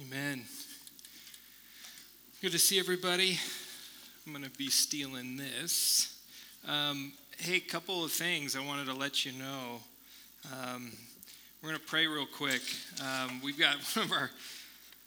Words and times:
Amen. 0.00 0.44
Good 2.40 2.52
to 2.52 2.58
see 2.58 2.78
everybody. 2.78 3.38
I'm 4.24 4.32
going 4.32 4.44
to 4.44 4.56
be 4.56 4.70
stealing 4.70 5.36
this. 5.36 6.22
Um, 6.66 7.12
hey, 7.36 7.60
couple 7.60 8.02
of 8.02 8.10
things 8.10 8.56
I 8.56 8.64
wanted 8.64 8.86
to 8.86 8.94
let 8.94 9.26
you 9.26 9.32
know. 9.32 9.80
Um, 10.52 10.92
we're 11.60 11.70
going 11.70 11.80
to 11.80 11.86
pray 11.86 12.06
real 12.06 12.24
quick. 12.24 12.62
Um, 13.02 13.42
we've 13.44 13.58
got 13.58 13.76
one 13.94 14.06
of 14.06 14.12
our 14.12 14.30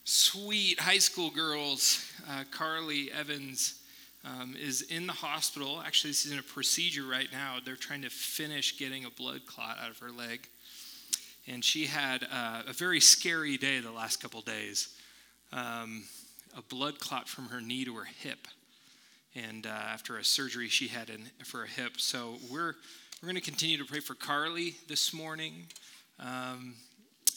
sweet 0.04 0.80
high 0.80 1.00
school 1.00 1.32
girls, 1.32 2.12
uh, 2.30 2.44
Carly 2.52 3.12
Evans, 3.12 3.82
um, 4.24 4.56
is 4.62 4.84
in 4.84 5.08
the 5.08 5.14
hospital. 5.14 5.82
Actually, 5.84 6.14
she's 6.14 6.32
in 6.32 6.38
a 6.38 6.44
procedure 6.44 7.06
right 7.06 7.30
now. 7.32 7.56
They're 7.66 7.76
trying 7.76 8.04
to 8.04 8.12
finish 8.12 8.78
getting 8.78 9.06
a 9.06 9.10
blood 9.10 9.48
clot 9.48 9.78
out 9.84 9.90
of 9.90 9.98
her 10.00 10.12
leg 10.12 10.48
and 11.48 11.64
she 11.64 11.86
had 11.86 12.26
uh, 12.32 12.64
a 12.68 12.74
very 12.74 13.00
scary 13.00 13.58
day 13.58 13.80
the 13.80 13.92
last 13.92 14.22
couple 14.22 14.42
days. 14.42 14.96
Um, 15.52 16.04
a 16.58 16.62
blood 16.62 17.00
clot 17.00 17.28
from 17.28 17.46
her 17.50 17.62
knee 17.62 17.86
to 17.86 17.96
her 17.96 18.06
hip, 18.06 18.48
and 19.36 19.66
uh, 19.66 19.70
after 19.70 20.18
a 20.18 20.24
surgery 20.24 20.70
she 20.70 20.88
had 20.88 21.10
in, 21.10 21.24
for 21.46 21.64
a 21.64 21.68
hip. 21.68 21.94
So 22.00 22.36
we're 22.52 22.76
we're 23.22 23.28
going 23.28 23.36
to 23.36 23.42
continue 23.42 23.78
to 23.78 23.86
pray 23.86 24.02
for 24.02 24.16
Carly 24.16 24.76
this 24.88 25.14
morning, 25.14 25.66
um, 26.20 26.76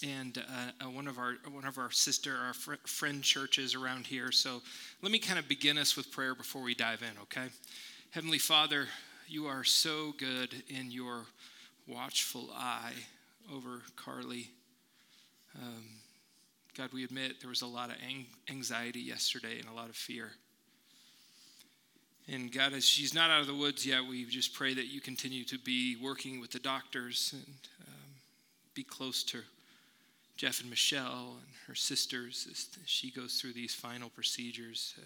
and 0.04 0.38
uh, 0.38 0.84
uh, 0.84 0.90
one 0.90 1.08
of 1.08 1.18
our 1.18 1.34
one 1.50 1.64
of 1.64 1.78
our 1.78 1.90
sister 1.90 2.36
our 2.36 2.54
fr- 2.54 2.74
friend 2.86 3.22
churches 3.22 3.74
around 3.74 4.06
here. 4.06 4.32
So 4.32 4.62
let 5.02 5.12
me 5.12 5.18
kind 5.18 5.38
of 5.38 5.48
begin 5.48 5.78
us 5.78 5.96
with 5.96 6.10
prayer 6.12 6.34
before 6.34 6.62
we 6.62 6.74
dive 6.74 7.02
in. 7.02 7.20
Okay, 7.22 7.48
Heavenly 8.10 8.38
Father, 8.38 8.86
you 9.26 9.46
are 9.46 9.64
so 9.64 10.14
good 10.18 10.62
in 10.68 10.90
your 10.90 11.22
watchful 11.86 12.50
eye 12.54 12.92
over 13.54 13.82
Carly. 13.96 14.50
Um, 15.54 15.84
God, 16.76 16.92
we 16.92 17.04
admit 17.04 17.40
there 17.40 17.48
was 17.48 17.62
a 17.62 17.66
lot 17.66 17.90
of 17.90 17.96
anxiety 18.50 19.00
yesterday 19.00 19.58
and 19.58 19.68
a 19.68 19.72
lot 19.72 19.88
of 19.88 19.96
fear. 19.96 20.32
And 22.28 22.52
God, 22.52 22.72
as 22.72 22.84
she's 22.84 23.14
not 23.14 23.30
out 23.30 23.40
of 23.40 23.46
the 23.46 23.54
woods 23.54 23.86
yet, 23.86 24.04
we 24.04 24.24
just 24.24 24.52
pray 24.52 24.74
that 24.74 24.86
you 24.86 25.00
continue 25.00 25.44
to 25.44 25.58
be 25.58 25.96
working 26.02 26.40
with 26.40 26.50
the 26.50 26.58
doctors 26.58 27.30
and 27.32 27.54
um, 27.86 28.14
be 28.74 28.82
close 28.82 29.22
to 29.24 29.38
Jeff 30.36 30.60
and 30.60 30.68
Michelle 30.68 31.36
and 31.38 31.54
her 31.66 31.74
sisters 31.74 32.46
as 32.50 32.68
she 32.84 33.10
goes 33.10 33.40
through 33.40 33.52
these 33.52 33.74
final 33.74 34.10
procedures. 34.10 34.94
Uh, 34.98 35.04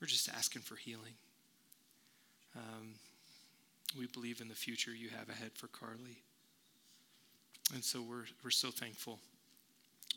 we're 0.00 0.06
just 0.06 0.28
asking 0.30 0.62
for 0.62 0.76
healing. 0.76 1.14
Um, 2.56 2.94
we 3.96 4.06
believe 4.06 4.40
in 4.40 4.48
the 4.48 4.54
future 4.54 4.90
you 4.90 5.10
have 5.10 5.28
ahead 5.28 5.52
for 5.54 5.68
Carly. 5.68 6.22
And 7.72 7.82
so 7.82 8.02
we're, 8.02 8.26
we're 8.44 8.50
so 8.50 8.70
thankful 8.70 9.18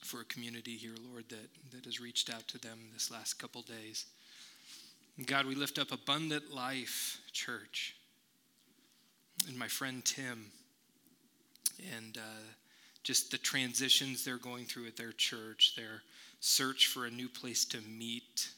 for 0.01 0.21
a 0.21 0.25
community 0.25 0.75
here, 0.75 0.95
Lord, 1.11 1.25
that, 1.29 1.49
that 1.71 1.85
has 1.85 2.01
reached 2.01 2.29
out 2.29 2.47
to 2.49 2.57
them 2.57 2.79
this 2.93 3.09
last 3.09 3.35
couple 3.35 3.61
days. 3.61 4.05
God, 5.25 5.45
we 5.45 5.55
lift 5.55 5.79
up 5.79 5.91
Abundant 5.93 6.53
Life 6.53 7.21
Church 7.31 7.95
and 9.47 9.57
my 9.57 9.69
friend 9.69 10.03
Tim 10.03 10.51
and 11.95 12.17
uh, 12.17 12.43
just 13.03 13.31
the 13.31 13.37
transitions 13.37 14.25
they're 14.25 14.37
going 14.37 14.65
through 14.65 14.87
at 14.87 14.97
their 14.97 15.13
church, 15.13 15.75
their 15.77 16.01
search 16.41 16.87
for 16.87 17.05
a 17.05 17.11
new 17.11 17.29
place 17.29 17.63
to 17.65 17.77
meet, 17.81 18.49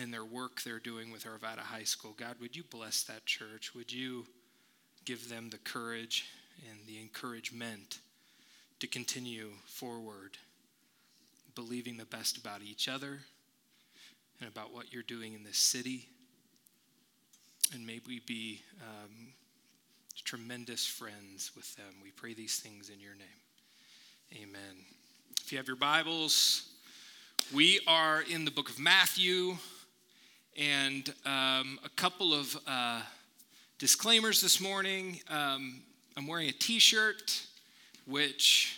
and 0.00 0.12
their 0.12 0.24
work 0.24 0.62
they're 0.62 0.78
doing 0.78 1.10
with 1.10 1.24
Arvada 1.24 1.60
High 1.60 1.84
School. 1.84 2.14
God, 2.16 2.36
would 2.40 2.54
you 2.54 2.62
bless 2.70 3.02
that 3.04 3.26
church? 3.26 3.74
Would 3.74 3.92
you 3.92 4.26
give 5.04 5.28
them 5.28 5.50
the 5.50 5.58
courage 5.58 6.26
and 6.68 6.78
the 6.86 7.00
encouragement 7.00 7.98
to 8.80 8.86
continue 8.86 9.50
forward, 9.66 10.38
believing 11.54 11.96
the 11.96 12.04
best 12.04 12.36
about 12.36 12.62
each 12.62 12.88
other 12.88 13.18
and 14.40 14.48
about 14.48 14.72
what 14.72 14.92
you're 14.92 15.02
doing 15.02 15.34
in 15.34 15.44
this 15.44 15.58
city. 15.58 16.08
And 17.74 17.86
may 17.86 18.00
we 18.06 18.20
be 18.20 18.62
um, 18.82 19.32
tremendous 20.24 20.86
friends 20.86 21.50
with 21.56 21.74
them. 21.76 21.86
We 22.02 22.10
pray 22.10 22.34
these 22.34 22.60
things 22.60 22.88
in 22.88 23.00
your 23.00 23.14
name. 23.14 24.42
Amen. 24.42 24.84
If 25.42 25.52
you 25.52 25.58
have 25.58 25.66
your 25.66 25.76
Bibles, 25.76 26.68
we 27.52 27.80
are 27.86 28.22
in 28.22 28.44
the 28.44 28.50
book 28.50 28.68
of 28.68 28.78
Matthew, 28.78 29.56
and 30.56 31.08
um, 31.24 31.78
a 31.84 31.88
couple 31.96 32.34
of 32.34 32.56
uh, 32.66 33.00
disclaimers 33.78 34.40
this 34.40 34.60
morning. 34.60 35.20
Um, 35.30 35.82
I'm 36.18 36.26
wearing 36.26 36.48
a 36.48 36.52
t 36.52 36.80
shirt, 36.80 37.46
which, 38.04 38.76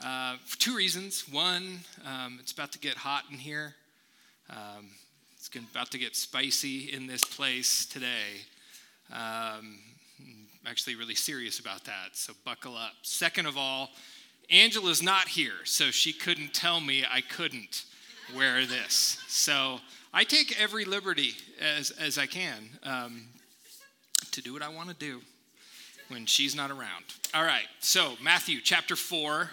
uh, 0.00 0.36
for 0.46 0.56
two 0.56 0.76
reasons. 0.76 1.24
One, 1.28 1.80
um, 2.06 2.38
it's 2.40 2.52
about 2.52 2.70
to 2.72 2.78
get 2.78 2.94
hot 2.94 3.24
in 3.28 3.38
here, 3.38 3.74
um, 4.48 4.86
it's 5.36 5.50
about 5.72 5.90
to 5.90 5.98
get 5.98 6.14
spicy 6.14 6.92
in 6.92 7.08
this 7.08 7.24
place 7.24 7.84
today. 7.86 8.44
Um, 9.12 9.80
actually 10.64 10.94
really 10.94 11.16
serious 11.16 11.58
about 11.58 11.84
that, 11.86 12.10
so 12.12 12.34
buckle 12.44 12.76
up. 12.76 12.92
Second 13.02 13.46
of 13.46 13.56
all, 13.56 13.90
Angela's 14.48 15.02
not 15.02 15.26
here, 15.26 15.64
so 15.64 15.90
she 15.90 16.12
couldn't 16.12 16.54
tell 16.54 16.80
me 16.80 17.04
I 17.10 17.20
couldn't 17.20 17.82
wear 18.36 18.64
this. 18.64 19.18
So 19.26 19.80
I 20.14 20.22
take 20.22 20.54
every 20.60 20.84
liberty 20.84 21.32
as, 21.60 21.90
as 21.90 22.16
I 22.16 22.26
can 22.26 22.68
um, 22.84 23.22
to 24.30 24.40
do 24.40 24.52
what 24.52 24.62
I 24.62 24.68
want 24.68 24.88
to 24.90 24.94
do 24.94 25.20
when 26.08 26.26
she's 26.26 26.54
not 26.54 26.70
around. 26.70 27.04
All 27.34 27.44
right, 27.44 27.66
so 27.80 28.14
Matthew 28.22 28.60
chapter 28.62 28.96
4. 28.96 29.50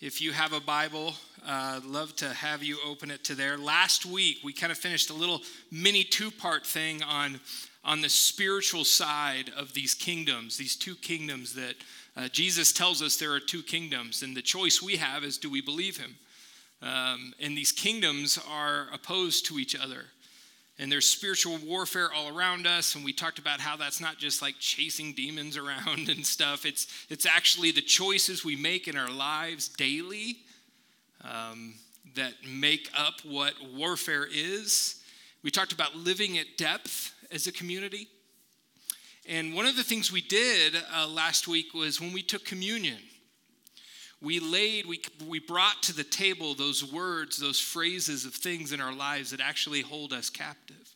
If 0.00 0.20
you 0.20 0.32
have 0.32 0.52
a 0.52 0.60
Bible, 0.60 1.14
uh, 1.46 1.80
love 1.86 2.16
to 2.16 2.28
have 2.30 2.62
you 2.64 2.78
open 2.84 3.10
it 3.10 3.22
to 3.24 3.36
there. 3.36 3.56
Last 3.56 4.04
week, 4.04 4.38
we 4.42 4.52
kind 4.52 4.72
of 4.72 4.78
finished 4.78 5.10
a 5.10 5.14
little 5.14 5.42
mini 5.70 6.02
two 6.02 6.30
part 6.32 6.66
thing 6.66 7.02
on, 7.04 7.38
on 7.84 8.00
the 8.00 8.08
spiritual 8.08 8.84
side 8.84 9.52
of 9.56 9.74
these 9.74 9.94
kingdoms, 9.94 10.56
these 10.56 10.74
two 10.74 10.96
kingdoms 10.96 11.54
that 11.54 11.74
uh, 12.16 12.28
Jesus 12.28 12.72
tells 12.72 13.00
us 13.00 13.16
there 13.16 13.32
are 13.32 13.40
two 13.40 13.62
kingdoms, 13.62 14.22
and 14.22 14.36
the 14.36 14.42
choice 14.42 14.82
we 14.82 14.96
have 14.96 15.22
is 15.22 15.38
do 15.38 15.48
we 15.48 15.60
believe 15.60 15.98
him? 15.98 16.16
Um, 16.82 17.32
and 17.38 17.56
these 17.56 17.70
kingdoms 17.70 18.40
are 18.50 18.88
opposed 18.92 19.46
to 19.46 19.58
each 19.58 19.78
other 19.78 20.06
and 20.78 20.90
there's 20.90 21.06
spiritual 21.06 21.58
warfare 21.58 22.10
all 22.12 22.36
around 22.36 22.66
us 22.66 22.94
and 22.94 23.04
we 23.04 23.12
talked 23.12 23.38
about 23.38 23.60
how 23.60 23.76
that's 23.76 24.00
not 24.00 24.18
just 24.18 24.42
like 24.42 24.54
chasing 24.58 25.12
demons 25.12 25.56
around 25.56 26.08
and 26.08 26.24
stuff. 26.24 26.64
It's 26.64 26.86
it's 27.08 27.26
actually 27.26 27.70
the 27.70 27.82
choices 27.82 28.44
we 28.44 28.56
make 28.56 28.88
in 28.88 28.96
our 28.96 29.10
lives 29.10 29.68
daily 29.68 30.38
um, 31.22 31.74
that 32.16 32.34
make 32.46 32.90
up 32.96 33.14
what 33.24 33.54
warfare 33.74 34.26
is. 34.30 35.02
We 35.42 35.50
talked 35.50 35.72
about 35.72 35.96
living 35.96 36.38
at 36.38 36.56
depth 36.56 37.14
as 37.30 37.46
a 37.46 37.52
community. 37.52 38.08
And 39.28 39.54
one 39.54 39.66
of 39.66 39.76
the 39.76 39.84
things 39.84 40.10
we 40.10 40.20
did 40.20 40.74
uh, 40.94 41.06
last 41.06 41.46
week 41.46 41.74
was 41.74 42.00
when 42.00 42.12
we 42.12 42.22
took 42.22 42.44
communion 42.44 42.98
we 44.22 44.38
laid, 44.38 44.86
we, 44.86 45.02
we 45.26 45.40
brought 45.40 45.82
to 45.82 45.94
the 45.94 46.04
table 46.04 46.54
those 46.54 46.84
words, 46.84 47.38
those 47.38 47.60
phrases 47.60 48.24
of 48.24 48.34
things 48.34 48.72
in 48.72 48.80
our 48.80 48.94
lives 48.94 49.32
that 49.32 49.40
actually 49.40 49.80
hold 49.80 50.12
us 50.12 50.30
captive, 50.30 50.94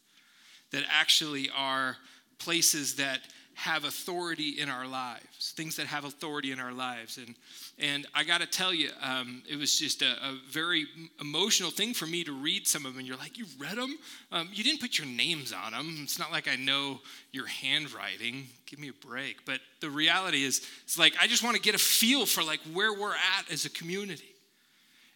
that 0.71 0.85
actually 0.89 1.51
are 1.55 1.97
places 2.39 2.97
that 2.97 3.21
have 3.57 3.85
authority 3.85 4.61
in 4.61 4.69
our 4.69 4.87
lives, 4.87 5.55
things 5.57 5.77
that 5.77 5.87
have 5.87 6.05
authority 6.05 6.53
in 6.53 6.61
our 6.61 6.73
lives. 6.73 7.17
And, 7.17 7.35
and 7.79 8.07
I 8.15 8.23
got 8.23 8.43
to 8.43 8.47
tell 8.47 8.73
you, 8.73 8.91
um, 9.03 9.43
it 9.49 9.57
was 9.57 9.79
just 9.79 10.03
a, 10.03 10.11
a, 10.23 10.39
very 10.51 10.85
emotional 11.23 11.71
thing 11.71 11.95
for 11.95 12.05
me 12.05 12.23
to 12.25 12.33
read 12.33 12.67
some 12.67 12.85
of 12.85 12.93
them. 12.93 12.99
And 12.99 13.09
you're 13.09 13.17
like, 13.17 13.39
you 13.39 13.47
read 13.59 13.79
them? 13.79 13.97
Um, 14.31 14.51
you 14.53 14.63
didn't 14.63 14.83
put 14.83 14.99
your 14.99 15.07
names 15.07 15.55
on 15.55 15.73
them. 15.73 16.01
It's 16.03 16.19
not 16.19 16.31
like 16.31 16.49
I 16.49 16.57
know 16.57 17.01
your 17.33 17.47
handwriting. 17.47 18.47
Give 18.67 18.79
me 18.79 18.91
a 18.91 19.07
break. 19.07 19.47
But 19.47 19.61
the 19.81 19.89
reality 19.89 20.45
is, 20.45 20.61
it's 20.85 20.99
like, 20.99 21.15
I 21.19 21.27
just 21.27 21.43
want 21.43 21.57
to 21.57 21.63
get 21.63 21.75
a 21.75 21.79
feel 21.79 22.27
for 22.27 22.43
like 22.43 22.61
where 22.75 22.93
we're 22.93 23.15
at 23.15 23.51
as 23.51 23.65
a 23.65 23.71
community. 23.71 24.36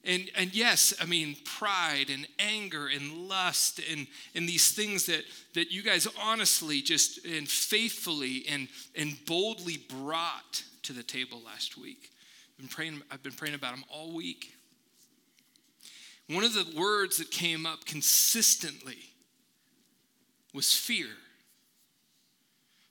And, 0.05 0.31
and 0.35 0.55
yes, 0.55 0.94
I 1.00 1.05
mean, 1.05 1.37
pride 1.44 2.06
and 2.08 2.26
anger 2.38 2.87
and 2.87 3.29
lust 3.29 3.81
and, 3.91 4.06
and 4.35 4.49
these 4.49 4.73
things 4.73 5.06
that, 5.06 5.25
that 5.55 5.70
you 5.70 5.82
guys 5.82 6.08
honestly 6.19 6.81
just 6.81 7.25
and 7.26 7.47
faithfully 7.47 8.44
and, 8.49 8.69
and 8.97 9.19
boldly 9.26 9.76
brought 9.76 10.64
to 10.85 10.94
the 10.94 11.02
table 11.02 11.43
last 11.44 11.76
week. 11.76 12.11
I've 12.52 12.58
been, 12.58 12.69
praying, 12.69 13.02
I've 13.11 13.23
been 13.23 13.32
praying 13.32 13.55
about 13.55 13.75
them 13.75 13.85
all 13.91 14.14
week. 14.14 14.55
One 16.31 16.44
of 16.44 16.55
the 16.55 16.67
words 16.79 17.19
that 17.19 17.31
came 17.31 17.67
up 17.67 17.85
consistently 17.85 18.99
was 20.55 20.73
fear 20.73 21.08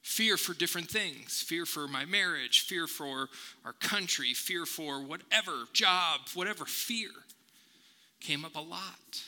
fear 0.09 0.37
for 0.37 0.55
different 0.55 0.89
things 0.89 1.43
fear 1.43 1.67
for 1.67 1.87
my 1.87 2.03
marriage, 2.03 2.61
fear 2.61 2.87
for 2.87 3.29
our 3.63 3.73
country, 3.73 4.33
fear 4.33 4.65
for 4.65 5.03
whatever 5.03 5.65
job, 5.71 6.21
whatever 6.33 6.65
fear 6.65 7.11
came 8.19 8.43
up 8.43 8.55
a 8.55 8.59
lot. 8.59 9.23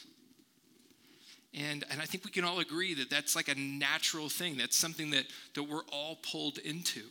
And, 1.54 1.86
and 1.92 2.02
I 2.02 2.06
think 2.06 2.26
we 2.26 2.32
can 2.32 2.44
all 2.44 2.60
agree 2.60 2.96
that 2.96 3.10
that's 3.12 3.36
like 3.36 3.48
a 3.48 3.56
natural 3.56 4.28
thing. 4.28 4.58
That's 4.58 4.76
something 4.76 5.12
that, 5.12 5.26
that 5.54 5.64
we're 5.64 5.86
all 5.92 6.18
pulled 6.30 6.58
into. 6.58 7.04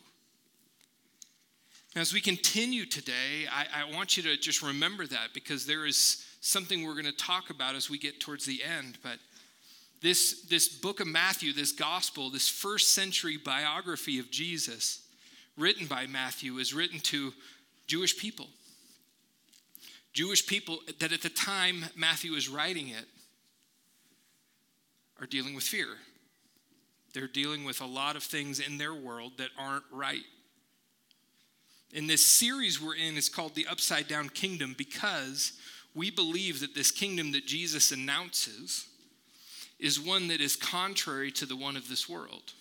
As 1.95 2.13
we 2.13 2.21
continue 2.21 2.87
today, 2.87 3.47
I, 3.53 3.67
I 3.85 3.95
want 3.95 4.17
you 4.17 4.23
to 4.25 4.37
just 4.37 4.63
remember 4.63 5.07
that 5.07 5.29
because 5.33 5.67
there 5.67 5.87
is 5.87 6.25
something 6.41 6.85
we're 6.85 6.95
going 6.95 7.05
to 7.05 7.13
talk 7.13 7.51
about 7.51 7.75
as 7.77 7.89
we 7.89 7.99
get 7.99 8.19
towards 8.19 8.47
the 8.47 8.63
end. 8.65 8.99
But 9.03 9.19
this, 10.03 10.43
this 10.49 10.69
book 10.69 11.01
of 11.01 11.07
Matthew, 11.07 11.53
this 11.53 11.73
gospel, 11.73 12.31
this 12.31 12.49
first 12.49 12.93
century 12.93 13.37
biography 13.37 14.19
of 14.19 14.31
Jesus, 14.31 15.07
written 15.57 15.87
by 15.87 16.07
Matthew, 16.07 16.57
is 16.57 16.73
written 16.73 17.01
to 17.01 17.33
Jewish 17.87 18.17
people. 18.17 18.49
Jewish 20.13 20.47
people 20.47 20.81
that 20.99 21.13
at 21.13 21.23
the 21.23 21.29
time 21.29 21.85
Matthew 21.95 22.33
is 22.33 22.49
writing 22.49 22.89
it 22.89 23.05
are 25.21 25.27
dealing 25.27 25.55
with 25.55 25.65
fear. 25.65 25.87
They're 27.13 27.29
dealing 27.29 27.65
with 27.65 27.81
a 27.81 27.87
lot 27.87 28.17
of 28.17 28.23
things 28.23 28.59
in 28.59 28.79
their 28.79 28.95
world 28.95 29.33
that 29.39 29.51
aren't 29.59 29.85
right. 29.93 30.23
In 31.93 32.07
this 32.07 32.25
series 32.25 32.81
we're 32.81 32.95
in 32.95 33.17
is 33.17 33.29
called 33.29 33.55
the 33.55 33.67
Upside 33.67 34.09
Down 34.09 34.29
Kingdom 34.29 34.75
because 34.79 35.53
we 35.95 36.11
believe 36.11 36.61
that 36.61 36.75
this 36.75 36.91
kingdom 36.91 37.33
that 37.33 37.47
Jesus 37.47 37.91
announces 37.91 38.87
is 39.81 39.99
one 39.99 40.29
that 40.29 40.41
is 40.41 40.57
contrary 40.57 41.33
to 41.33 41.47
the 41.47 41.57
one 41.57 41.77
of 41.77 41.89
this 41.89 42.09
world. 42.09 42.53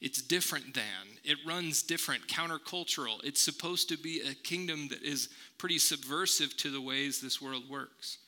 It's 0.00 0.20
different 0.20 0.74
than, 0.74 0.82
it 1.24 1.38
runs 1.46 1.82
different, 1.82 2.26
countercultural. 2.26 3.24
It's 3.24 3.40
supposed 3.40 3.88
to 3.88 3.96
be 3.96 4.20
a 4.20 4.34
kingdom 4.34 4.88
that 4.88 5.02
is 5.02 5.30
pretty 5.56 5.78
subversive 5.78 6.56
to 6.58 6.70
the 6.70 6.80
ways 6.80 7.20
this 7.20 7.40
world 7.40 7.70
works, 7.70 8.18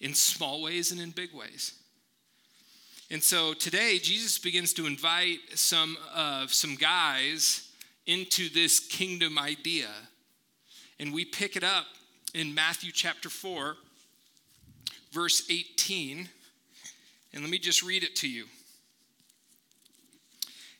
in 0.00 0.14
small 0.14 0.62
ways 0.62 0.92
and 0.92 1.00
in 1.00 1.10
big 1.10 1.34
ways. 1.34 1.74
And 3.10 3.22
so 3.22 3.54
today, 3.54 3.98
Jesus 3.98 4.38
begins 4.38 4.72
to 4.74 4.86
invite 4.86 5.38
some, 5.54 5.96
uh, 6.14 6.46
some 6.48 6.74
guys 6.74 7.70
into 8.06 8.48
this 8.48 8.80
kingdom 8.80 9.38
idea. 9.38 9.88
And 10.98 11.12
we 11.12 11.24
pick 11.24 11.56
it 11.56 11.64
up 11.64 11.86
in 12.34 12.54
Matthew 12.54 12.92
chapter 12.92 13.28
4, 13.28 13.76
verse 15.12 15.48
18. 15.50 16.28
And 17.36 17.44
let 17.44 17.50
me 17.50 17.58
just 17.58 17.82
read 17.82 18.02
it 18.02 18.16
to 18.16 18.28
you. 18.30 18.46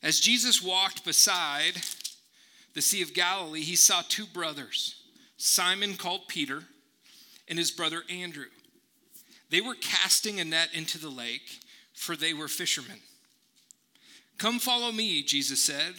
As 0.03 0.21
Jesus 0.21 0.63
walked 0.63 1.05
beside 1.05 1.75
the 2.73 2.81
Sea 2.81 3.03
of 3.03 3.13
Galilee, 3.13 3.61
he 3.61 3.77
saw 3.77 4.01
two 4.01 4.25
brothers, 4.25 5.03
Simon 5.37 5.97
called 5.97 6.29
Peter 6.29 6.63
and 7.47 7.59
his 7.59 7.71
brother 7.71 8.05
Andrew. 8.09 8.47
They 9.51 9.61
were 9.61 9.75
casting 9.75 10.41
a 10.41 10.47
net 10.47 10.71
into 10.73 10.97
the 10.97 11.11
lake, 11.11 11.61
for 11.93 12.17
they 12.17 12.33
were 12.33 12.49
fishermen. 12.49 13.01
Come 14.39 14.59
follow 14.59 14.91
me, 14.93 15.23
Jesus 15.23 15.63
said, 15.63 15.97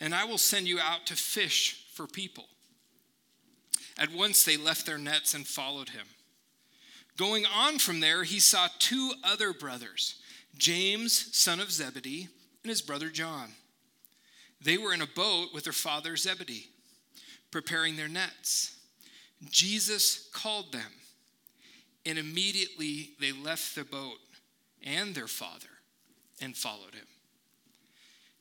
and 0.00 0.12
I 0.12 0.24
will 0.24 0.38
send 0.38 0.66
you 0.66 0.80
out 0.80 1.06
to 1.06 1.14
fish 1.14 1.86
for 1.94 2.08
people. 2.08 2.46
At 3.96 4.12
once 4.12 4.42
they 4.42 4.56
left 4.56 4.86
their 4.86 4.98
nets 4.98 5.34
and 5.34 5.46
followed 5.46 5.90
him. 5.90 6.06
Going 7.16 7.46
on 7.46 7.78
from 7.78 8.00
there, 8.00 8.24
he 8.24 8.40
saw 8.40 8.68
two 8.78 9.12
other 9.22 9.52
brothers, 9.52 10.16
James, 10.56 11.36
son 11.36 11.60
of 11.60 11.70
Zebedee, 11.70 12.28
and 12.62 12.70
his 12.70 12.82
brother 12.82 13.08
John. 13.08 13.50
They 14.60 14.78
were 14.78 14.92
in 14.92 15.02
a 15.02 15.06
boat 15.06 15.48
with 15.52 15.64
their 15.64 15.72
father 15.72 16.16
Zebedee, 16.16 16.70
preparing 17.50 17.96
their 17.96 18.08
nets. 18.08 18.76
Jesus 19.50 20.28
called 20.32 20.72
them, 20.72 20.92
and 22.06 22.18
immediately 22.18 23.10
they 23.20 23.32
left 23.32 23.74
the 23.74 23.84
boat 23.84 24.18
and 24.82 25.14
their 25.14 25.28
father 25.28 25.68
and 26.40 26.56
followed 26.56 26.94
him. 26.94 27.06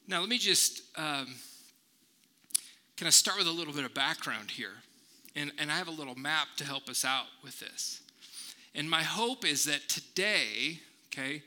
Now, 0.07 0.19
let 0.19 0.29
me 0.29 0.37
just 0.37 0.81
um, 0.97 1.35
kind 2.97 3.07
of 3.07 3.13
start 3.13 3.37
with 3.37 3.47
a 3.47 3.51
little 3.51 3.73
bit 3.73 3.85
of 3.85 3.93
background 3.93 4.51
here. 4.51 4.73
And, 5.35 5.51
and 5.57 5.71
I 5.71 5.75
have 5.75 5.87
a 5.87 5.91
little 5.91 6.15
map 6.15 6.47
to 6.57 6.65
help 6.65 6.89
us 6.89 7.05
out 7.05 7.25
with 7.43 7.59
this. 7.59 8.02
And 8.75 8.89
my 8.89 9.03
hope 9.03 9.45
is 9.45 9.65
that 9.65 9.87
today, 9.87 10.79
okay, 11.07 11.43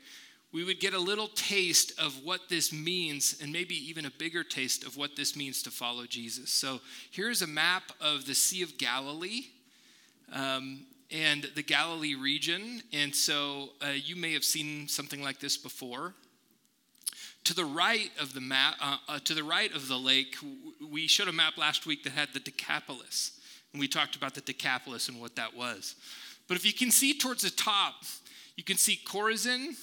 we 0.53 0.63
would 0.63 0.79
get 0.79 0.93
a 0.93 0.99
little 0.99 1.27
taste 1.29 1.99
of 1.99 2.23
what 2.23 2.49
this 2.49 2.71
means, 2.71 3.39
and 3.41 3.51
maybe 3.51 3.75
even 3.89 4.05
a 4.05 4.11
bigger 4.11 4.43
taste 4.43 4.85
of 4.85 4.95
what 4.95 5.15
this 5.15 5.35
means 5.35 5.61
to 5.63 5.71
follow 5.71 6.05
Jesus. 6.05 6.51
So 6.51 6.79
here's 7.11 7.41
a 7.41 7.47
map 7.47 7.91
of 7.99 8.25
the 8.25 8.35
Sea 8.35 8.63
of 8.63 8.77
Galilee. 8.77 9.47
Um, 10.31 10.85
and 11.11 11.49
the 11.55 11.63
Galilee 11.63 12.15
region. 12.15 12.81
And 12.93 13.15
so 13.15 13.69
uh, 13.81 13.91
you 13.91 14.15
may 14.15 14.33
have 14.33 14.43
seen 14.43 14.87
something 14.87 15.21
like 15.21 15.39
this 15.39 15.57
before. 15.57 16.13
To 17.45 17.53
the 17.53 17.65
right 17.65 18.11
of 18.19 18.33
the 18.33 18.41
map, 18.41 18.75
uh, 18.81 18.97
uh, 19.07 19.19
to 19.23 19.33
the 19.33 19.43
right 19.43 19.73
of 19.73 19.87
the 19.87 19.97
lake, 19.97 20.35
we 20.91 21.07
showed 21.07 21.29
a 21.29 21.33
map 21.33 21.57
last 21.57 21.85
week 21.85 22.03
that 22.03 22.11
had 22.11 22.29
the 22.33 22.41
Decapolis, 22.41 23.39
and 23.71 23.79
we 23.79 23.87
talked 23.87 24.17
about 24.17 24.33
the 24.33 24.41
Decapolis 24.41 25.07
and 25.07 25.21
what 25.21 25.37
that 25.37 25.55
was. 25.55 25.95
But 26.47 26.57
if 26.57 26.65
you 26.65 26.73
can 26.73 26.91
see 26.91 27.17
towards 27.17 27.43
the 27.43 27.49
top, 27.49 27.95
you 28.55 28.63
can 28.63 28.77
see 28.77 28.99
Chorazin, 29.05 29.75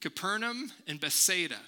Capernaum, 0.00 0.72
and 0.86 1.00
Bethsaida. 1.00 1.58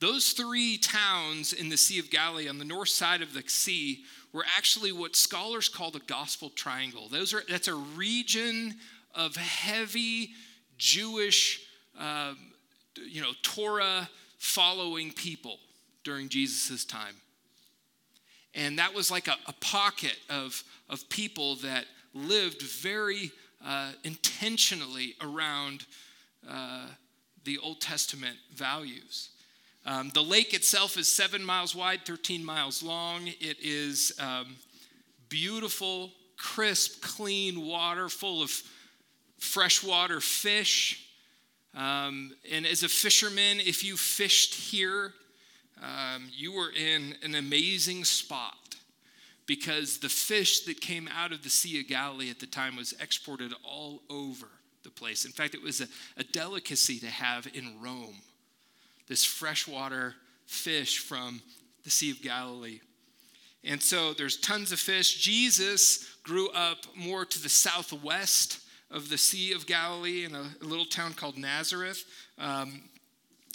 Those 0.00 0.32
three 0.32 0.76
towns 0.76 1.52
in 1.52 1.70
the 1.70 1.76
Sea 1.76 1.98
of 1.98 2.10
Galilee 2.10 2.48
on 2.48 2.58
the 2.58 2.64
north 2.64 2.90
side 2.90 3.22
of 3.22 3.32
the 3.32 3.42
sea 3.46 4.04
were 4.32 4.44
actually 4.56 4.92
what 4.92 5.16
scholars 5.16 5.68
call 5.68 5.90
the 5.90 6.00
Gospel 6.00 6.50
Triangle. 6.50 7.08
Those 7.08 7.32
are, 7.32 7.42
that's 7.48 7.68
a 7.68 7.74
region 7.74 8.74
of 9.14 9.34
heavy 9.36 10.30
Jewish, 10.76 11.62
um, 11.98 12.36
you 13.08 13.22
know, 13.22 13.32
Torah 13.42 14.10
following 14.38 15.12
people 15.12 15.58
during 16.04 16.28
Jesus' 16.28 16.84
time. 16.84 17.14
And 18.54 18.78
that 18.78 18.94
was 18.94 19.10
like 19.10 19.28
a, 19.28 19.36
a 19.46 19.54
pocket 19.54 20.16
of, 20.28 20.62
of 20.90 21.08
people 21.08 21.56
that 21.56 21.86
lived 22.12 22.60
very 22.62 23.30
uh, 23.64 23.92
intentionally 24.04 25.14
around 25.20 25.86
uh, 26.48 26.86
the 27.44 27.58
Old 27.58 27.80
Testament 27.80 28.36
values. 28.54 29.30
Um, 29.84 30.10
the 30.14 30.22
lake 30.22 30.52
itself 30.52 30.96
is 30.96 31.10
seven 31.10 31.44
miles 31.44 31.74
wide, 31.74 32.04
13 32.04 32.44
miles 32.44 32.82
long. 32.82 33.28
It 33.28 33.58
is 33.62 34.12
um, 34.18 34.56
beautiful, 35.28 36.10
crisp, 36.36 37.02
clean 37.02 37.64
water 37.64 38.08
full 38.08 38.42
of 38.42 38.50
freshwater 39.38 40.20
fish. 40.20 41.08
Um, 41.74 42.32
and 42.50 42.66
as 42.66 42.82
a 42.82 42.88
fisherman, 42.88 43.60
if 43.60 43.84
you 43.84 43.96
fished 43.96 44.54
here, 44.54 45.12
um, 45.82 46.28
you 46.32 46.52
were 46.52 46.70
in 46.70 47.14
an 47.22 47.34
amazing 47.34 48.04
spot 48.04 48.54
because 49.46 49.98
the 49.98 50.08
fish 50.08 50.60
that 50.64 50.80
came 50.80 51.08
out 51.16 51.32
of 51.32 51.42
the 51.42 51.50
Sea 51.50 51.80
of 51.80 51.88
Galilee 51.88 52.30
at 52.30 52.40
the 52.40 52.46
time 52.46 52.76
was 52.76 52.92
exported 53.00 53.52
all 53.64 54.02
over 54.10 54.48
the 54.82 54.90
place. 54.90 55.24
In 55.24 55.32
fact, 55.32 55.54
it 55.54 55.62
was 55.62 55.80
a, 55.80 55.88
a 56.16 56.24
delicacy 56.24 56.98
to 57.00 57.06
have 57.06 57.46
in 57.54 57.80
Rome 57.80 58.16
this 59.08 59.24
freshwater 59.24 60.14
fish 60.46 60.98
from 60.98 61.40
the 61.84 61.90
Sea 61.90 62.10
of 62.10 62.22
Galilee. 62.22 62.80
And 63.64 63.82
so 63.82 64.14
there's 64.14 64.36
tons 64.36 64.72
of 64.72 64.78
fish. 64.78 65.20
Jesus 65.20 66.16
grew 66.22 66.48
up 66.50 66.78
more 66.96 67.24
to 67.24 67.42
the 67.42 67.48
southwest 67.48 68.60
of 68.90 69.08
the 69.08 69.18
Sea 69.18 69.52
of 69.52 69.66
Galilee 69.66 70.24
in 70.24 70.34
a, 70.34 70.44
a 70.62 70.64
little 70.64 70.84
town 70.84 71.14
called 71.14 71.36
Nazareth. 71.36 72.04
Um, 72.38 72.82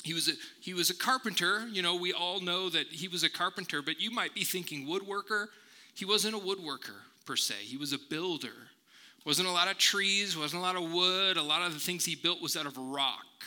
he 0.04 0.14
was, 0.14 0.28
a, 0.28 0.34
he 0.60 0.74
was 0.74 0.90
a 0.90 0.96
carpenter. 0.96 1.68
You 1.72 1.82
know, 1.82 1.96
we 1.96 2.12
all 2.12 2.42
know 2.42 2.70
that 2.70 2.88
he 2.88 3.08
was 3.08 3.24
a 3.24 3.30
carpenter, 3.30 3.82
but 3.82 4.02
you 4.02 4.12
might 4.12 4.34
be 4.34 4.44
thinking 4.44 4.88
woodworker. 4.88 5.48
He 5.94 6.06
wasn't 6.06 6.36
a 6.36 6.40
woodworker 6.40 7.00
per 7.26 7.36
se, 7.36 7.56
he 7.62 7.78
was 7.78 7.94
a 7.94 8.00
builder. 8.10 8.54
Wasn't 9.24 9.48
a 9.48 9.52
lot 9.52 9.70
of 9.70 9.78
trees, 9.78 10.36
wasn't 10.36 10.62
a 10.62 10.66
lot 10.66 10.76
of 10.76 10.92
wood. 10.92 11.38
A 11.38 11.44
lot 11.44 11.62
of 11.62 11.74
the 11.74 11.80
things 11.80 12.06
he 12.06 12.16
built 12.16 12.42
was 12.42 12.58
out 12.58 12.66
of 12.66 12.76
rock. 12.76 13.46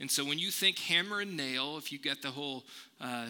And 0.00 0.10
so 0.10 0.24
when 0.24 0.38
you 0.38 0.50
think 0.50 0.78
hammer 0.78 1.20
and 1.20 1.36
nail, 1.36 1.76
if 1.78 1.90
you 1.90 1.98
get 1.98 2.22
the 2.22 2.30
whole 2.30 2.64
uh, 3.00 3.26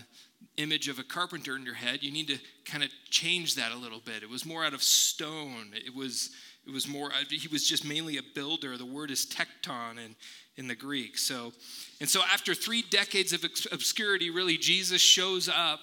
image 0.57 0.89
of 0.89 0.99
a 0.99 1.03
carpenter 1.03 1.57
in 1.57 1.65
your 1.65 1.75
head, 1.75 2.03
you 2.03 2.13
need 2.13 2.29
to 2.29 2.39
kind 2.65 2.83
of 2.83 2.91
change 3.11 3.55
that 3.55 3.73
a 3.73 3.77
little 3.77 4.01
bit. 4.01 4.23
It 4.23 4.29
was 4.29 4.45
more 4.45 4.65
out 4.65 4.75
of 4.75 4.83
stone. 4.83 5.73
It 5.73 5.95
was 5.95 6.31
it 6.67 6.73
was 6.73 6.87
more. 6.87 7.07
Uh, 7.07 7.25
he 7.31 7.49
was 7.49 7.67
just 7.67 7.87
mainly 7.87 8.19
a 8.19 8.23
builder. 8.35 8.77
The 8.77 8.85
word 8.85 9.11
is 9.11 9.25
tekton 9.25 9.93
in 9.93 10.15
in 10.57 10.69
the 10.69 10.75
Greek. 10.75 11.17
So 11.17 11.53
and 12.01 12.11
so 12.11 12.21
after 12.31 12.55
three 12.55 12.83
decades 12.83 13.33
of 13.33 13.45
obscurity, 13.73 14.29
really 14.29 14.59
Jesus 14.59 15.01
shows 15.01 15.49
up 15.49 15.81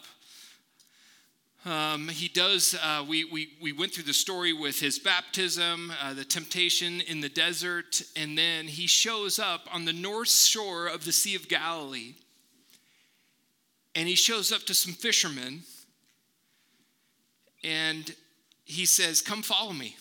um, 1.66 2.10
he 2.10 2.28
does, 2.28 2.78
uh, 2.84 3.04
we, 3.08 3.26
we, 3.26 3.50
we 3.60 3.74
went 3.74 3.92
through 3.92 4.04
the 4.04 4.14
story 4.14 4.54
with 4.54 4.80
his 4.80 5.00
baptism, 5.00 5.92
uh, 6.02 6.14
the 6.14 6.24
temptation 6.24 7.02
in 7.02 7.22
the 7.22 7.30
desert, 7.30 8.04
and 8.16 8.38
then 8.38 8.68
he 8.68 8.86
shows 8.86 9.40
up 9.40 9.68
on 9.74 9.86
the 9.86 9.94
north 9.94 10.30
shore 10.30 10.86
of 10.86 11.06
the 11.06 11.12
Sea 11.12 11.34
of 11.34 11.50
Galilee. 11.50 12.14
And 13.96 14.08
he 14.08 14.14
shows 14.14 14.52
up 14.52 14.62
to 14.64 14.76
some 14.76 14.94
fishermen, 14.94 15.64
and 17.64 18.14
he 18.66 18.86
says, 18.86 19.22
Come 19.22 19.42
follow 19.42 19.74
me. 19.74 19.96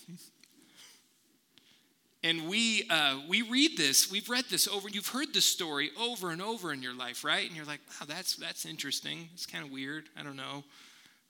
And 2.25 2.49
we, 2.49 2.89
uh, 2.89 3.21
we 3.29 3.43
read 3.43 3.77
this, 3.77 4.11
we've 4.11 4.31
read 4.31 4.47
this 4.51 4.67
over, 4.67 4.89
you've 4.89 5.09
heard 5.09 5.35
this 5.35 5.45
story 5.45 5.91
over 6.01 6.31
and 6.31 6.41
over 6.41 6.73
in 6.73 6.83
your 6.83 6.95
life, 6.95 7.23
right? 7.23 7.47
And 7.47 7.55
you're 7.55 7.67
like, 7.67 7.81
wow, 8.01 8.07
that's, 8.09 8.37
that's 8.37 8.65
interesting. 8.65 9.29
It's 9.35 9.45
kind 9.45 9.63
of 9.63 9.71
weird. 9.71 10.07
I 10.19 10.23
don't 10.23 10.37
know. 10.37 10.65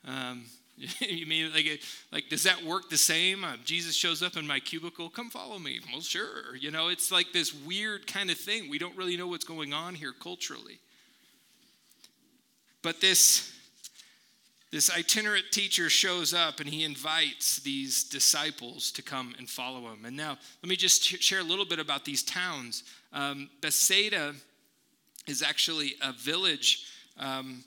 Um, 0.06 0.44
you 0.76 1.26
mean 1.26 1.52
like, 1.52 1.80
like 2.12 2.28
does 2.28 2.42
that 2.44 2.64
work 2.64 2.90
the 2.90 2.98
same? 2.98 3.44
Uh, 3.44 3.56
Jesus 3.64 3.94
shows 3.94 4.22
up 4.22 4.36
in 4.36 4.46
my 4.46 4.60
cubicle, 4.60 5.08
come 5.08 5.30
follow 5.30 5.58
me. 5.58 5.80
Well, 5.92 6.00
sure. 6.00 6.56
You 6.56 6.70
know, 6.70 6.88
it's 6.88 7.12
like 7.12 7.32
this 7.32 7.54
weird 7.54 8.06
kind 8.06 8.30
of 8.30 8.38
thing. 8.38 8.68
We 8.68 8.78
don't 8.78 8.96
really 8.96 9.16
know 9.16 9.28
what's 9.28 9.44
going 9.44 9.72
on 9.72 9.94
here 9.94 10.12
culturally. 10.12 10.78
But 12.82 13.00
this 13.00 13.52
this 14.74 14.90
itinerant 14.90 15.52
teacher 15.52 15.88
shows 15.88 16.34
up 16.34 16.58
and 16.58 16.68
he 16.68 16.82
invites 16.82 17.60
these 17.60 18.02
disciples 18.02 18.90
to 18.90 19.02
come 19.02 19.32
and 19.38 19.48
follow 19.48 19.82
him. 19.92 20.04
And 20.04 20.16
now, 20.16 20.36
let 20.64 20.68
me 20.68 20.74
just 20.74 21.04
share 21.04 21.38
a 21.38 21.44
little 21.44 21.64
bit 21.64 21.78
about 21.78 22.04
these 22.04 22.24
towns. 22.24 22.82
Um, 23.12 23.50
Bethsaida 23.60 24.34
is 25.28 25.44
actually 25.44 25.94
a 26.02 26.12
village 26.12 26.86
um, 27.20 27.62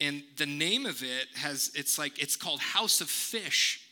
and 0.00 0.22
the 0.36 0.46
name 0.46 0.86
of 0.86 1.02
it 1.02 1.28
has 1.36 1.70
it's 1.74 1.98
like 1.98 2.20
it's 2.22 2.36
called 2.36 2.60
house 2.60 3.00
of 3.00 3.08
fish. 3.08 3.82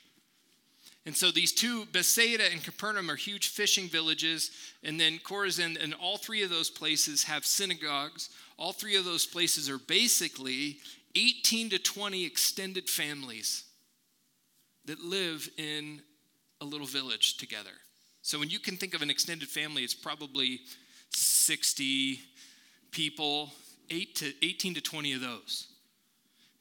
And 1.06 1.16
so 1.16 1.30
these 1.30 1.52
two 1.52 1.84
bethsaida 1.86 2.50
and 2.50 2.62
capernaum 2.62 3.10
are 3.10 3.16
huge 3.16 3.48
fishing 3.48 3.88
villages. 3.88 4.50
And 4.82 4.98
then 4.98 5.18
chorazin 5.18 5.82
and 5.82 5.94
all 5.94 6.16
three 6.16 6.42
of 6.42 6.50
those 6.50 6.70
places 6.70 7.24
have 7.24 7.44
synagogues. 7.44 8.30
All 8.58 8.72
three 8.72 8.96
of 8.96 9.04
those 9.04 9.26
places 9.26 9.68
are 9.68 9.78
basically 9.78 10.78
18 11.14 11.70
to 11.70 11.78
20 11.78 12.24
extended 12.24 12.88
families 12.88 13.64
that 14.86 15.00
live 15.00 15.48
in 15.56 16.00
a 16.60 16.64
little 16.64 16.86
village 16.86 17.36
together. 17.36 17.70
So 18.22 18.38
when 18.38 18.50
you 18.50 18.58
can 18.58 18.76
think 18.76 18.94
of 18.94 19.02
an 19.02 19.10
extended 19.10 19.48
family 19.48 19.82
it's 19.82 19.94
probably 19.94 20.60
60 21.10 22.20
people 22.90 23.52
8 23.90 24.14
to 24.16 24.32
18 24.42 24.74
to 24.74 24.80
20 24.80 25.12
of 25.12 25.20
those 25.20 25.73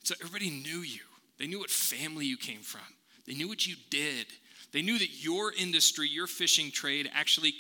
so 0.04 0.16
everybody 0.22 0.50
knew 0.50 0.80
you. 0.80 1.02
They 1.40 1.48
knew 1.48 1.60
what 1.60 1.70
family 1.70 2.26
you 2.26 2.38
came 2.38 2.62
from. 2.62 2.82
They 3.26 3.34
knew 3.34 3.48
what 3.48 3.66
you 3.66 3.76
did. 3.90 4.28
They 4.72 4.82
knew 4.82 5.00
that 5.00 5.24
your 5.24 5.54
industry, 5.54 6.10
your 6.10 6.28
fishing 6.28 6.72
trade, 6.72 7.10
actually, 7.14 7.54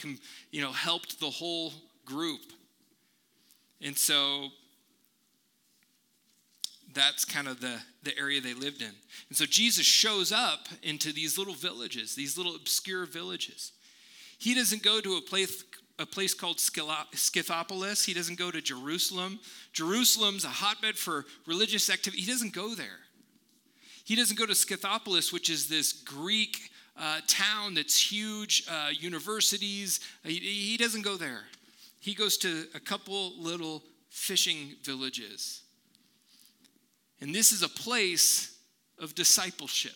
you 0.52 0.62
know, 0.62 0.72
helped 0.72 1.20
the 1.20 1.30
whole 1.30 1.74
group. 2.06 2.42
And 3.82 3.98
so 3.98 4.50
that's 6.94 7.26
kind 7.26 7.48
of 7.48 7.60
the, 7.60 7.80
the 8.04 8.18
area 8.18 8.42
they 8.42 8.54
lived 8.54 8.82
in. 8.82 8.92
And 9.30 9.38
so 9.38 9.46
Jesus 9.46 9.86
shows 9.86 10.32
up 10.32 10.68
into 10.82 11.12
these 11.12 11.38
little 11.38 11.54
villages, 11.54 12.16
these 12.16 12.38
little 12.38 12.56
obscure 12.56 13.06
villages. 13.06 13.72
He 14.38 14.54
doesn't 14.54 14.84
go 14.84 15.00
to 15.00 15.16
a 15.16 15.22
place 15.22 15.64
a 16.00 16.06
place 16.06 16.34
called 16.34 16.58
Scythopolis. 16.58 18.06
He 18.06 18.14
doesn't 18.14 18.38
go 18.38 18.50
to 18.52 18.62
Jerusalem. 18.62 19.40
Jerusalem's 19.74 20.44
a 20.44 20.50
hotbed 20.50 20.98
for 20.98 21.26
religious 21.46 21.90
activity. 21.90 22.24
He 22.24 22.32
doesn't 22.32 22.54
go 22.54 22.74
there. 22.74 23.00
He 24.04 24.16
doesn't 24.16 24.38
go 24.38 24.46
to 24.46 24.54
Scythopolis, 24.54 25.32
which 25.32 25.50
is 25.50 25.68
this 25.70 25.94
Greek 25.94 26.72
uh, 26.98 27.20
town 27.28 27.76
that's 27.76 28.12
huge, 28.12 28.66
uh, 28.70 28.90
universities. 28.92 30.00
He, 30.24 30.40
he 30.40 30.78
doesn't 30.78 31.04
go 31.04 31.16
there. 31.16 31.44
He 32.00 32.14
goes 32.14 32.38
to 32.38 32.66
a 32.76 32.80
couple 32.80 33.34
little 33.40 33.84
fishing 34.10 34.76
villages. 34.84 35.62
And 37.22 37.34
this 37.34 37.52
is 37.52 37.64
a 37.64 37.70
place 37.70 38.58
of 39.00 39.16
discipleship. 39.16 39.94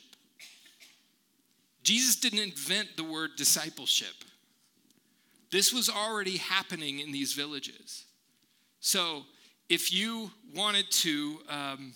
Jesus 1.83 2.15
didn't 2.15 2.39
invent 2.39 2.95
the 2.97 3.03
word 3.03 3.31
discipleship. 3.37 4.13
This 5.51 5.73
was 5.73 5.89
already 5.89 6.37
happening 6.37 6.99
in 6.99 7.11
these 7.11 7.33
villages. 7.33 8.05
So, 8.79 9.23
if 9.69 9.93
you 9.93 10.31
wanted 10.55 10.89
to, 10.91 11.39
um, 11.49 11.93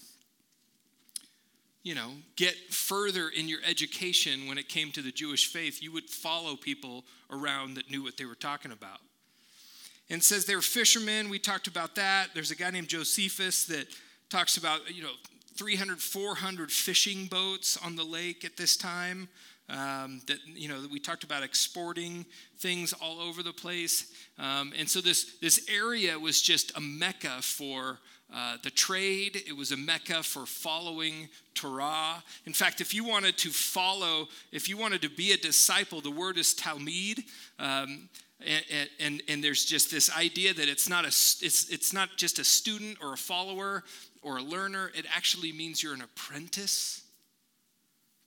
you 1.83 1.95
know, 1.95 2.11
get 2.35 2.55
further 2.69 3.29
in 3.29 3.47
your 3.47 3.59
education 3.67 4.47
when 4.47 4.57
it 4.57 4.67
came 4.67 4.91
to 4.91 5.01
the 5.01 5.11
Jewish 5.11 5.51
faith, 5.51 5.81
you 5.81 5.91
would 5.93 6.09
follow 6.09 6.55
people 6.55 7.05
around 7.29 7.75
that 7.75 7.89
knew 7.89 8.03
what 8.03 8.17
they 8.17 8.25
were 8.25 8.35
talking 8.35 8.71
about. 8.71 8.99
And 10.09 10.21
says 10.21 10.45
they 10.45 10.55
were 10.55 10.61
fishermen. 10.61 11.29
We 11.29 11.39
talked 11.39 11.67
about 11.67 11.95
that. 11.95 12.29
There's 12.33 12.51
a 12.51 12.55
guy 12.55 12.69
named 12.71 12.89
Josephus 12.89 13.65
that 13.65 13.87
talks 14.29 14.57
about, 14.57 14.93
you 14.93 15.03
know, 15.03 15.13
300, 15.55 15.99
400 15.99 16.71
fishing 16.71 17.27
boats 17.27 17.77
on 17.77 17.95
the 17.95 18.03
lake 18.03 18.43
at 18.43 18.57
this 18.57 18.75
time. 18.75 19.29
Um, 19.69 20.21
that 20.27 20.37
you 20.45 20.67
know 20.67 20.81
we 20.91 20.99
talked 20.99 21.23
about 21.23 21.43
exporting 21.43 22.25
things 22.57 22.93
all 22.93 23.19
over 23.19 23.41
the 23.41 23.53
place. 23.53 24.11
Um, 24.37 24.73
and 24.77 24.89
so 24.89 24.99
this 24.99 25.37
this 25.39 25.65
area 25.69 26.19
was 26.19 26.41
just 26.41 26.75
a 26.77 26.81
mecca 26.81 27.41
for 27.41 27.99
uh, 28.33 28.57
the 28.63 28.71
trade. 28.71 29.41
It 29.47 29.55
was 29.55 29.71
a 29.71 29.77
mecca 29.77 30.23
for 30.23 30.45
following 30.45 31.29
torah. 31.53 32.23
In 32.45 32.53
fact 32.53 32.81
if 32.81 32.93
you 32.93 33.05
wanted 33.05 33.37
to 33.39 33.49
follow 33.49 34.27
if 34.51 34.67
you 34.67 34.77
wanted 34.77 35.01
to 35.03 35.09
be 35.09 35.31
a 35.31 35.37
disciple 35.37 36.01
the 36.01 36.11
word 36.11 36.37
is 36.37 36.53
talmid 36.53 37.23
um, 37.59 38.09
and, 38.45 38.89
and, 38.99 39.23
and, 39.27 39.43
there's 39.43 39.65
just 39.65 39.91
this 39.91 40.15
idea 40.15 40.53
that 40.53 40.67
it's 40.67 40.89
not 40.89 41.03
a 41.03 41.09
it's, 41.09 41.69
it's 41.69 41.93
not 41.93 42.09
just 42.17 42.39
a 42.39 42.43
student 42.43 42.97
or 43.01 43.13
a 43.13 43.17
follower 43.17 43.83
or 44.21 44.37
a 44.37 44.41
learner. 44.41 44.91
It 44.95 45.05
actually 45.15 45.51
means 45.51 45.83
you're 45.83 45.93
an 45.93 46.01
apprentice 46.01 47.00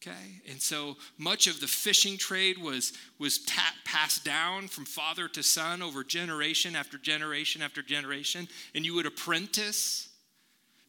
Okay? 0.07 0.41
And 0.51 0.61
so 0.61 0.97
much 1.17 1.47
of 1.47 1.61
the 1.61 1.67
fishing 1.67 2.19
trade 2.19 2.59
was, 2.59 2.93
was 3.19 3.39
ta- 3.39 3.75
passed 3.85 4.25
down 4.25 4.69
from 4.69 4.85
father 4.85 5.29
to 5.29 5.43
son 5.43 5.81
over 5.81 6.05
generation 6.05 6.77
after 6.77 6.99
generation 6.99 7.63
after 7.63 7.83
generation. 7.83 8.49
And 8.75 8.85
you 8.85 8.95
would 8.95 9.07
apprentice, 9.07 10.11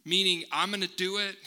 meaning, 0.04 0.44
I'm 0.52 0.70
going 0.70 0.82
to 0.82 0.88
do 0.88 1.18
it. 1.18 1.38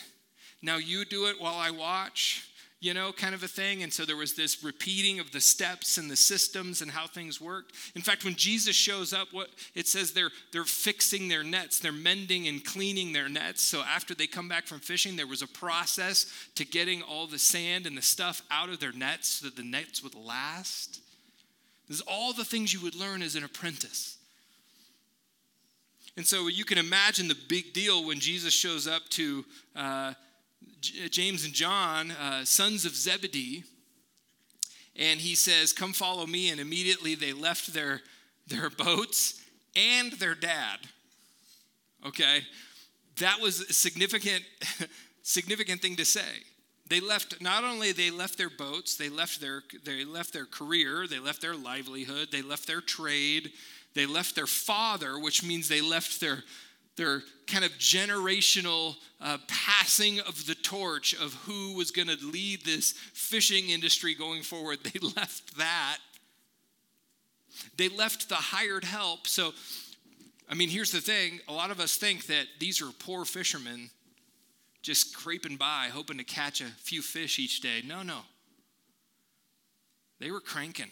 Now 0.62 0.76
you 0.76 1.04
do 1.04 1.26
it 1.26 1.40
while 1.40 1.56
I 1.56 1.70
watch 1.70 2.47
you 2.80 2.94
know, 2.94 3.10
kind 3.12 3.34
of 3.34 3.42
a 3.42 3.48
thing. 3.48 3.82
And 3.82 3.92
so 3.92 4.04
there 4.04 4.16
was 4.16 4.34
this 4.34 4.62
repeating 4.62 5.18
of 5.18 5.32
the 5.32 5.40
steps 5.40 5.98
and 5.98 6.08
the 6.08 6.16
systems 6.16 6.80
and 6.80 6.90
how 6.90 7.08
things 7.08 7.40
worked. 7.40 7.72
In 7.96 8.02
fact, 8.02 8.24
when 8.24 8.36
Jesus 8.36 8.76
shows 8.76 9.12
up, 9.12 9.28
what 9.32 9.48
it 9.74 9.88
says 9.88 10.12
they're 10.12 10.30
they're 10.52 10.64
fixing 10.64 11.26
their 11.28 11.42
nets, 11.42 11.80
they're 11.80 11.90
mending 11.90 12.46
and 12.46 12.64
cleaning 12.64 13.12
their 13.12 13.28
nets. 13.28 13.62
So 13.62 13.80
after 13.80 14.14
they 14.14 14.28
come 14.28 14.48
back 14.48 14.66
from 14.66 14.78
fishing, 14.78 15.16
there 15.16 15.26
was 15.26 15.42
a 15.42 15.48
process 15.48 16.32
to 16.54 16.64
getting 16.64 17.02
all 17.02 17.26
the 17.26 17.38
sand 17.38 17.86
and 17.86 17.96
the 17.96 18.02
stuff 18.02 18.42
out 18.50 18.68
of 18.68 18.78
their 18.78 18.92
nets 18.92 19.28
so 19.28 19.46
that 19.46 19.56
the 19.56 19.64
nets 19.64 20.02
would 20.02 20.14
last. 20.14 21.00
This 21.88 21.96
is 21.96 22.04
all 22.06 22.32
the 22.32 22.44
things 22.44 22.72
you 22.72 22.80
would 22.82 22.94
learn 22.94 23.22
as 23.22 23.34
an 23.34 23.42
apprentice. 23.42 24.18
And 26.16 26.26
so 26.26 26.48
you 26.48 26.64
can 26.64 26.78
imagine 26.78 27.28
the 27.28 27.36
big 27.48 27.72
deal 27.72 28.04
when 28.04 28.18
Jesus 28.18 28.52
shows 28.52 28.88
up 28.88 29.02
to 29.10 29.44
uh, 29.74 30.14
James 30.80 31.44
and 31.44 31.52
John, 31.52 32.10
uh, 32.12 32.44
sons 32.44 32.84
of 32.84 32.94
Zebedee, 32.94 33.64
and 34.98 35.20
he 35.20 35.34
says, 35.34 35.72
Come 35.72 35.92
follow 35.92 36.26
me. 36.26 36.50
And 36.50 36.60
immediately 36.60 37.14
they 37.14 37.32
left 37.32 37.72
their, 37.72 38.00
their 38.46 38.70
boats 38.78 39.40
and 39.76 40.12
their 40.12 40.34
dad. 40.34 40.78
Okay? 42.06 42.42
That 43.18 43.40
was 43.40 43.60
a 43.60 43.72
significant, 43.72 44.44
significant 45.22 45.80
thing 45.80 45.96
to 45.96 46.04
say. 46.04 46.44
They 46.88 47.00
left, 47.00 47.42
not 47.42 47.64
only 47.64 47.92
they 47.92 48.10
left 48.10 48.38
their 48.38 48.48
boats, 48.48 48.96
they 48.96 49.10
left 49.10 49.40
their, 49.40 49.62
they 49.84 50.04
left 50.04 50.32
their 50.32 50.46
career, 50.46 51.06
they 51.06 51.18
left 51.18 51.42
their 51.42 51.54
livelihood, 51.54 52.28
they 52.32 52.40
left 52.40 52.66
their 52.66 52.80
trade, 52.80 53.52
they 53.94 54.06
left 54.06 54.34
their 54.34 54.46
father, 54.46 55.18
which 55.18 55.44
means 55.44 55.68
they 55.68 55.82
left 55.82 56.18
their, 56.18 56.44
their 56.98 57.22
kind 57.46 57.64
of 57.64 57.70
generational 57.78 58.96
uh, 59.22 59.38
passing 59.46 60.20
of 60.20 60.46
the 60.46 60.54
torch 60.54 61.14
of 61.14 61.32
who 61.46 61.74
was 61.74 61.90
going 61.90 62.08
to 62.08 62.18
lead 62.26 62.64
this 62.64 62.92
fishing 63.14 63.70
industry 63.70 64.14
going 64.14 64.42
forward. 64.42 64.80
They 64.92 64.98
left 65.00 65.56
that. 65.56 65.98
They 67.76 67.88
left 67.88 68.28
the 68.28 68.34
hired 68.34 68.84
help. 68.84 69.26
So, 69.26 69.52
I 70.50 70.54
mean, 70.54 70.68
here's 70.68 70.90
the 70.90 71.00
thing 71.00 71.40
a 71.48 71.52
lot 71.52 71.70
of 71.70 71.80
us 71.80 71.96
think 71.96 72.26
that 72.26 72.46
these 72.58 72.82
are 72.82 72.90
poor 72.98 73.24
fishermen 73.24 73.90
just 74.82 75.16
creeping 75.16 75.56
by, 75.56 75.88
hoping 75.92 76.18
to 76.18 76.24
catch 76.24 76.60
a 76.60 76.66
few 76.78 77.02
fish 77.02 77.38
each 77.38 77.60
day. 77.60 77.82
No, 77.86 78.02
no. 78.02 78.20
They 80.20 80.30
were 80.30 80.40
cranking. 80.40 80.90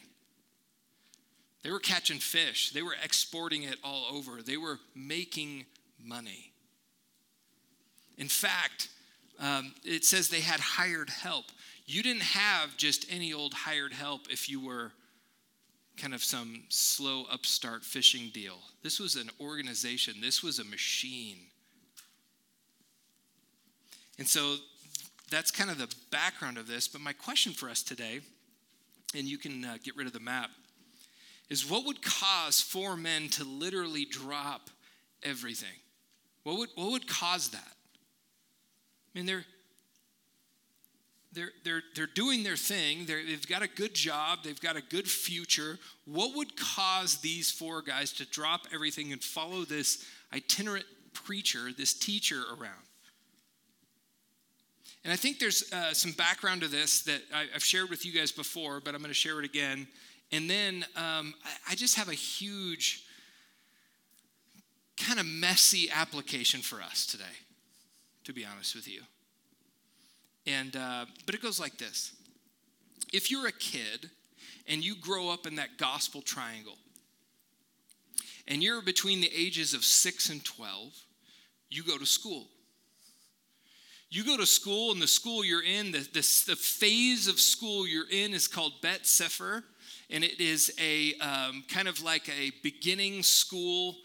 They 1.62 1.70
were 1.70 1.80
catching 1.80 2.18
fish. 2.18 2.70
They 2.70 2.82
were 2.82 2.94
exporting 3.02 3.64
it 3.64 3.76
all 3.82 4.06
over. 4.10 4.42
They 4.42 4.56
were 4.56 4.78
making 4.94 5.66
money. 6.06 6.52
In 8.18 8.28
fact, 8.28 8.88
um, 9.38 9.74
it 9.84 10.04
says 10.04 10.28
they 10.28 10.40
had 10.40 10.60
hired 10.60 11.10
help. 11.10 11.46
You 11.86 12.02
didn't 12.02 12.22
have 12.22 12.76
just 12.76 13.06
any 13.10 13.32
old 13.32 13.52
hired 13.52 13.92
help 13.92 14.28
if 14.30 14.48
you 14.48 14.64
were 14.64 14.92
kind 15.96 16.14
of 16.14 16.22
some 16.22 16.64
slow 16.68 17.24
upstart 17.30 17.84
fishing 17.84 18.30
deal. 18.32 18.58
This 18.82 19.00
was 19.00 19.16
an 19.16 19.30
organization, 19.40 20.14
this 20.20 20.42
was 20.42 20.58
a 20.58 20.64
machine. 20.64 21.38
And 24.18 24.26
so 24.26 24.56
that's 25.30 25.50
kind 25.50 25.70
of 25.70 25.78
the 25.78 25.94
background 26.10 26.56
of 26.58 26.66
this. 26.66 26.88
But 26.88 27.02
my 27.02 27.12
question 27.12 27.52
for 27.52 27.68
us 27.68 27.82
today, 27.82 28.20
and 29.14 29.24
you 29.24 29.38
can 29.38 29.64
uh, 29.64 29.76
get 29.82 29.96
rid 29.96 30.06
of 30.06 30.12
the 30.12 30.20
map, 30.20 30.50
is 31.50 31.68
what 31.68 31.84
would 31.84 32.02
cause 32.02 32.60
four 32.60 32.96
men 32.96 33.28
to 33.30 33.44
literally 33.44 34.04
drop 34.04 34.70
everything? 35.22 35.68
What 36.46 36.58
would, 36.58 36.68
what 36.76 36.92
would 36.92 37.08
cause 37.08 37.48
that? 37.48 37.72
I 39.12 39.18
mean, 39.18 39.26
they're, 39.26 39.44
they're, 41.32 41.50
they're, 41.64 41.82
they're 41.96 42.06
doing 42.06 42.44
their 42.44 42.54
thing. 42.54 43.04
they 43.04 43.24
they've 43.24 43.48
got 43.48 43.62
a 43.62 43.68
good 43.68 43.94
job. 43.94 44.44
They've 44.44 44.60
got 44.60 44.76
a 44.76 44.80
good 44.80 45.10
future. 45.10 45.80
What 46.04 46.36
would 46.36 46.56
cause 46.56 47.16
these 47.16 47.50
four 47.50 47.82
guys 47.82 48.12
to 48.12 48.26
drop 48.26 48.68
everything 48.72 49.12
and 49.12 49.20
follow 49.20 49.64
this 49.64 50.06
itinerant 50.32 50.86
preacher, 51.12 51.70
this 51.76 51.92
teacher 51.92 52.44
around? 52.56 52.86
And 55.02 55.12
I 55.12 55.16
think 55.16 55.40
there's 55.40 55.72
uh, 55.72 55.94
some 55.94 56.12
background 56.12 56.60
to 56.60 56.68
this 56.68 57.02
that 57.02 57.22
I, 57.34 57.46
have 57.54 57.64
shared 57.64 57.90
with 57.90 58.06
you 58.06 58.12
guys 58.12 58.30
before, 58.30 58.78
but 58.78 58.94
I'm 58.94 59.00
going 59.00 59.10
to 59.10 59.14
share 59.14 59.40
it 59.40 59.44
again. 59.44 59.88
And 60.30 60.48
then 60.48 60.84
um, 60.94 61.34
I, 61.44 61.72
I 61.72 61.74
just 61.74 61.96
have 61.96 62.08
a 62.08 62.14
huge, 62.14 63.02
kind 64.96 65.20
of 65.20 65.26
messy 65.26 65.90
application 65.90 66.60
for 66.60 66.82
us 66.82 67.06
today, 67.06 67.24
to 68.24 68.32
be 68.32 68.44
honest 68.44 68.74
with 68.74 68.88
you. 68.88 69.02
And, 70.46 70.76
uh, 70.76 71.06
but 71.24 71.34
it 71.34 71.42
goes 71.42 71.60
like 71.60 71.78
this 71.78 72.12
If 73.12 73.30
you're 73.30 73.46
a 73.46 73.52
kid 73.52 74.10
and 74.68 74.84
you 74.84 74.96
grow 74.96 75.28
up 75.28 75.46
in 75.46 75.56
that 75.56 75.78
gospel 75.78 76.22
triangle, 76.22 76.76
and 78.48 78.62
you're 78.62 78.82
between 78.82 79.20
the 79.20 79.30
ages 79.34 79.74
of 79.74 79.84
6 79.84 80.30
and 80.30 80.44
12, 80.44 80.92
you 81.68 81.82
go 81.82 81.98
to 81.98 82.06
school. 82.06 82.48
You 84.08 84.24
go 84.24 84.36
to 84.36 84.46
school, 84.46 84.92
and 84.92 85.02
the 85.02 85.08
school 85.08 85.44
you're 85.44 85.64
in, 85.64 85.90
the, 85.90 85.98
the, 85.98 86.44
the 86.46 86.56
phase 86.56 87.26
of 87.26 87.40
school 87.40 87.88
you're 87.88 88.08
in 88.08 88.32
is 88.34 88.46
called 88.46 88.74
Bet 88.80 89.04
Sefer, 89.04 89.64
and 90.10 90.22
it 90.22 90.40
is 90.40 90.72
a 90.80 91.14
um, 91.18 91.64
kind 91.68 91.88
of 91.88 92.00
like 92.02 92.28
a 92.28 92.52
beginning 92.62 93.24
school 93.24 93.96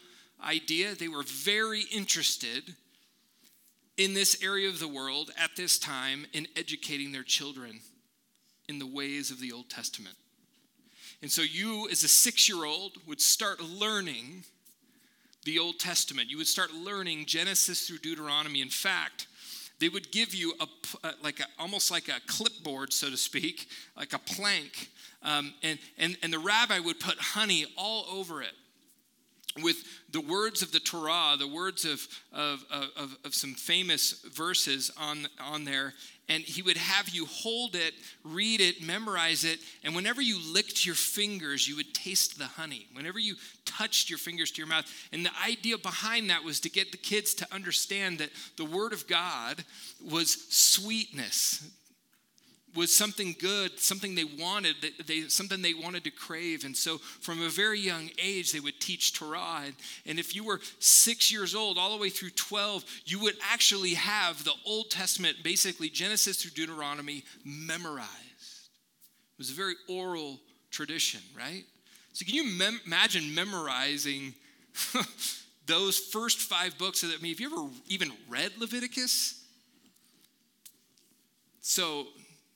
idea. 0.42 0.94
They 0.94 1.08
were 1.08 1.22
very 1.22 1.82
interested 1.92 2.74
in 3.96 4.14
this 4.14 4.42
area 4.42 4.68
of 4.68 4.78
the 4.78 4.88
world 4.88 5.30
at 5.36 5.50
this 5.56 5.78
time 5.78 6.26
in 6.32 6.48
educating 6.56 7.12
their 7.12 7.22
children 7.22 7.80
in 8.68 8.78
the 8.78 8.86
ways 8.86 9.30
of 9.30 9.40
the 9.40 9.52
Old 9.52 9.68
Testament. 9.68 10.16
And 11.20 11.30
so 11.30 11.42
you, 11.42 11.88
as 11.90 12.02
a 12.02 12.08
six 12.08 12.48
year 12.48 12.64
old, 12.64 12.92
would 13.06 13.20
start 13.20 13.60
learning 13.60 14.44
the 15.44 15.58
Old 15.58 15.78
Testament. 15.78 16.30
You 16.30 16.38
would 16.38 16.46
start 16.46 16.72
learning 16.72 17.26
Genesis 17.26 17.86
through 17.86 17.98
Deuteronomy. 17.98 18.60
In 18.60 18.68
fact, 18.68 19.26
they 19.80 19.88
would 19.88 20.12
give 20.12 20.34
you 20.34 20.54
a, 20.60 20.68
like 21.22 21.40
a, 21.40 21.46
almost 21.58 21.90
like 21.90 22.08
a 22.08 22.20
clipboard, 22.26 22.92
so 22.92 23.10
to 23.10 23.16
speak, 23.16 23.68
like 23.96 24.12
a 24.12 24.18
plank, 24.18 24.90
um, 25.22 25.54
and, 25.62 25.78
and, 25.98 26.16
and 26.22 26.32
the 26.32 26.38
rabbi 26.38 26.78
would 26.78 27.00
put 27.00 27.18
honey 27.18 27.66
all 27.76 28.06
over 28.10 28.42
it 28.42 28.52
with 29.60 29.76
the 30.10 30.20
words 30.20 30.62
of 30.62 30.72
the 30.72 30.80
Torah, 30.80 31.36
the 31.38 31.48
words 31.48 31.84
of, 31.84 32.06
of, 32.32 32.64
of, 32.70 33.16
of, 33.24 33.34
some 33.34 33.54
famous 33.54 34.22
verses 34.32 34.90
on, 34.98 35.26
on 35.40 35.64
there, 35.64 35.92
and 36.28 36.42
he 36.42 36.62
would 36.62 36.76
have 36.76 37.08
you 37.10 37.26
hold 37.26 37.74
it, 37.74 37.94
read 38.24 38.60
it, 38.60 38.82
memorize 38.82 39.44
it, 39.44 39.58
and 39.84 39.94
whenever 39.94 40.22
you 40.22 40.38
licked 40.52 40.86
your 40.86 40.94
fingers, 40.94 41.68
you 41.68 41.76
would 41.76 41.92
taste 41.92 42.38
the 42.38 42.46
honey. 42.46 42.86
Whenever 42.94 43.18
you 43.18 43.34
touched 43.64 44.10
your 44.10 44.18
fingers 44.18 44.50
to 44.52 44.58
your 44.58 44.68
mouth. 44.68 44.86
And 45.12 45.24
the 45.24 45.30
idea 45.44 45.78
behind 45.78 46.30
that 46.30 46.44
was 46.44 46.60
to 46.60 46.70
get 46.70 46.92
the 46.92 46.98
kids 46.98 47.34
to 47.34 47.54
understand 47.54 48.18
that 48.18 48.30
the 48.56 48.64
Word 48.64 48.92
of 48.92 49.06
God 49.06 49.64
was 50.00 50.46
sweetness, 50.50 51.68
was 52.74 52.94
something 52.94 53.36
good, 53.38 53.78
something 53.78 54.14
they 54.14 54.24
wanted, 54.24 54.76
they, 55.06 55.22
something 55.22 55.60
they 55.60 55.74
wanted 55.74 56.04
to 56.04 56.10
crave. 56.10 56.64
And 56.64 56.76
so 56.76 56.98
from 56.98 57.42
a 57.42 57.48
very 57.48 57.78
young 57.78 58.10
age, 58.18 58.52
they 58.52 58.60
would 58.60 58.80
teach 58.80 59.12
Torah. 59.12 59.62
And, 59.64 59.74
and 60.06 60.18
if 60.18 60.34
you 60.34 60.44
were 60.44 60.60
six 60.78 61.30
years 61.30 61.54
old, 61.54 61.76
all 61.76 61.94
the 61.94 62.00
way 62.00 62.08
through 62.08 62.30
12, 62.30 62.84
you 63.04 63.20
would 63.20 63.36
actually 63.52 63.94
have 63.94 64.42
the 64.44 64.54
Old 64.64 64.90
Testament, 64.90 65.38
basically 65.42 65.90
Genesis 65.90 66.42
through 66.42 66.52
Deuteronomy, 66.52 67.24
memorized. 67.44 68.08
It 68.08 69.38
was 69.38 69.50
a 69.50 69.54
very 69.54 69.74
oral 69.88 70.40
tradition, 70.70 71.20
right? 71.36 71.64
So 72.12 72.24
can 72.24 72.34
you 72.34 72.44
mem- 72.44 72.80
imagine 72.86 73.34
memorizing 73.34 74.34
those 75.66 75.98
first 75.98 76.38
five 76.38 76.78
books? 76.78 77.02
Of, 77.02 77.10
I 77.10 77.22
mean, 77.22 77.32
have 77.32 77.40
you 77.40 77.52
ever 77.52 77.68
even 77.88 78.12
read 78.28 78.52
Leviticus? 78.58 79.44
So 81.60 82.06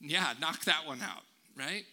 yeah, 0.01 0.33
knock 0.41 0.65
that 0.65 0.87
one 0.87 1.01
out, 1.03 1.23
right? 1.57 1.85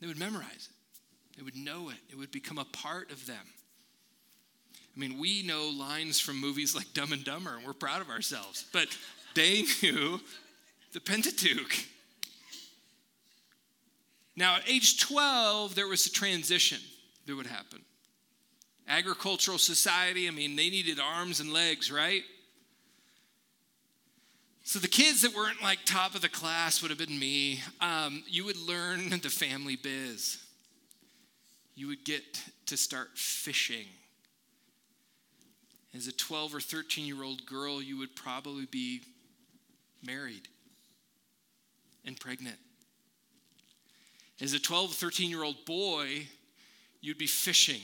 They 0.00 0.06
would 0.06 0.18
memorize 0.18 0.68
it, 0.70 1.36
they 1.36 1.42
would 1.42 1.56
know 1.56 1.90
it, 1.90 1.96
it 2.10 2.16
would 2.16 2.30
become 2.30 2.58
a 2.58 2.64
part 2.64 3.10
of 3.10 3.26
them. 3.26 3.46
I 4.96 4.98
mean, 4.98 5.18
we 5.18 5.42
know 5.42 5.70
lines 5.70 6.18
from 6.18 6.40
movies 6.40 6.74
like 6.74 6.92
Dumb 6.92 7.12
and 7.12 7.24
Dumber, 7.24 7.56
and 7.56 7.66
we're 7.66 7.72
proud 7.72 8.00
of 8.00 8.10
ourselves, 8.10 8.66
but 8.72 8.88
they 9.34 9.64
knew 9.82 10.20
the 10.92 11.00
Pentateuch. 11.00 11.86
Now, 14.36 14.56
at 14.56 14.68
age 14.68 15.00
12, 15.00 15.74
there 15.74 15.86
was 15.86 16.06
a 16.06 16.10
transition 16.10 16.78
that 17.26 17.36
would 17.36 17.46
happen. 17.46 17.80
Agricultural 18.88 19.58
society, 19.58 20.26
I 20.26 20.32
mean, 20.32 20.56
they 20.56 20.70
needed 20.70 20.98
arms 20.98 21.40
and 21.40 21.52
legs, 21.52 21.92
right? 21.92 22.22
So 24.70 24.78
the 24.78 24.86
kids 24.86 25.22
that 25.22 25.34
weren't 25.34 25.60
like 25.60 25.80
top 25.84 26.14
of 26.14 26.20
the 26.20 26.28
class 26.28 26.80
would 26.80 26.92
have 26.92 26.98
been 26.98 27.18
me. 27.18 27.60
Um, 27.80 28.22
you 28.28 28.44
would 28.44 28.56
learn 28.56 29.10
the 29.10 29.28
family 29.28 29.74
biz. 29.74 30.38
You 31.74 31.88
would 31.88 32.04
get 32.04 32.40
to 32.66 32.76
start 32.76 33.08
fishing. 33.16 33.86
As 35.92 36.06
a 36.06 36.12
12 36.12 36.54
or 36.54 36.60
13 36.60 37.04
year 37.04 37.24
old 37.24 37.44
girl, 37.46 37.82
you 37.82 37.98
would 37.98 38.14
probably 38.14 38.66
be 38.66 39.00
married 40.06 40.46
and 42.06 42.16
pregnant. 42.20 42.58
As 44.40 44.52
a 44.52 44.60
12 44.60 44.92
or 44.92 44.94
13 44.94 45.30
year 45.30 45.42
old 45.42 45.64
boy, 45.64 46.28
you'd 47.00 47.18
be 47.18 47.26
fishing 47.26 47.80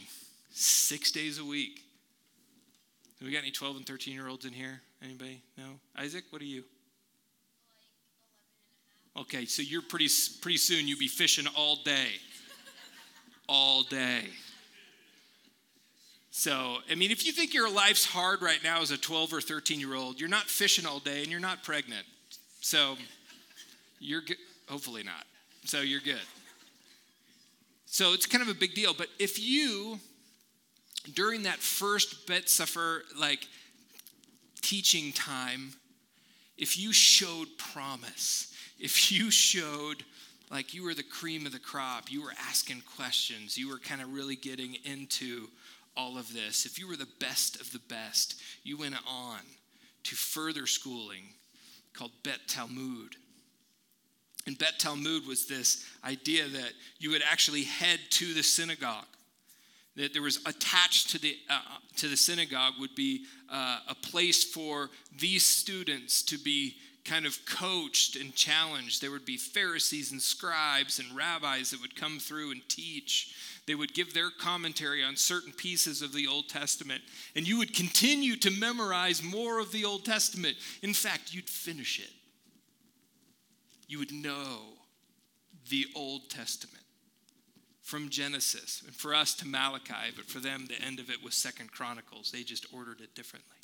six 0.53 1.11
days 1.11 1.41
a 1.41 1.45
week. 1.45 1.83
We 3.21 3.33
got 3.33 3.39
any 3.39 3.51
12 3.51 3.79
and 3.79 3.85
13 3.85 4.15
year 4.15 4.29
olds 4.29 4.45
in 4.45 4.53
here? 4.53 4.83
Anybody? 5.03 5.43
No? 5.59 5.65
Isaac, 5.97 6.27
what 6.31 6.41
are 6.41 6.45
you? 6.45 6.63
Okay, 9.19 9.47
so 9.47 9.63
you're 9.63 9.83
pretty 9.83 10.09
pretty 10.43 10.59
soon 10.59 10.87
you'll 10.87 10.99
be 10.99 11.09
fishing 11.09 11.47
all 11.57 11.77
day. 11.77 12.09
all 13.49 13.83
day. 13.83 14.25
So, 16.31 16.77
I 16.91 16.97
mean, 16.97 17.11
if 17.11 17.25
you 17.25 17.33
think 17.33 17.55
your 17.55 17.71
life's 17.71 18.05
hard 18.05 18.43
right 18.43 18.63
now 18.63 18.83
as 18.83 18.91
a 18.91 18.99
12 18.99 19.33
or 19.33 19.41
13 19.41 19.81
year 19.81 19.95
old, 19.95 20.21
you're 20.21 20.29
not 20.29 20.45
fishing 20.45 20.85
all 20.85 20.99
day 20.99 21.23
and 21.23 21.31
you're 21.31 21.41
not 21.41 21.63
pregnant. 21.63 22.05
So, 22.61 22.97
you're 24.01 24.21
good. 24.21 24.37
Hopefully 24.69 25.03
not. 25.03 25.25
So, 25.65 25.81
you're 25.81 26.01
good. 26.01 26.21
So, 27.87 28.13
it's 28.13 28.27
kind 28.27 28.43
of 28.43 28.49
a 28.49 28.55
big 28.55 28.75
deal. 28.75 28.93
But 28.93 29.07
if 29.19 29.41
you, 29.41 29.99
during 31.15 31.45
that 31.45 31.59
first 31.61 32.27
Bet 32.27 32.51
Sefer, 32.51 33.05
like 33.19 33.49
teaching 34.61 35.13
time, 35.13 35.73
if 36.59 36.79
you 36.79 36.93
showed 36.93 37.49
promise, 37.57 38.53
if 38.79 39.11
you 39.11 39.31
showed 39.31 40.05
like 40.51 40.75
you 40.75 40.85
were 40.85 40.95
the 40.95 41.03
cream 41.03 41.45
of 41.45 41.53
the 41.53 41.59
crop, 41.59 42.11
you 42.11 42.23
were 42.23 42.35
asking 42.49 42.83
questions, 42.97 43.59
you 43.59 43.69
were 43.69 43.79
kind 43.79 44.01
of 44.01 44.13
really 44.13 44.37
getting 44.37 44.77
into 44.85 45.49
all 45.97 46.19
of 46.19 46.33
this, 46.33 46.67
if 46.67 46.79
you 46.79 46.87
were 46.87 46.97
the 46.97 47.09
best 47.19 47.61
of 47.61 47.73
the 47.73 47.81
best, 47.89 48.41
you 48.63 48.77
went 48.77 48.95
on 49.09 49.41
to 50.05 50.15
further 50.15 50.67
schooling 50.67 51.33
called 51.95 52.13
Bet 52.23 52.41
Talmud. 52.47 53.17
And 54.47 54.57
Bet 54.59 54.79
Talmud 54.79 55.27
was 55.27 55.47
this 55.47 55.85
idea 56.05 56.47
that 56.47 56.73
you 56.99 57.11
would 57.11 57.23
actually 57.29 57.65
head 57.65 57.99
to 58.11 58.35
the 58.35 58.43
synagogue. 58.43 59.07
That 59.97 60.13
there 60.13 60.23
was 60.23 60.41
attached 60.45 61.11
to 61.11 61.19
the, 61.19 61.37
uh, 61.49 61.61
to 61.97 62.09
the 62.09 62.17
synagogue 62.17 62.75
would 62.79 62.95
be 62.95 63.25
uh, 63.51 63.79
a 63.89 63.95
place 63.95 64.45
for 64.45 64.91
these 65.19 65.45
students 65.45 66.23
to 66.25 66.39
be 66.39 66.77
kind 67.07 67.25
of 67.25 67.39
coached 67.47 68.17
and 68.17 68.35
challenged. 68.35 69.01
There 69.01 69.11
would 69.11 69.25
be 69.25 69.37
Pharisees 69.37 70.13
and 70.13 70.21
scribes 70.21 70.99
and 70.99 71.17
rabbis 71.17 71.71
that 71.71 71.81
would 71.81 71.97
come 71.97 72.19
through 72.19 72.51
and 72.51 72.69
teach. 72.69 73.35
They 73.67 73.75
would 73.75 73.95
give 73.95 74.13
their 74.13 74.31
commentary 74.31 75.03
on 75.03 75.17
certain 75.17 75.53
pieces 75.53 76.03
of 76.03 76.13
the 76.13 76.27
Old 76.27 76.49
Testament. 76.49 77.03
And 77.35 77.47
you 77.47 77.59
would 77.59 77.75
continue 77.75 78.37
to 78.37 78.51
memorize 78.51 79.23
more 79.23 79.61
of 79.61 79.73
the 79.73 79.85
Old 79.85 80.05
Testament. 80.05 80.57
In 80.83 80.93
fact, 80.93 81.33
you'd 81.33 81.49
finish 81.49 82.01
it. 82.01 82.13
You 83.89 83.99
would 84.01 84.13
know 84.13 84.61
the 85.71 85.87
Old 85.95 86.29
Testament 86.29 86.83
from 87.83 88.09
Genesis. 88.09 88.83
And 88.85 88.95
for 88.95 89.15
us 89.15 89.35
to 89.37 89.47
Malachi, 89.47 90.13
but 90.17 90.27
for 90.27 90.41
them, 90.41 90.67
the 90.67 90.85
end 90.85 90.99
of 90.99 91.09
it 91.09 91.23
was 91.23 91.35
Second 91.35 91.71
Chronicles. 91.71 92.33
They 92.33 92.43
just 92.43 92.67
ordered 92.75 93.01
it 93.01 93.15
differently 93.15 93.56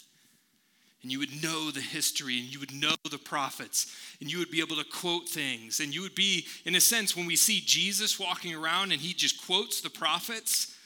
and 1.03 1.11
you 1.11 1.19
would 1.19 1.43
know 1.43 1.71
the 1.71 1.81
history 1.81 2.39
and 2.39 2.53
you 2.53 2.61
would 2.61 2.73
know 2.73 2.95
the 3.11 3.19
prophets 3.19 3.95
and 4.21 4.31
you 4.31 4.39
would 4.39 4.51
be 4.51 4.61
able 4.61 4.77
to 4.77 4.85
quote 4.85 5.29
things 5.29 5.81
and 5.81 5.95
you 5.95 6.03
would 6.03 6.15
be 6.15 6.47
in 6.65 6.75
a 6.75 6.81
sense 6.81 7.17
when 7.17 7.27
we 7.27 7.37
see 7.37 7.61
jesus 7.65 8.19
walking 8.21 8.55
around 8.55 8.93
and 8.93 9.01
he 9.01 9.13
just 9.13 9.45
quotes 9.45 9.81
the 9.81 9.91
prophets 9.91 10.77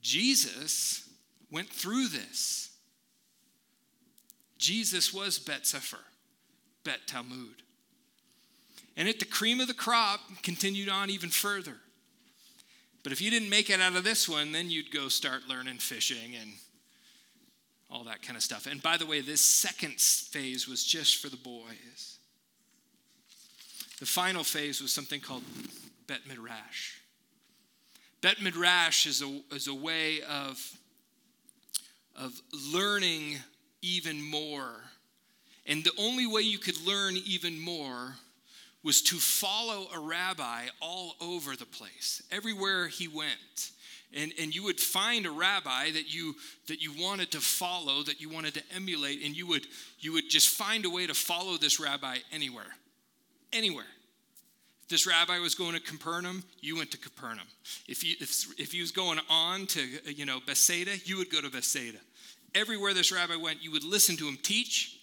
jesus 0.00 1.08
went 1.50 1.68
through 1.68 2.08
this 2.08 2.70
jesus 4.58 5.12
was 5.12 5.38
bet 5.38 5.66
sefer 5.66 5.98
bet 6.84 7.06
talmud 7.06 7.62
And 8.96 9.08
at 9.08 9.20
the 9.20 9.24
cream 9.24 9.60
of 9.60 9.68
the 9.68 9.74
crop, 9.74 10.20
continued 10.42 10.88
on 10.88 11.08
even 11.08 11.30
further. 11.30 11.76
But 13.04 13.12
if 13.12 13.20
you 13.20 13.30
didn't 13.30 13.48
make 13.48 13.70
it 13.70 13.80
out 13.80 13.94
of 13.94 14.02
this 14.02 14.28
one, 14.28 14.50
then 14.50 14.70
you'd 14.70 14.90
go 14.90 15.08
start 15.08 15.48
learning 15.48 15.78
fishing 15.78 16.34
and 16.34 16.50
all 17.90 18.04
that 18.04 18.22
kind 18.22 18.36
of 18.36 18.42
stuff. 18.42 18.66
And 18.66 18.82
by 18.82 18.96
the 18.96 19.06
way, 19.06 19.20
this 19.20 19.40
second 19.40 20.00
phase 20.00 20.68
was 20.68 20.84
just 20.84 21.22
for 21.22 21.28
the 21.28 21.36
boys. 21.36 22.18
The 23.98 24.06
final 24.06 24.44
phase 24.44 24.80
was 24.80 24.92
something 24.92 25.20
called 25.20 25.42
Bet 26.06 26.26
Midrash. 26.26 26.94
Bet 28.20 28.40
Midrash 28.42 29.06
is 29.06 29.22
a, 29.22 29.40
is 29.52 29.68
a 29.68 29.74
way 29.74 30.20
of, 30.22 30.78
of 32.16 32.40
learning 32.72 33.36
even 33.82 34.22
more. 34.22 34.70
And 35.66 35.84
the 35.84 35.92
only 35.98 36.26
way 36.26 36.42
you 36.42 36.58
could 36.58 36.80
learn 36.86 37.16
even 37.16 37.58
more 37.58 38.14
was 38.84 39.02
to 39.02 39.16
follow 39.16 39.88
a 39.94 39.98
rabbi 39.98 40.66
all 40.80 41.14
over 41.20 41.56
the 41.56 41.66
place, 41.66 42.22
everywhere 42.30 42.88
he 42.88 43.08
went. 43.08 43.72
And, 44.16 44.32
and 44.40 44.54
you 44.54 44.64
would 44.64 44.80
find 44.80 45.26
a 45.26 45.30
rabbi 45.30 45.90
that 45.90 46.14
you 46.14 46.34
that 46.68 46.80
you 46.80 46.92
wanted 46.98 47.30
to 47.32 47.40
follow, 47.40 48.02
that 48.04 48.22
you 48.22 48.30
wanted 48.30 48.54
to 48.54 48.62
emulate, 48.74 49.22
and 49.22 49.36
you 49.36 49.46
would 49.48 49.66
you 50.00 50.14
would 50.14 50.30
just 50.30 50.48
find 50.48 50.86
a 50.86 50.90
way 50.90 51.06
to 51.06 51.12
follow 51.12 51.58
this 51.58 51.78
rabbi 51.78 52.16
anywhere. 52.32 52.74
Anywhere. 53.52 53.84
If 54.88 54.92
this 54.92 55.06
rabbi 55.06 55.38
was 55.40 55.54
going 55.54 55.74
to 55.74 55.80
Capernaum, 55.80 56.42
you 56.62 56.74
went 56.78 56.90
to 56.92 56.98
Capernaum. 56.98 57.46
If, 57.86 58.02
you, 58.02 58.14
if, 58.20 58.46
if 58.58 58.72
he 58.72 58.80
was 58.80 58.90
going 58.90 59.20
on 59.28 59.66
to, 59.66 59.86
you 60.06 60.24
know, 60.24 60.38
Bethsaida, 60.46 60.92
you 61.04 61.18
would 61.18 61.30
go 61.30 61.42
to 61.42 61.50
Bethsaida. 61.50 61.98
Everywhere 62.54 62.94
this 62.94 63.12
rabbi 63.12 63.36
went, 63.36 63.62
you 63.62 63.70
would 63.70 63.84
listen 63.84 64.16
to 64.16 64.26
him 64.26 64.38
teach, 64.42 64.98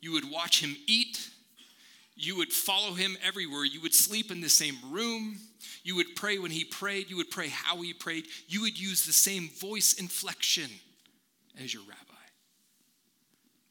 you 0.00 0.12
would 0.12 0.30
watch 0.30 0.64
him 0.64 0.74
eat, 0.86 1.09
you 2.20 2.36
would 2.36 2.52
follow 2.52 2.94
him 2.94 3.16
everywhere. 3.26 3.64
You 3.64 3.80
would 3.80 3.94
sleep 3.94 4.30
in 4.30 4.40
the 4.40 4.48
same 4.48 4.76
room. 4.90 5.38
You 5.82 5.96
would 5.96 6.14
pray 6.16 6.38
when 6.38 6.50
he 6.50 6.64
prayed. 6.64 7.10
You 7.10 7.16
would 7.16 7.30
pray 7.30 7.48
how 7.48 7.80
he 7.80 7.92
prayed. 7.92 8.26
You 8.46 8.62
would 8.62 8.78
use 8.78 9.06
the 9.06 9.12
same 9.12 9.48
voice 9.48 9.94
inflection 9.94 10.70
as 11.62 11.72
your 11.72 11.82
rabbi. 11.82 11.96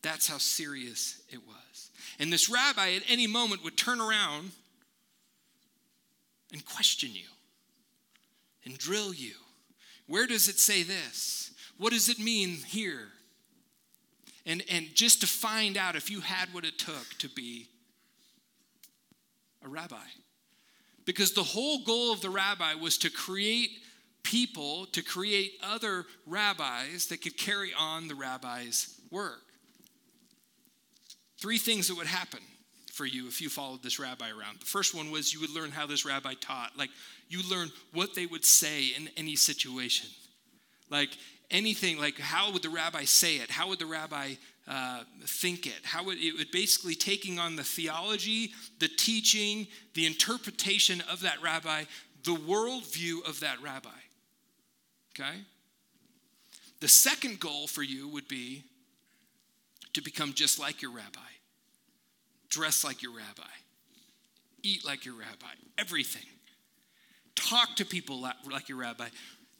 That's 0.01 0.27
how 0.27 0.37
serious 0.37 1.21
it 1.29 1.39
was. 1.45 1.91
And 2.19 2.31
this 2.31 2.49
rabbi 2.49 2.93
at 2.93 3.03
any 3.07 3.27
moment 3.27 3.63
would 3.63 3.77
turn 3.77 4.01
around 4.01 4.51
and 6.51 6.65
question 6.65 7.09
you 7.13 7.27
and 8.65 8.77
drill 8.77 9.13
you. 9.13 9.33
Where 10.07 10.25
does 10.25 10.47
it 10.47 10.57
say 10.57 10.83
this? 10.83 11.51
What 11.77 11.93
does 11.93 12.09
it 12.09 12.19
mean 12.19 12.57
here? 12.67 13.09
And, 14.45 14.63
and 14.71 14.87
just 14.95 15.21
to 15.21 15.27
find 15.27 15.77
out 15.77 15.95
if 15.95 16.09
you 16.09 16.21
had 16.21 16.49
what 16.53 16.65
it 16.65 16.79
took 16.79 17.07
to 17.19 17.29
be 17.29 17.67
a 19.63 19.67
rabbi. 19.67 19.97
Because 21.05 21.33
the 21.33 21.43
whole 21.43 21.83
goal 21.83 22.13
of 22.13 22.21
the 22.21 22.29
rabbi 22.29 22.75
was 22.75 22.97
to 22.99 23.09
create 23.09 23.71
people, 24.23 24.85
to 24.87 25.01
create 25.01 25.53
other 25.63 26.05
rabbis 26.25 27.07
that 27.07 27.21
could 27.21 27.37
carry 27.37 27.71
on 27.77 28.07
the 28.07 28.15
rabbi's 28.15 28.99
work. 29.11 29.41
Three 31.41 31.57
things 31.57 31.87
that 31.87 31.97
would 31.97 32.07
happen 32.07 32.41
for 32.93 33.05
you 33.05 33.27
if 33.27 33.41
you 33.41 33.49
followed 33.49 33.81
this 33.81 33.97
rabbi 33.97 34.29
around. 34.29 34.59
The 34.59 34.65
first 34.65 34.93
one 34.93 35.09
was 35.09 35.33
you 35.33 35.39
would 35.39 35.55
learn 35.55 35.71
how 35.71 35.87
this 35.87 36.05
rabbi 36.05 36.33
taught. 36.39 36.77
Like 36.77 36.89
you 37.29 37.41
learn 37.49 37.71
what 37.93 38.13
they 38.13 38.25
would 38.25 38.43
say 38.43 38.87
in 38.87 39.09
any 39.15 39.37
situation. 39.37 40.09
Like 40.89 41.09
anything, 41.51 41.97
like 41.97 42.19
how 42.19 42.51
would 42.51 42.61
the 42.61 42.69
rabbi 42.69 43.03
say 43.05 43.37
it? 43.37 43.49
How 43.49 43.69
would 43.69 43.79
the 43.79 43.85
rabbi 43.85 44.35
uh, 44.69 44.99
think 45.25 45.65
it. 45.65 45.83
How 45.83 46.03
would 46.03 46.19
it 46.19 46.37
would 46.37 46.51
basically 46.51 46.93
taking 46.93 47.39
on 47.39 47.55
the 47.55 47.63
theology, 47.63 48.51
the 48.77 48.87
teaching, 48.87 49.67
the 49.95 50.05
interpretation 50.05 51.01
of 51.11 51.21
that 51.21 51.41
rabbi, 51.41 51.85
the 52.23 52.35
worldview 52.35 53.27
of 53.27 53.39
that 53.39 53.59
rabbi. 53.63 53.89
Okay? 55.19 55.39
The 56.81 56.87
second 56.87 57.39
goal 57.39 57.65
for 57.65 57.81
you 57.81 58.07
would 58.09 58.27
be 58.27 58.63
to 59.93 60.01
become 60.01 60.33
just 60.33 60.59
like 60.59 60.83
your 60.83 60.91
rabbi, 60.91 61.19
dress 62.49 62.83
like 62.83 63.01
your 63.01 63.13
rabbi, 63.13 63.49
eat 64.61 64.85
like 64.85 65.03
your 65.03 65.15
rabbi, 65.15 65.53
everything. 65.79 66.27
Talk 67.35 67.75
to 67.77 67.85
people 67.85 68.21
like 68.21 68.69
your 68.69 68.77
rabbi, 68.77 69.07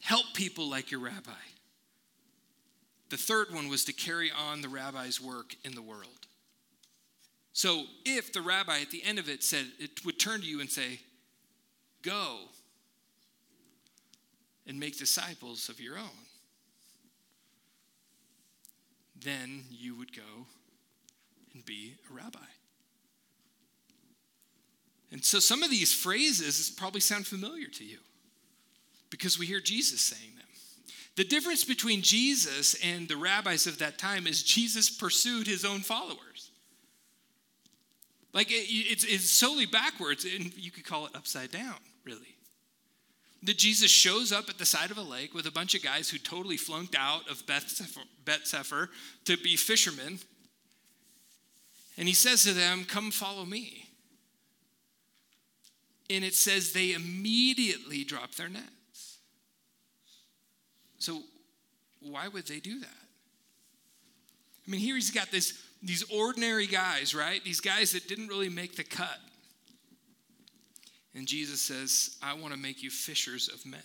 help 0.02 0.25
people 0.36 0.69
like 0.69 0.91
your 0.91 0.99
rabbi. 0.99 1.32
The 3.10 3.17
third 3.17 3.54
one 3.54 3.69
was 3.69 3.86
to 3.86 3.93
carry 3.93 4.32
on 4.32 4.62
the 4.62 4.69
rabbi's 4.69 5.19
work 5.19 5.56
in 5.63 5.74
the 5.74 5.82
world. 5.82 6.28
So 7.54 7.86
if 8.06 8.32
the 8.32 8.41
rabbi 8.41 8.82
at 8.82 8.91
the 8.91 9.04
end 9.04 9.19
of 9.19 9.28
it 9.28 9.43
said, 9.43 9.65
it 9.80 10.06
would 10.06 10.19
turn 10.19 10.41
to 10.41 10.48
you 10.48 10.62
and 10.62 10.69
say, 10.69 11.00
Go 12.02 12.38
and 14.65 14.80
make 14.80 14.98
disciples 14.98 15.67
of 15.67 15.82
your 15.82 15.98
own, 15.98 16.26
then 19.22 19.65
you 19.69 19.98
would 19.98 20.15
go 20.15 20.45
and 21.54 21.65
be 21.65 21.95
a 22.10 22.13
rabbi. 22.13 22.39
And 25.12 25.26
so 25.26 25.39
some 25.39 25.63
of 25.63 25.72
these 25.72 25.93
phrases 25.93 26.69
probably 26.69 27.02
sound 27.02 27.28
familiar 27.28 27.67
to 27.67 27.84
you 27.84 27.98
because 29.10 29.38
we 29.38 29.48
hear 29.48 29.60
Jesus 29.60 30.00
saying. 30.00 30.38
The 31.15 31.24
difference 31.24 31.63
between 31.63 32.02
Jesus 32.02 32.76
and 32.84 33.08
the 33.08 33.17
rabbis 33.17 33.67
of 33.67 33.80
that 33.80 33.98
time 33.98 34.26
is 34.26 34.43
Jesus 34.43 34.89
pursued 34.89 35.48
his 35.48 35.65
own 35.65 35.82
followers. 35.82 36.52
Like 38.34 38.52
it, 38.52 38.65
it's, 38.69 39.04
it's 39.04 39.30
solely 39.30 39.65
backwards, 39.65 40.24
and 40.26 40.56
you 40.56 40.72
could 40.72 40.86
call 40.86 41.06
it 41.08 41.15
upside 41.15 41.52
down, 41.52 41.76
really. 42.06 42.36
That 43.43 43.58
Jesus 43.58 43.89
shows 43.89 44.32
up 44.32 44.50
at 44.50 44.58
the 44.58 44.65
side 44.65 44.91
of 44.91 44.98
a 44.98 45.02
lake 45.02 45.34
with 45.34 45.45
a 45.45 45.52
bunch 45.52 45.74
of 45.74 45.82
guys 45.82 46.10
who 46.10 46.17
totally 46.17 46.58
flunked 46.58 46.95
out 46.95 47.30
of 47.30 47.45
Beth 47.48 48.45
Sefer 48.45 48.89
to 49.26 49.38
be 49.38 49.56
fishermen. 49.56 50.19
And 51.98 52.08
he 52.08 52.13
says 52.13 52.43
to 52.43 52.54
them, 52.54 52.86
Come 52.86 53.12
follow 53.12 53.45
me. 53.45 53.89
And 56.10 56.24
it 56.24 56.34
says 56.34 56.74
they 56.74 56.93
immediately 56.93 58.04
drop 58.04 58.36
their 58.36 58.50
net. 58.50 58.63
So, 60.99 61.21
why 62.01 62.27
would 62.27 62.47
they 62.47 62.59
do 62.59 62.79
that? 62.79 62.88
I 64.67 64.71
mean, 64.71 64.81
here 64.81 64.95
he's 64.95 65.12
got 65.12 65.31
this, 65.31 65.59
these 65.81 66.03
ordinary 66.12 66.67
guys, 66.67 67.15
right? 67.15 67.43
These 67.43 67.59
guys 67.59 67.93
that 67.93 68.07
didn't 68.07 68.27
really 68.27 68.49
make 68.49 68.75
the 68.75 68.83
cut. 68.83 69.17
And 71.15 71.27
Jesus 71.27 71.62
says, 71.62 72.17
I 72.21 72.33
want 72.35 72.53
to 72.53 72.59
make 72.59 72.83
you 72.83 72.89
fishers 72.89 73.49
of 73.49 73.65
men. 73.65 73.81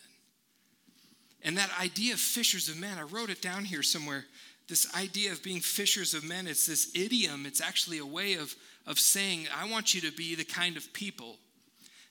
And 1.42 1.56
that 1.56 1.70
idea 1.80 2.14
of 2.14 2.20
fishers 2.20 2.68
of 2.68 2.78
men, 2.78 2.98
I 2.98 3.02
wrote 3.02 3.30
it 3.30 3.40
down 3.40 3.64
here 3.64 3.82
somewhere. 3.82 4.24
This 4.68 4.94
idea 4.94 5.32
of 5.32 5.42
being 5.42 5.60
fishers 5.60 6.14
of 6.14 6.24
men, 6.24 6.46
it's 6.46 6.66
this 6.66 6.94
idiom. 6.94 7.44
It's 7.46 7.60
actually 7.60 7.98
a 7.98 8.06
way 8.06 8.34
of, 8.34 8.54
of 8.86 8.98
saying, 8.98 9.46
I 9.54 9.70
want 9.70 9.94
you 9.94 10.00
to 10.02 10.12
be 10.16 10.34
the 10.34 10.44
kind 10.44 10.76
of 10.76 10.92
people 10.92 11.36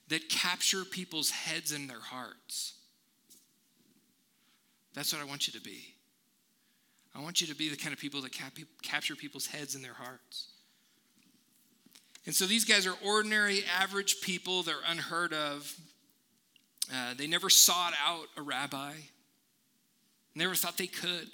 that 0.09 0.29
capture 0.29 0.83
people's 0.83 1.29
heads 1.29 1.71
and 1.71 1.89
their 1.89 2.01
hearts. 2.01 2.73
That's 4.93 5.11
what 5.11 5.21
I 5.21 5.25
want 5.25 5.47
you 5.47 5.53
to 5.53 5.61
be. 5.61 5.95
I 7.15 7.21
want 7.21 7.41
you 7.41 7.47
to 7.47 7.55
be 7.55 7.69
the 7.69 7.75
kind 7.75 7.93
of 7.93 7.99
people 7.99 8.21
that 8.21 8.31
cap- 8.31 8.57
capture 8.81 9.15
people's 9.15 9.47
heads 9.47 9.75
and 9.75 9.83
their 9.83 9.93
hearts. 9.93 10.47
And 12.25 12.33
so 12.33 12.45
these 12.45 12.65
guys 12.65 12.87
are 12.87 12.95
ordinary, 13.05 13.63
average 13.79 14.21
people. 14.21 14.63
They're 14.63 14.75
unheard 14.87 15.33
of. 15.33 15.75
Uh, 16.93 17.13
they 17.15 17.27
never 17.27 17.49
sought 17.49 17.93
out 18.05 18.25
a 18.37 18.41
rabbi, 18.41 18.93
never 20.35 20.53
thought 20.53 20.77
they 20.77 20.87
could. 20.87 21.29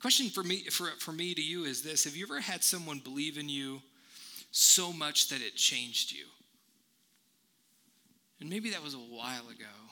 Question 0.00 0.28
for 0.28 0.42
me, 0.42 0.64
for, 0.64 0.88
for 0.98 1.12
me 1.12 1.34
to 1.34 1.40
you 1.40 1.64
is 1.64 1.82
this 1.82 2.04
Have 2.04 2.16
you 2.16 2.26
ever 2.26 2.40
had 2.40 2.62
someone 2.64 2.98
believe 2.98 3.38
in 3.38 3.48
you 3.48 3.80
so 4.50 4.92
much 4.92 5.28
that 5.28 5.40
it 5.40 5.54
changed 5.54 6.12
you? 6.12 6.24
And 8.40 8.50
maybe 8.50 8.70
that 8.70 8.82
was 8.82 8.94
a 8.94 8.98
while 8.98 9.48
ago. 9.48 9.83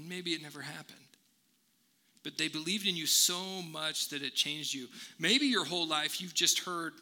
And 0.00 0.08
maybe 0.08 0.30
it 0.30 0.42
never 0.42 0.62
happened. 0.62 0.96
But 2.22 2.38
they 2.38 2.48
believed 2.48 2.86
in 2.86 2.96
you 2.96 3.06
so 3.06 3.62
much 3.70 4.08
that 4.08 4.22
it 4.22 4.34
changed 4.34 4.72
you. 4.72 4.88
Maybe 5.18 5.46
your 5.46 5.66
whole 5.66 5.86
life 5.86 6.20
you've 6.20 6.34
just 6.34 6.60
heard 6.60 6.94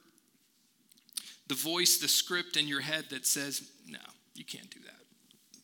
the 1.47 1.55
voice, 1.55 1.99
the 1.99 2.09
script 2.09 2.57
in 2.57 2.67
your 2.67 2.81
head 2.81 3.07
that 3.11 3.25
says, 3.25 3.63
no, 3.89 3.99
you 4.35 4.45
can't 4.45 4.71
do 4.71 4.81
that. 4.81 5.61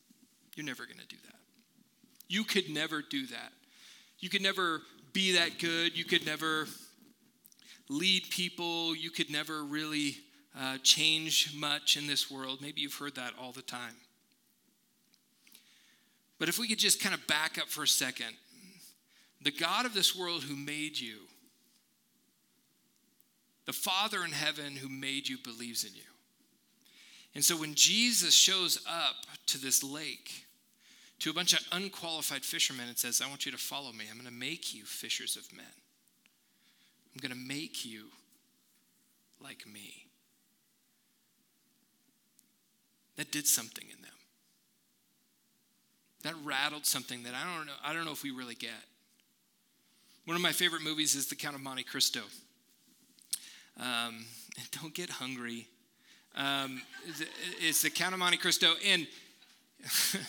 You're 0.54 0.64
never 0.64 0.86
going 0.86 0.98
to 0.98 1.06
do 1.06 1.16
that. 1.24 1.34
You 2.28 2.44
could 2.44 2.70
never 2.70 3.02
do 3.02 3.26
that. 3.26 3.52
You 4.20 4.28
could 4.28 4.42
never 4.42 4.82
be 5.12 5.36
that 5.36 5.58
good. 5.58 5.96
You 5.96 6.04
could 6.04 6.24
never 6.24 6.66
lead 7.88 8.30
people. 8.30 8.94
You 8.94 9.10
could 9.10 9.30
never 9.30 9.64
really 9.64 10.18
uh, 10.58 10.78
change 10.82 11.52
much 11.56 11.96
in 11.96 12.06
this 12.06 12.30
world. 12.30 12.60
Maybe 12.62 12.80
you've 12.80 12.94
heard 12.94 13.16
that 13.16 13.32
all 13.40 13.52
the 13.52 13.62
time. 13.62 13.94
But 16.38 16.48
if 16.48 16.58
we 16.58 16.68
could 16.68 16.78
just 16.78 17.00
kind 17.00 17.14
of 17.14 17.26
back 17.26 17.58
up 17.58 17.68
for 17.68 17.82
a 17.82 17.88
second 17.88 18.34
the 19.42 19.50
God 19.50 19.84
of 19.84 19.92
this 19.92 20.16
world 20.16 20.42
who 20.42 20.56
made 20.56 20.98
you, 20.98 21.18
the 23.66 23.74
Father 23.74 24.24
in 24.24 24.32
heaven 24.32 24.76
who 24.76 24.88
made 24.88 25.28
you, 25.28 25.36
believes 25.36 25.84
in 25.84 25.94
you. 25.94 26.00
And 27.34 27.44
so 27.44 27.56
when 27.56 27.74
Jesus 27.74 28.32
shows 28.34 28.78
up 28.88 29.26
to 29.48 29.58
this 29.58 29.84
lake, 29.84 30.46
to 31.20 31.30
a 31.30 31.34
bunch 31.34 31.52
of 31.52 31.60
unqualified 31.72 32.42
fishermen, 32.42 32.88
and 32.88 32.96
says, 32.96 33.20
I 33.20 33.28
want 33.28 33.44
you 33.44 33.52
to 33.52 33.58
follow 33.58 33.92
me. 33.92 34.04
I'm 34.10 34.16
going 34.16 34.32
to 34.32 34.32
make 34.32 34.74
you 34.74 34.84
fishers 34.84 35.36
of 35.36 35.54
men. 35.54 35.66
I'm 37.14 37.20
going 37.20 37.38
to 37.38 37.48
make 37.48 37.84
you 37.84 38.06
like 39.40 39.66
me. 39.66 40.06
That 43.16 43.30
did 43.30 43.46
something 43.46 43.84
in 43.84 44.02
them. 44.02 44.13
That 46.24 46.34
rattled 46.42 46.86
something 46.86 47.22
that 47.22 47.34
I 47.34 47.56
don't 47.56 47.66
know, 47.66 47.72
I 47.84 47.92
don't 47.92 48.04
know 48.04 48.12
if 48.12 48.22
we 48.22 48.30
really 48.30 48.54
get. 48.54 48.70
One 50.24 50.34
of 50.36 50.42
my 50.42 50.52
favorite 50.52 50.82
movies 50.82 51.14
is 51.14 51.28
The 51.28 51.36
Count 51.36 51.54
of 51.54 51.60
Monte 51.60 51.82
Cristo. 51.84 52.22
Um, 53.78 54.24
don't 54.82 54.94
get 54.94 55.10
hungry. 55.10 55.68
Um, 56.34 56.80
it's 57.60 57.82
The 57.82 57.90
Count 57.90 58.14
of 58.14 58.20
Monte 58.20 58.38
Cristo. 58.38 58.72
And 58.86 59.06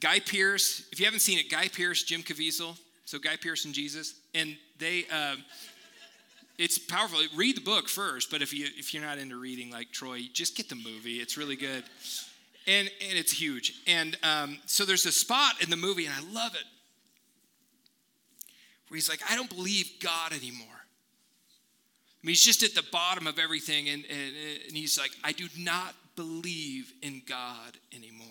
Guy 0.00 0.20
Pearce, 0.20 0.86
if 0.92 1.00
you 1.00 1.06
haven't 1.06 1.20
seen 1.20 1.38
it, 1.38 1.50
Guy 1.50 1.68
Pearce, 1.68 2.02
Jim 2.02 2.22
Caviezel, 2.22 2.76
so 3.06 3.18
Guy 3.18 3.36
Pearce 3.36 3.64
and 3.64 3.72
Jesus, 3.72 4.14
and 4.34 4.56
they, 4.78 5.06
uh, 5.10 5.36
it's 6.58 6.78
powerful. 6.78 7.18
Read 7.34 7.56
the 7.56 7.62
book 7.62 7.88
first, 7.88 8.30
but 8.30 8.42
if 8.42 8.52
you 8.52 8.66
if 8.76 8.92
you're 8.92 9.02
not 9.02 9.16
into 9.18 9.36
reading 9.36 9.70
like 9.70 9.90
Troy, 9.90 10.20
just 10.32 10.54
get 10.54 10.68
the 10.68 10.74
movie. 10.74 11.16
It's 11.16 11.38
really 11.38 11.56
good, 11.56 11.82
and 12.66 12.90
and 13.08 13.18
it's 13.18 13.32
huge. 13.32 13.74
And 13.86 14.16
um, 14.22 14.58
so 14.66 14.84
there's 14.84 15.06
a 15.06 15.12
spot 15.12 15.62
in 15.62 15.70
the 15.70 15.76
movie, 15.76 16.06
and 16.06 16.14
I 16.14 16.20
love 16.32 16.54
it, 16.54 16.64
where 18.88 18.96
he's 18.96 19.08
like, 19.08 19.20
I 19.28 19.36
don't 19.36 19.50
believe 19.50 19.90
God 20.00 20.32
anymore. 20.32 20.66
I 22.22 22.26
mean, 22.26 22.32
he's 22.32 22.44
just 22.44 22.62
at 22.62 22.74
the 22.74 22.84
bottom 22.92 23.26
of 23.26 23.38
everything, 23.38 23.88
and, 23.88 24.04
and, 24.04 24.34
and 24.68 24.76
he's 24.76 24.96
like, 24.96 25.10
I 25.24 25.32
do 25.32 25.48
not 25.58 25.94
believe 26.14 26.92
in 27.02 27.22
God 27.26 27.76
anymore. 27.92 28.26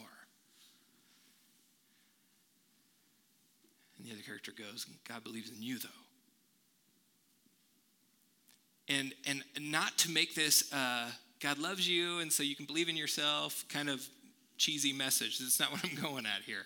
And 3.97 4.07
the 4.07 4.13
other 4.13 4.21
character 4.21 4.53
goes, 4.57 4.85
God 5.07 5.25
believes 5.25 5.51
in 5.51 5.61
you, 5.61 5.77
though. 5.77 5.89
And, 8.87 9.13
and 9.27 9.43
not 9.59 9.97
to 9.99 10.11
make 10.11 10.35
this 10.35 10.71
uh, 10.73 11.09
God 11.41 11.57
loves 11.57 11.87
you 11.89 12.19
and 12.19 12.31
so 12.31 12.43
you 12.43 12.55
can 12.55 12.65
believe 12.65 12.87
in 12.87 12.95
yourself 12.95 13.65
kind 13.67 13.89
of 13.89 14.07
cheesy 14.61 14.93
message. 14.93 15.39
That's 15.39 15.59
not 15.59 15.71
what 15.71 15.83
I'm 15.83 15.95
going 16.01 16.25
at 16.25 16.43
here. 16.45 16.65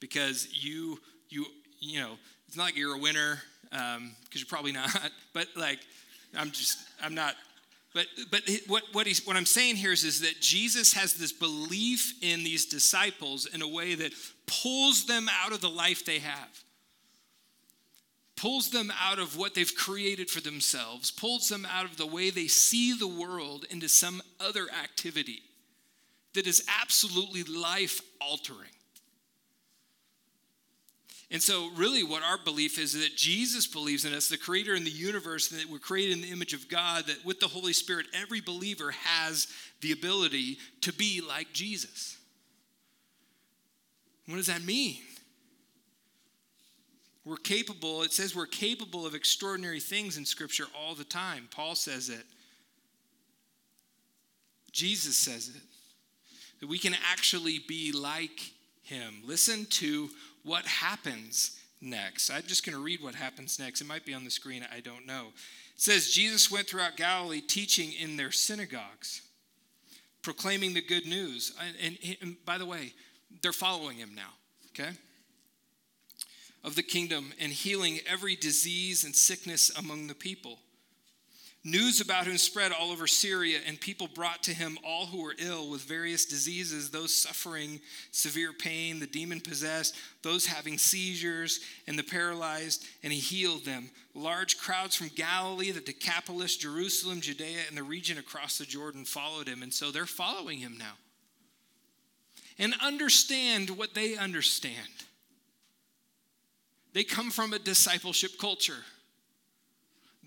Because 0.00 0.48
you, 0.52 0.98
you, 1.28 1.46
you 1.80 2.00
know, 2.00 2.12
it's 2.48 2.56
not 2.56 2.64
like 2.64 2.76
you're 2.76 2.96
a 2.96 3.00
winner, 3.00 3.38
because 3.70 3.96
um, 3.96 4.14
you're 4.32 4.46
probably 4.48 4.72
not, 4.72 4.90
but 5.32 5.48
like, 5.56 5.78
I'm 6.36 6.50
just, 6.50 6.78
I'm 7.02 7.14
not 7.14 7.34
but, 7.94 8.04
but 8.30 8.42
what, 8.66 8.82
what, 8.92 9.06
he's, 9.06 9.26
what 9.26 9.36
I'm 9.36 9.46
saying 9.46 9.76
here 9.76 9.90
is, 9.90 10.04
is 10.04 10.20
that 10.20 10.38
Jesus 10.42 10.92
has 10.92 11.14
this 11.14 11.32
belief 11.32 12.12
in 12.20 12.44
these 12.44 12.66
disciples 12.66 13.46
in 13.46 13.62
a 13.62 13.68
way 13.68 13.94
that 13.94 14.12
pulls 14.46 15.06
them 15.06 15.30
out 15.42 15.52
of 15.52 15.62
the 15.62 15.70
life 15.70 16.04
they 16.04 16.18
have 16.18 16.62
pulls 18.36 18.68
them 18.70 18.92
out 19.02 19.18
of 19.18 19.36
what 19.36 19.54
they've 19.54 19.74
created 19.74 20.30
for 20.30 20.42
themselves, 20.42 21.10
pulls 21.10 21.48
them 21.48 21.66
out 21.72 21.86
of 21.86 21.96
the 21.96 22.06
way 22.06 22.28
they 22.28 22.46
see 22.46 22.92
the 22.92 23.08
world 23.08 23.64
into 23.70 23.88
some 23.88 24.20
other 24.38 24.66
activity 24.82 25.40
that 26.36 26.46
is 26.46 26.64
absolutely 26.80 27.42
life 27.42 28.00
altering. 28.20 28.70
And 31.30 31.42
so, 31.42 31.70
really, 31.74 32.04
what 32.04 32.22
our 32.22 32.38
belief 32.38 32.78
is, 32.78 32.94
is 32.94 33.02
that 33.02 33.16
Jesus 33.16 33.66
believes 33.66 34.04
in 34.04 34.14
us, 34.14 34.28
the 34.28 34.38
creator 34.38 34.74
in 34.74 34.84
the 34.84 34.90
universe, 34.90 35.48
that 35.48 35.66
we're 35.68 35.78
created 35.80 36.12
in 36.12 36.22
the 36.22 36.30
image 36.30 36.52
of 36.52 36.68
God, 36.68 37.06
that 37.06 37.24
with 37.24 37.40
the 37.40 37.48
Holy 37.48 37.72
Spirit, 37.72 38.06
every 38.14 38.40
believer 38.40 38.92
has 38.92 39.48
the 39.80 39.90
ability 39.90 40.58
to 40.82 40.92
be 40.92 41.20
like 41.20 41.52
Jesus. 41.52 42.16
What 44.26 44.36
does 44.36 44.46
that 44.46 44.64
mean? 44.64 44.98
We're 47.24 47.36
capable, 47.36 48.02
it 48.02 48.12
says 48.12 48.36
we're 48.36 48.46
capable 48.46 49.04
of 49.04 49.16
extraordinary 49.16 49.80
things 49.80 50.16
in 50.16 50.24
Scripture 50.24 50.66
all 50.78 50.94
the 50.94 51.02
time. 51.02 51.48
Paul 51.50 51.74
says 51.74 52.08
it. 52.08 52.24
Jesus 54.70 55.16
says 55.16 55.48
it. 55.48 55.75
That 56.60 56.68
we 56.68 56.78
can 56.78 56.94
actually 57.10 57.58
be 57.58 57.92
like 57.92 58.52
him. 58.82 59.22
Listen 59.24 59.66
to 59.66 60.08
what 60.42 60.64
happens 60.64 61.58
next. 61.80 62.30
I'm 62.30 62.42
just 62.42 62.64
going 62.64 62.76
to 62.76 62.82
read 62.82 63.02
what 63.02 63.14
happens 63.14 63.58
next. 63.58 63.80
It 63.80 63.86
might 63.86 64.06
be 64.06 64.14
on 64.14 64.24
the 64.24 64.30
screen, 64.30 64.66
I 64.74 64.80
don't 64.80 65.06
know. 65.06 65.28
It 65.74 65.80
says 65.80 66.10
Jesus 66.10 66.50
went 66.50 66.66
throughout 66.66 66.96
Galilee 66.96 67.40
teaching 67.40 67.92
in 67.92 68.16
their 68.16 68.30
synagogues, 68.30 69.22
proclaiming 70.22 70.72
the 70.72 70.82
good 70.82 71.06
news. 71.06 71.52
And, 71.60 71.98
and, 72.02 72.16
and 72.22 72.36
by 72.46 72.58
the 72.58 72.66
way, 72.66 72.94
they're 73.42 73.52
following 73.52 73.98
him 73.98 74.14
now, 74.14 74.30
okay? 74.70 74.96
of 76.66 76.74
the 76.74 76.82
kingdom 76.82 77.32
and 77.40 77.52
healing 77.52 78.00
every 78.10 78.34
disease 78.34 79.04
and 79.04 79.14
sickness 79.14 79.70
among 79.78 80.08
the 80.08 80.14
people. 80.14 80.58
News 81.66 82.00
about 82.00 82.28
him 82.28 82.38
spread 82.38 82.70
all 82.70 82.92
over 82.92 83.08
Syria, 83.08 83.58
and 83.66 83.80
people 83.80 84.06
brought 84.06 84.44
to 84.44 84.54
him 84.54 84.78
all 84.84 85.06
who 85.06 85.20
were 85.20 85.34
ill 85.36 85.68
with 85.68 85.82
various 85.82 86.24
diseases, 86.24 86.90
those 86.90 87.12
suffering 87.12 87.80
severe 88.12 88.52
pain, 88.52 89.00
the 89.00 89.06
demon 89.08 89.40
possessed, 89.40 89.96
those 90.22 90.46
having 90.46 90.78
seizures, 90.78 91.58
and 91.88 91.98
the 91.98 92.04
paralyzed, 92.04 92.86
and 93.02 93.12
he 93.12 93.18
healed 93.18 93.64
them. 93.64 93.90
Large 94.14 94.58
crowds 94.58 94.94
from 94.94 95.08
Galilee, 95.08 95.72
the 95.72 95.80
Decapolis, 95.80 96.56
Jerusalem, 96.56 97.20
Judea, 97.20 97.62
and 97.66 97.76
the 97.76 97.82
region 97.82 98.16
across 98.16 98.58
the 98.58 98.64
Jordan 98.64 99.04
followed 99.04 99.48
him. 99.48 99.64
And 99.64 99.74
so 99.74 99.90
they're 99.90 100.06
following 100.06 100.58
him 100.58 100.76
now. 100.78 100.94
And 102.60 102.74
understand 102.80 103.70
what 103.70 103.92
they 103.92 104.16
understand. 104.16 104.76
They 106.92 107.02
come 107.02 107.32
from 107.32 107.52
a 107.52 107.58
discipleship 107.58 108.38
culture. 108.38 108.84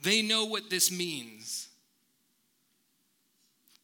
They 0.02 0.22
know 0.22 0.46
what 0.46 0.70
this 0.70 0.92
means. 0.92 1.68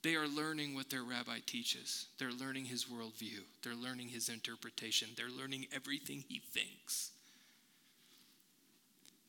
They 0.02 0.16
are 0.16 0.28
learning 0.28 0.76
what 0.76 0.92
their 0.92 1.04
rabbi 1.04 1.40
teaches. 1.46 2.06
They're 2.20 2.32
learning 2.32 2.66
his 2.66 2.86
worldview. 2.86 3.40
They're 3.64 3.74
learning 3.74 4.10
his 4.10 4.30
interpretation. 4.30 5.08
They're 5.18 5.30
learning 5.30 5.66
everything 5.74 6.24
he 6.28 6.42
thinks. 6.52 7.10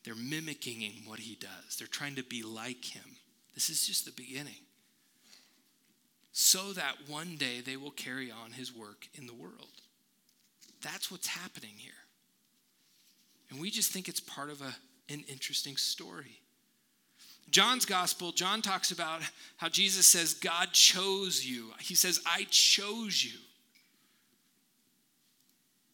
They're 0.03 0.15
mimicking 0.15 0.81
him 0.81 1.05
what 1.05 1.19
he 1.19 1.35
does. 1.35 1.77
They're 1.77 1.87
trying 1.87 2.15
to 2.15 2.23
be 2.23 2.43
like 2.43 2.85
him. 2.85 3.03
This 3.55 3.71
is 3.71 3.87
just 3.87 4.05
the 4.05 4.11
beginning. 4.11 4.61
So 6.31 6.73
that 6.73 6.93
one 7.07 7.37
day 7.37 7.61
they 7.61 7.75
will 7.75 7.89
carry 7.89 8.31
on 8.31 8.51
his 8.51 8.71
work 8.71 9.07
in 9.15 9.25
the 9.25 9.33
world. 9.33 9.81
That's 10.83 11.09
what's 11.09 11.27
happening 11.27 11.73
here. 11.75 11.91
And 13.49 13.59
we 13.59 13.71
just 13.71 13.91
think 13.91 14.07
it's 14.07 14.19
part 14.19 14.51
of 14.51 14.61
a, 14.61 14.75
an 15.11 15.23
interesting 15.27 15.75
story. 15.75 16.39
John's 17.49 17.85
gospel, 17.85 18.31
John 18.31 18.61
talks 18.61 18.91
about 18.91 19.21
how 19.57 19.69
Jesus 19.69 20.07
says, 20.07 20.33
God 20.33 20.73
chose 20.73 21.45
you. 21.45 21.71
He 21.79 21.95
says, 21.95 22.19
I 22.25 22.45
chose 22.49 23.23
you. 23.23 23.39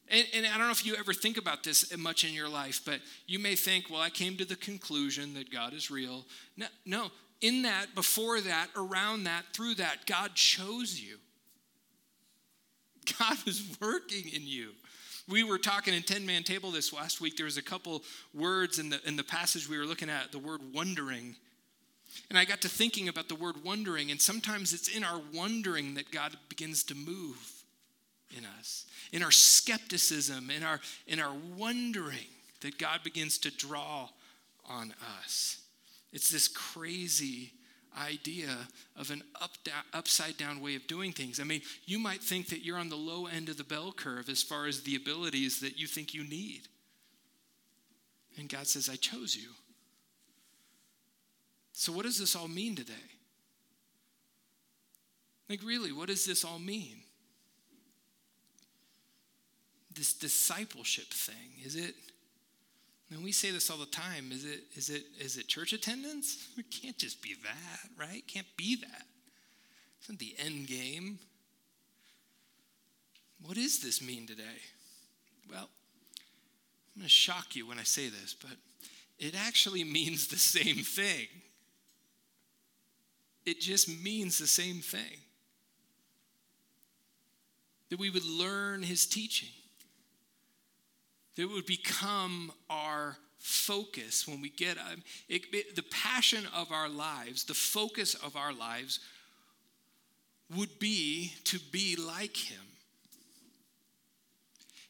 And, 0.09 0.27
and, 0.33 0.45
I 0.45 0.57
don't 0.57 0.67
know 0.67 0.71
if 0.71 0.85
you 0.85 0.95
ever 0.95 1.13
think 1.13 1.37
about 1.37 1.63
this 1.63 1.95
much 1.97 2.23
in 2.23 2.33
your 2.33 2.49
life, 2.49 2.81
but 2.85 2.99
you 3.25 3.39
may 3.39 3.55
think, 3.55 3.89
well, 3.89 4.01
I 4.01 4.09
came 4.09 4.35
to 4.37 4.45
the 4.45 4.55
conclusion 4.55 5.33
that 5.35 5.49
God 5.49 5.73
is 5.73 5.89
real. 5.89 6.25
No, 6.57 6.67
no, 6.85 7.11
in 7.41 7.63
that, 7.63 7.95
before 7.95 8.39
that, 8.41 8.67
around 8.75 9.23
that, 9.23 9.45
through 9.53 9.75
that, 9.75 10.05
God 10.05 10.35
chose 10.35 10.99
you. 10.99 11.17
God 13.19 13.37
was 13.45 13.63
working 13.81 14.29
in 14.33 14.45
you. 14.45 14.71
We 15.27 15.43
were 15.43 15.57
talking 15.57 15.93
in 15.93 16.03
10 16.03 16.25
man 16.25 16.43
table 16.43 16.71
this 16.71 16.91
last 16.91 17.21
week. 17.21 17.37
There 17.37 17.45
was 17.45 17.57
a 17.57 17.61
couple 17.61 18.03
words 18.33 18.79
in 18.79 18.89
the, 18.89 18.99
in 19.07 19.15
the 19.15 19.23
passage 19.23 19.69
we 19.69 19.77
were 19.77 19.85
looking 19.85 20.09
at, 20.09 20.31
the 20.31 20.39
word 20.39 20.61
wondering. 20.73 21.35
And 22.29 22.37
I 22.37 22.45
got 22.45 22.61
to 22.61 22.69
thinking 22.69 23.07
about 23.07 23.29
the 23.29 23.35
word 23.35 23.63
wondering, 23.63 24.11
and 24.11 24.21
sometimes 24.21 24.73
it's 24.73 24.87
in 24.87 25.03
our 25.03 25.21
wondering 25.33 25.95
that 25.95 26.11
God 26.11 26.37
begins 26.49 26.83
to 26.85 26.95
move 26.95 27.63
in 28.37 28.45
us, 28.59 28.85
in 29.11 29.23
our 29.23 29.31
skepticism, 29.31 30.49
in 30.49 30.63
our, 30.63 30.79
in 31.07 31.19
our 31.19 31.33
wondering 31.55 32.27
that 32.61 32.77
God 32.77 33.01
begins 33.03 33.37
to 33.39 33.51
draw 33.51 34.09
on 34.67 34.93
us. 35.21 35.61
It's 36.11 36.29
this 36.29 36.47
crazy 36.47 37.53
idea 37.97 38.49
of 38.97 39.11
an 39.11 39.23
up, 39.41 39.51
upside 39.93 40.37
down 40.37 40.61
way 40.61 40.75
of 40.75 40.87
doing 40.87 41.11
things. 41.11 41.39
I 41.39 41.43
mean, 41.43 41.61
you 41.85 41.99
might 41.99 42.21
think 42.21 42.49
that 42.49 42.63
you're 42.63 42.77
on 42.77 42.89
the 42.89 42.95
low 42.95 43.27
end 43.27 43.49
of 43.49 43.57
the 43.57 43.63
bell 43.63 43.91
curve 43.91 44.29
as 44.29 44.43
far 44.43 44.65
as 44.65 44.81
the 44.81 44.95
abilities 44.95 45.59
that 45.59 45.77
you 45.77 45.87
think 45.87 46.13
you 46.13 46.23
need. 46.23 46.61
And 48.37 48.49
God 48.49 48.67
says, 48.67 48.89
I 48.89 48.95
chose 48.95 49.35
you. 49.35 49.49
So, 51.73 51.91
what 51.91 52.05
does 52.05 52.19
this 52.19 52.35
all 52.35 52.47
mean 52.47 52.75
today? 52.75 52.93
Like, 55.49 55.61
really, 55.63 55.91
what 55.91 56.07
does 56.07 56.25
this 56.25 56.45
all 56.45 56.59
mean? 56.59 56.97
This 59.93 60.13
discipleship 60.13 61.07
thing, 61.07 61.63
is 61.63 61.75
it? 61.75 61.95
And 63.13 63.23
we 63.23 63.31
say 63.31 63.51
this 63.51 63.69
all 63.69 63.77
the 63.77 63.85
time. 63.85 64.31
Is 64.31 64.43
it, 64.43 64.63
is 64.75 64.89
it, 64.89 65.03
is 65.19 65.37
it 65.37 65.47
church 65.47 65.71
attendance? 65.71 66.47
It 66.57 66.65
can't 66.71 66.97
just 66.97 67.21
be 67.21 67.35
that, 67.43 67.89
right? 67.97 68.23
Can't 68.27 68.47
be 68.57 68.75
that. 68.77 69.05
It's 69.99 70.09
not 70.09 70.17
the 70.17 70.35
end 70.43 70.67
game. 70.67 71.19
What 73.45 73.55
does 73.55 73.79
this 73.79 74.01
mean 74.01 74.25
today? 74.25 74.61
Well, 75.49 75.69
I'm 75.69 77.01
going 77.01 77.05
to 77.05 77.09
shock 77.09 77.55
you 77.55 77.67
when 77.67 77.77
I 77.77 77.83
say 77.83 78.09
this, 78.09 78.33
but 78.33 78.57
it 79.19 79.35
actually 79.37 79.83
means 79.99 80.27
the 80.27 80.37
same 80.37 80.77
thing. 80.77 81.27
It 83.45 83.59
just 83.59 83.89
means 84.03 84.39
the 84.39 84.47
same 84.47 84.77
thing. 84.77 85.19
That 87.89 87.99
we 87.99 88.09
would 88.09 88.25
learn 88.25 88.81
his 88.81 89.05
teaching, 89.05 89.49
that 91.35 91.47
would 91.47 91.65
become 91.65 92.51
our 92.93 93.17
focus 93.39 94.27
when 94.27 94.41
we 94.41 94.49
get 94.49 94.77
um, 94.77 95.03
it, 95.27 95.43
it, 95.51 95.75
the 95.75 95.83
passion 95.83 96.45
of 96.55 96.71
our 96.71 96.87
lives, 96.87 97.43
the 97.43 97.53
focus 97.53 98.13
of 98.15 98.35
our 98.35 98.53
lives 98.53 98.99
would 100.55 100.79
be 100.79 101.33
to 101.43 101.59
be 101.71 101.95
like 101.95 102.37
him. 102.37 102.61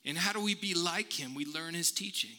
And 0.05 0.17
how 0.17 0.33
do 0.33 0.41
we 0.41 0.53
be 0.53 0.73
like 0.73 1.13
him? 1.13 1.33
We 1.33 1.45
learn 1.45 1.73
his 1.73 1.91
teaching. 1.91 2.35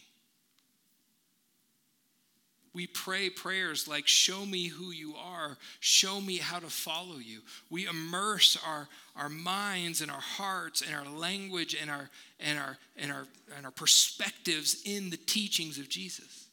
We 2.75 2.89
pray 2.89 3.31
prayers 3.31 3.87
like, 3.87 4.09
Show 4.09 4.45
me 4.45 4.67
who 4.67 4.91
you 4.91 5.15
are, 5.15 5.57
show 5.79 6.21
me 6.21 6.39
how 6.39 6.59
to 6.59 6.67
follow 6.67 7.19
you. 7.19 7.41
We 7.71 7.87
immerse 7.87 8.59
our, 8.67 8.89
our 9.17 9.29
minds 9.29 10.01
and 10.01 10.11
our 10.11 10.21
hearts 10.21 10.83
and 10.83 10.95
our 10.95 11.07
language 11.07 11.77
and 11.81 11.89
our, 11.89 12.11
and, 12.41 12.59
our, 12.59 12.77
and, 12.97 13.13
our, 13.13 13.27
and 13.57 13.65
our 13.65 13.71
perspectives 13.71 14.83
in 14.85 15.11
the 15.11 15.17
teachings 15.17 15.79
of 15.79 15.89
Jesus. 15.89 16.49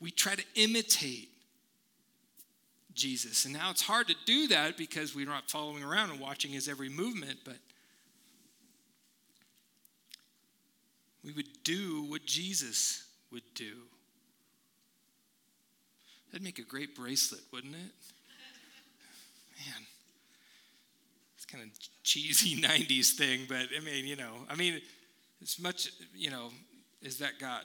We 0.00 0.12
try 0.12 0.36
to 0.36 0.44
imitate 0.54 1.30
Jesus. 2.94 3.44
And 3.44 3.52
now 3.52 3.70
it's 3.70 3.82
hard 3.82 4.06
to 4.08 4.14
do 4.26 4.46
that 4.48 4.76
because 4.76 5.14
we're 5.16 5.26
not 5.26 5.50
following 5.50 5.82
around 5.82 6.10
and 6.10 6.20
watching 6.20 6.52
his 6.52 6.68
every 6.68 6.88
movement, 6.88 7.40
but 7.44 7.56
we 11.24 11.32
would 11.32 11.48
do 11.64 12.04
what 12.04 12.24
Jesus 12.24 13.07
would 13.32 13.42
do. 13.54 13.74
That'd 16.30 16.44
make 16.44 16.58
a 16.58 16.62
great 16.62 16.94
bracelet, 16.94 17.40
wouldn't 17.52 17.74
it? 17.74 17.92
Man, 19.66 19.86
it's 21.36 21.44
kind 21.44 21.64
of 21.64 21.70
cheesy 22.02 22.60
90s 22.62 23.12
thing, 23.12 23.42
but 23.48 23.68
I 23.76 23.80
mean, 23.84 24.06
you 24.06 24.16
know, 24.16 24.34
I 24.48 24.54
mean, 24.54 24.80
as 25.42 25.58
much, 25.58 25.90
you 26.14 26.30
know, 26.30 26.50
as 27.04 27.18
that 27.18 27.38
got 27.38 27.62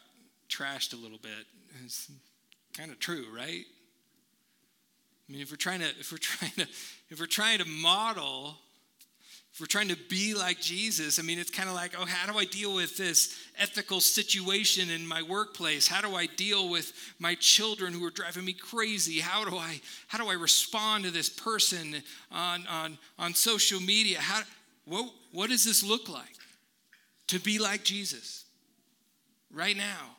trashed 0.49 0.93
a 0.93 0.97
little 0.97 1.17
bit, 1.17 1.45
it's 1.83 2.11
kind 2.77 2.91
of 2.91 2.99
true, 2.99 3.25
right? 3.35 3.65
I 5.27 5.31
mean, 5.31 5.41
if 5.41 5.51
we're 5.51 5.57
trying 5.57 5.79
to, 5.79 5.87
if 5.99 6.11
we're 6.11 6.17
trying 6.21 6.51
to, 6.51 6.67
if 7.09 7.19
we're 7.19 7.25
trying 7.25 7.59
to 7.59 7.65
model 7.65 8.57
if 9.53 9.59
we're 9.59 9.67
trying 9.67 9.89
to 9.89 9.97
be 10.09 10.33
like 10.33 10.59
Jesus, 10.59 11.19
I 11.19 11.21
mean, 11.21 11.37
it's 11.37 11.51
kind 11.51 11.69
of 11.69 11.75
like, 11.75 11.93
oh, 11.95 12.05
how 12.05 12.31
do 12.31 12.39
I 12.39 12.45
deal 12.45 12.73
with 12.73 12.97
this 12.97 13.37
ethical 13.59 14.01
situation 14.01 14.89
in 14.89 15.05
my 15.05 15.21
workplace? 15.21 15.87
How 15.87 16.01
do 16.01 16.15
I 16.15 16.25
deal 16.25 16.69
with 16.69 16.91
my 17.19 17.35
children 17.35 17.93
who 17.93 18.03
are 18.03 18.09
driving 18.09 18.45
me 18.45 18.53
crazy? 18.53 19.19
How 19.19 19.47
do 19.47 19.55
I, 19.55 19.79
how 20.07 20.17
do 20.17 20.27
I 20.27 20.33
respond 20.33 21.03
to 21.03 21.11
this 21.11 21.29
person 21.29 22.01
on, 22.31 22.65
on, 22.65 22.97
on 23.19 23.35
social 23.35 23.79
media? 23.79 24.17
How, 24.19 24.41
what, 24.85 25.11
what 25.31 25.51
does 25.51 25.65
this 25.65 25.83
look 25.83 26.09
like 26.09 26.35
to 27.27 27.39
be 27.39 27.59
like 27.59 27.83
Jesus 27.83 28.45
right 29.53 29.77
now? 29.77 30.17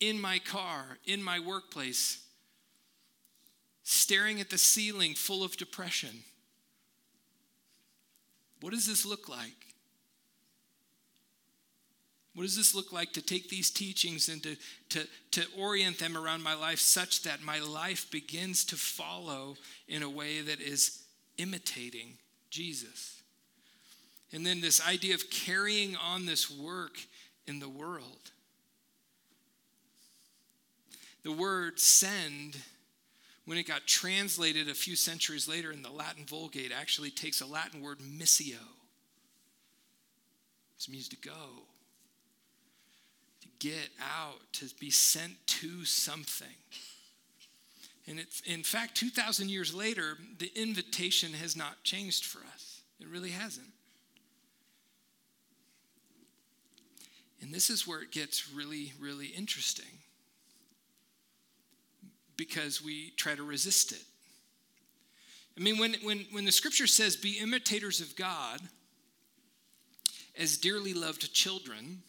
In 0.00 0.20
my 0.20 0.40
car, 0.40 0.98
in 1.04 1.22
my 1.22 1.38
workplace, 1.38 2.20
staring 3.84 4.40
at 4.40 4.50
the 4.50 4.58
ceiling 4.58 5.14
full 5.14 5.44
of 5.44 5.56
depression 5.56 6.24
what 8.60 8.72
does 8.72 8.86
this 8.86 9.06
look 9.06 9.28
like? 9.28 9.66
What 12.34 12.44
does 12.44 12.56
this 12.56 12.74
look 12.74 12.92
like 12.92 13.12
to 13.14 13.22
take 13.22 13.48
these 13.48 13.70
teachings 13.70 14.28
and 14.28 14.42
to, 14.42 14.56
to, 14.90 15.06
to 15.32 15.44
orient 15.58 15.98
them 15.98 16.16
around 16.16 16.42
my 16.42 16.54
life 16.54 16.78
such 16.78 17.22
that 17.22 17.42
my 17.42 17.58
life 17.58 18.10
begins 18.10 18.64
to 18.66 18.76
follow 18.76 19.56
in 19.88 20.02
a 20.02 20.08
way 20.08 20.40
that 20.40 20.60
is 20.60 21.02
imitating 21.38 22.18
Jesus? 22.50 23.20
And 24.32 24.46
then 24.46 24.60
this 24.60 24.86
idea 24.86 25.14
of 25.14 25.28
carrying 25.28 25.96
on 25.96 26.24
this 26.24 26.50
work 26.50 26.98
in 27.46 27.58
the 27.58 27.68
world. 27.68 28.30
The 31.24 31.32
word 31.32 31.80
send 31.80 32.56
when 33.50 33.58
it 33.58 33.66
got 33.66 33.84
translated 33.84 34.68
a 34.68 34.74
few 34.74 34.94
centuries 34.94 35.48
later 35.48 35.72
in 35.72 35.82
the 35.82 35.90
Latin 35.90 36.24
Vulgate, 36.24 36.70
actually 36.70 37.10
takes 37.10 37.40
a 37.40 37.46
Latin 37.46 37.82
word 37.82 37.98
missio. 37.98 38.60
It 40.78 40.88
means 40.88 41.08
to 41.08 41.16
go, 41.16 41.64
to 43.40 43.48
get 43.58 43.88
out, 44.00 44.38
to 44.52 44.66
be 44.78 44.90
sent 44.90 45.32
to 45.48 45.84
something. 45.84 46.46
And 48.06 48.20
it's, 48.20 48.40
in 48.42 48.62
fact, 48.62 48.94
2,000 48.94 49.50
years 49.50 49.74
later, 49.74 50.16
the 50.38 50.52
invitation 50.54 51.32
has 51.32 51.56
not 51.56 51.82
changed 51.82 52.26
for 52.26 52.42
us. 52.54 52.82
It 53.00 53.08
really 53.08 53.30
hasn't. 53.30 53.66
And 57.42 57.52
this 57.52 57.68
is 57.68 57.84
where 57.84 58.00
it 58.00 58.12
gets 58.12 58.52
really, 58.52 58.92
really 59.00 59.26
interesting 59.26 59.99
because 62.40 62.82
we 62.82 63.10
try 63.18 63.34
to 63.34 63.42
resist 63.42 63.92
it. 63.92 64.02
I 65.58 65.60
mean, 65.60 65.76
when, 65.76 65.94
when, 66.02 66.24
when 66.32 66.46
the 66.46 66.52
scripture 66.52 66.86
says, 66.86 67.16
be 67.16 67.38
imitators 67.38 68.00
of 68.00 68.16
God 68.16 68.60
as 70.38 70.56
dearly 70.56 70.94
loved 70.94 71.34
children, 71.34 72.02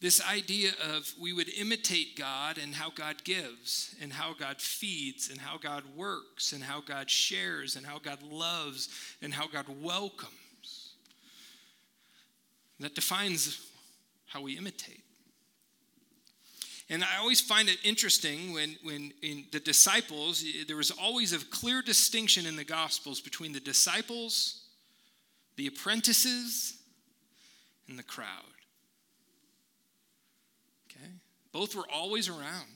this 0.00 0.24
idea 0.24 0.70
of 0.94 1.12
we 1.20 1.32
would 1.32 1.48
imitate 1.48 2.16
God 2.16 2.56
and 2.56 2.72
how 2.72 2.90
God 2.90 3.24
gives, 3.24 3.96
and 4.00 4.12
how 4.12 4.32
God 4.32 4.60
feeds, 4.60 5.28
and 5.28 5.40
how 5.40 5.58
God 5.58 5.82
works, 5.96 6.52
and 6.52 6.62
how 6.62 6.80
God 6.80 7.10
shares, 7.10 7.74
and 7.74 7.84
how 7.84 7.98
God 7.98 8.22
loves, 8.22 8.88
and 9.20 9.34
how 9.34 9.48
God 9.48 9.66
welcomes. 9.82 10.94
That 12.78 12.94
defines 12.94 13.60
how 14.26 14.40
we 14.42 14.56
imitate. 14.56 15.02
And 16.92 17.02
I 17.02 17.16
always 17.18 17.40
find 17.40 17.70
it 17.70 17.78
interesting 17.84 18.52
when, 18.52 18.76
when 18.82 19.14
in 19.22 19.46
the 19.50 19.60
disciples, 19.60 20.44
there 20.68 20.76
was 20.76 20.90
always 20.90 21.32
a 21.32 21.42
clear 21.46 21.80
distinction 21.80 22.44
in 22.44 22.54
the 22.54 22.64
Gospels 22.64 23.18
between 23.18 23.54
the 23.54 23.60
disciples, 23.60 24.66
the 25.56 25.68
apprentices, 25.68 26.76
and 27.88 27.98
the 27.98 28.02
crowd. 28.02 28.26
Okay? 30.90 31.08
Both 31.50 31.74
were 31.74 31.88
always 31.90 32.28
around. 32.28 32.68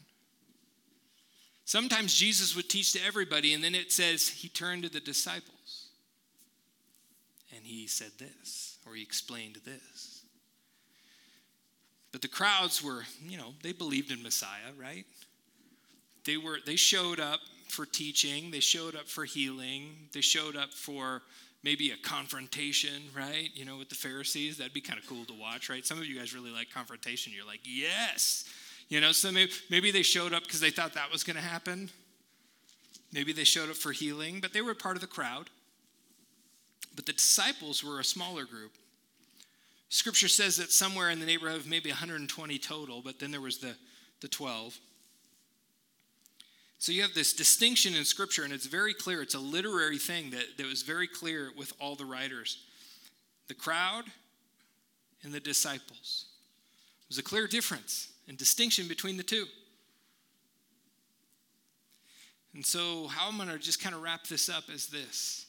Sometimes 1.67 2.15
Jesus 2.15 2.57
would 2.57 2.71
teach 2.71 2.95
to 2.95 3.01
everybody, 3.07 3.53
and 3.53 3.63
then 3.63 3.75
it 3.75 3.93
says 3.93 4.31
he 4.31 4.49
turned 4.49 4.85
to 4.85 4.89
the 4.89 4.99
disciples 4.99 5.89
and 7.55 7.67
he 7.67 7.87
said 7.87 8.13
this, 8.19 8.79
or 8.87 8.95
he 8.95 9.03
explained 9.03 9.59
this. 9.67 10.16
But 12.17 12.23
the 12.23 12.29
crowds 12.29 12.83
were, 12.83 13.03
you 13.29 13.37
know, 13.37 13.53
they 13.63 13.73
believed 13.73 14.11
in 14.11 14.23
Messiah, 14.23 14.73
right? 14.81 15.05
They 16.25 16.39
were 16.39 16.61
they 16.65 16.77
showed 16.77 17.21
up 17.21 17.41
for 17.69 17.85
teaching, 17.85 18.51
they 18.51 18.61
showed 18.61 18.97
up 18.97 19.07
for 19.07 19.27
healing, 19.27 20.09
they 20.15 20.23
showed 20.23 20.57
up 20.57 20.73
for 20.73 21.21
maybe 21.63 21.91
a 21.91 21.97
confrontation, 21.99 23.03
right? 23.15 23.51
You 23.53 23.67
know, 23.67 23.77
with 23.77 23.91
the 23.91 23.97
Pharisees, 23.97 24.57
that'd 24.57 24.73
be 24.73 24.81
kind 24.81 24.99
of 24.99 25.07
cool 25.07 25.27
to 25.27 25.35
watch, 25.35 25.69
right? 25.69 25.85
Some 25.85 25.99
of 25.99 26.07
you 26.07 26.19
guys 26.19 26.35
really 26.35 26.51
like 26.51 26.71
confrontation. 26.71 27.35
You're 27.37 27.45
like, 27.45 27.61
"Yes." 27.65 28.47
You 28.89 29.03
know, 29.03 29.13
so 29.13 29.31
maybe, 29.31 29.53
maybe 29.69 29.91
they 29.91 30.03
showed 30.03 30.33
up 30.33 30.45
because 30.45 30.61
they 30.61 30.71
thought 30.71 30.95
that 30.95 31.13
was 31.13 31.23
going 31.23 31.37
to 31.37 31.43
happen. 31.43 31.91
Maybe 33.13 33.35
they 33.35 33.45
showed 33.45 33.69
up 33.69 33.77
for 33.77 33.93
healing, 33.93 34.41
but 34.41 34.55
they 34.55 34.63
were 34.63 34.75
part 34.75 34.97
of 34.97 35.03
the 35.03 35.07
crowd. 35.07 35.51
But 36.95 37.05
the 37.05 37.13
disciples 37.13 37.85
were 37.85 38.01
a 38.01 38.05
smaller 38.05 38.47
group. 38.47 38.73
Scripture 39.89 40.29
says 40.29 40.57
that 40.57 40.73
somewhere 40.73 41.11
in 41.11 41.21
the 41.21 41.27
neighborhood 41.27 41.61
of 41.61 41.69
maybe 41.69 41.91
120 41.91 42.59
total, 42.59 43.03
but 43.03 43.19
then 43.21 43.31
there 43.31 43.41
was 43.41 43.59
the, 43.59 43.75
the 44.21 44.29
12. 44.29 44.79
So 46.79 46.93
you 46.93 47.03
have 47.03 47.15
this 47.15 47.33
distinction 47.33 47.95
in 47.95 48.05
Scripture, 48.05 48.43
and 48.43 48.53
it's 48.53 48.67
very 48.67 48.93
clear. 48.93 49.23
It's 49.23 49.35
a 49.35 49.41
literary 49.41 49.99
thing 49.99 50.31
that, 50.31 50.59
that 50.59 50.67
was 50.67 50.83
very 50.83 51.07
clear 51.07 51.51
with 51.57 51.73
all 51.81 51.95
the 51.95 52.05
writers 52.05 52.63
the 53.49 53.55
crowd 53.55 54.05
and 55.23 55.33
the 55.33 55.39
disciples. 55.39 56.27
There's 57.09 57.19
a 57.19 57.23
clear 57.23 57.47
difference 57.47 58.09
and 58.27 58.37
distinction 58.37 58.89
between 58.89 59.17
the 59.17 59.23
two. 59.23 59.47
And 62.55 62.67
so, 62.67 63.07
how 63.07 63.29
I'm 63.29 63.37
going 63.37 63.49
to 63.49 63.59
just 63.59 63.81
kind 63.81 63.95
of 63.95 64.03
wrap 64.03 64.27
this 64.27 64.49
up 64.49 64.65
is 64.69 64.89
this 64.89 65.47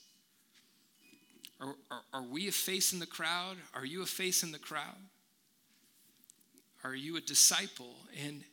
are, 1.59 1.75
are, 1.89 2.01
are 2.13 2.23
we 2.23 2.47
a 2.47 2.51
face 2.51 2.93
in 2.93 2.99
the 2.99 3.07
crowd? 3.07 3.57
Are 3.73 3.85
you 3.85 4.01
a 4.03 4.05
face 4.05 4.43
in 4.43 4.51
the 4.51 4.59
crowd? 4.59 5.01
Are 6.83 6.95
you 6.95 7.17
a 7.17 7.21
disciple? 7.21 7.95
And, 8.25 8.43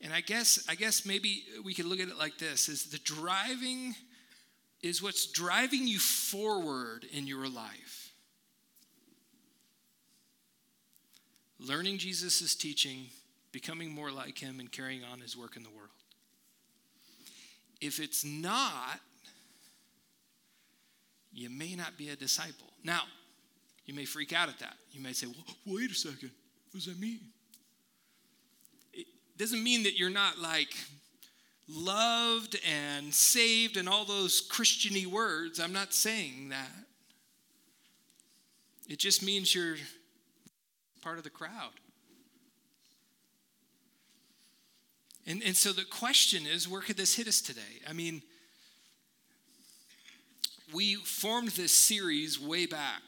And 0.00 0.12
I 0.12 0.20
guess 0.20 0.64
I 0.68 0.74
guess 0.74 1.06
maybe 1.06 1.44
we 1.64 1.74
could 1.74 1.86
look 1.86 2.00
at 2.00 2.08
it 2.08 2.18
like 2.18 2.36
this 2.38 2.68
is 2.68 2.86
the 2.86 2.98
driving 2.98 3.94
is 4.82 5.00
what's 5.00 5.26
driving 5.26 5.86
you 5.86 6.00
forward 6.00 7.06
in 7.12 7.28
your 7.28 7.48
life. 7.48 8.12
Learning 11.60 11.98
Jesus' 11.98 12.56
teaching, 12.56 13.06
becoming 13.52 13.92
more 13.92 14.10
like 14.10 14.38
him, 14.38 14.58
and 14.58 14.72
carrying 14.72 15.04
on 15.04 15.20
his 15.20 15.36
work 15.36 15.56
in 15.56 15.62
the 15.62 15.70
world. 15.70 15.90
If 17.80 18.00
it's 18.00 18.24
not, 18.24 18.98
you 21.32 21.50
may 21.50 21.74
not 21.74 21.96
be 21.96 22.10
a 22.10 22.16
disciple. 22.16 22.72
Now, 22.84 23.02
you 23.86 23.94
may 23.94 24.04
freak 24.04 24.32
out 24.32 24.48
at 24.48 24.58
that. 24.60 24.74
You 24.92 25.00
may 25.00 25.12
say, 25.12 25.26
well, 25.26 25.56
wait 25.66 25.90
a 25.90 25.94
second. 25.94 26.30
What 26.70 26.84
does 26.84 26.86
that 26.86 27.00
mean? 27.00 27.20
It 28.92 29.06
doesn't 29.38 29.62
mean 29.62 29.82
that 29.84 29.98
you're 29.98 30.10
not 30.10 30.38
like 30.38 30.74
loved 31.68 32.58
and 32.68 33.12
saved 33.12 33.76
and 33.76 33.88
all 33.88 34.04
those 34.04 34.46
Christiany 34.48 35.06
words. 35.06 35.58
I'm 35.58 35.72
not 35.72 35.92
saying 35.94 36.50
that. 36.50 36.70
It 38.88 38.98
just 38.98 39.22
means 39.22 39.54
you're 39.54 39.76
part 41.00 41.18
of 41.18 41.24
the 41.24 41.30
crowd. 41.30 41.72
And, 45.26 45.42
and 45.44 45.56
so 45.56 45.72
the 45.72 45.84
question 45.84 46.46
is 46.46 46.68
where 46.68 46.80
could 46.80 46.96
this 46.96 47.14
hit 47.14 47.28
us 47.28 47.40
today? 47.40 47.80
I 47.88 47.92
mean, 47.92 48.22
we 50.72 50.96
formed 50.96 51.48
this 51.50 51.72
series 51.72 52.40
way 52.40 52.66
back. 52.66 53.02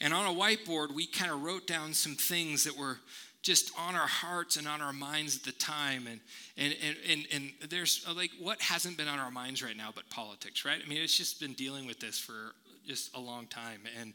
And 0.00 0.14
on 0.14 0.26
a 0.26 0.38
whiteboard, 0.38 0.94
we 0.94 1.06
kind 1.06 1.30
of 1.30 1.42
wrote 1.42 1.66
down 1.66 1.92
some 1.92 2.14
things 2.14 2.64
that 2.64 2.76
were 2.76 2.98
just 3.42 3.72
on 3.78 3.94
our 3.94 4.06
hearts 4.06 4.56
and 4.56 4.68
on 4.68 4.82
our 4.82 4.92
minds 4.92 5.36
at 5.36 5.44
the 5.44 5.52
time. 5.52 6.06
And, 6.06 6.20
and, 6.56 6.74
and, 6.82 6.96
and, 7.32 7.52
and 7.60 7.70
there's 7.70 8.04
uh, 8.08 8.14
like, 8.14 8.30
what 8.38 8.60
hasn't 8.60 8.96
been 8.96 9.08
on 9.08 9.18
our 9.18 9.30
minds 9.30 9.62
right 9.62 9.76
now 9.76 9.90
but 9.94 10.08
politics, 10.10 10.64
right? 10.64 10.80
I 10.84 10.88
mean, 10.88 11.00
it's 11.00 11.16
just 11.16 11.40
been 11.40 11.54
dealing 11.54 11.86
with 11.86 12.00
this 12.00 12.18
for 12.18 12.54
just 12.86 13.14
a 13.14 13.20
long 13.20 13.46
time. 13.46 13.80
And, 13.98 14.12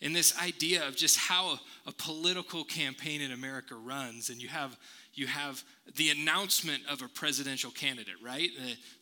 and 0.00 0.14
this 0.14 0.36
idea 0.40 0.86
of 0.86 0.96
just 0.96 1.16
how 1.16 1.52
a, 1.52 1.60
a 1.86 1.92
political 1.92 2.64
campaign 2.64 3.20
in 3.20 3.32
America 3.32 3.74
runs, 3.74 4.30
and 4.30 4.40
you 4.42 4.48
have 4.48 4.76
you 5.14 5.26
have 5.26 5.62
the 5.96 6.10
announcement 6.10 6.82
of 6.88 7.02
a 7.02 7.08
presidential 7.08 7.70
candidate, 7.70 8.14
right? 8.24 8.50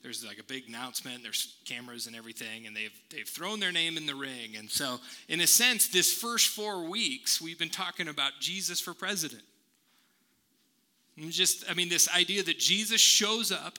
There's 0.02 0.24
like 0.24 0.38
a 0.38 0.44
big 0.44 0.68
announcement, 0.68 1.22
there's 1.22 1.56
cameras 1.64 2.06
and 2.06 2.16
everything, 2.16 2.66
and 2.66 2.74
they've, 2.74 2.92
they've 3.10 3.28
thrown 3.28 3.60
their 3.60 3.70
name 3.70 3.96
in 3.96 4.06
the 4.06 4.14
ring. 4.14 4.56
And 4.58 4.68
so, 4.68 4.98
in 5.28 5.40
a 5.40 5.46
sense, 5.46 5.88
this 5.88 6.12
first 6.12 6.48
four 6.48 6.88
weeks, 6.88 7.40
we've 7.40 7.58
been 7.58 7.70
talking 7.70 8.08
about 8.08 8.32
Jesus 8.40 8.80
for 8.80 8.92
president. 8.92 9.42
And 11.16 11.30
just, 11.30 11.64
I 11.70 11.74
mean, 11.74 11.88
this 11.88 12.08
idea 12.14 12.42
that 12.42 12.58
Jesus 12.58 13.00
shows 13.00 13.52
up 13.52 13.78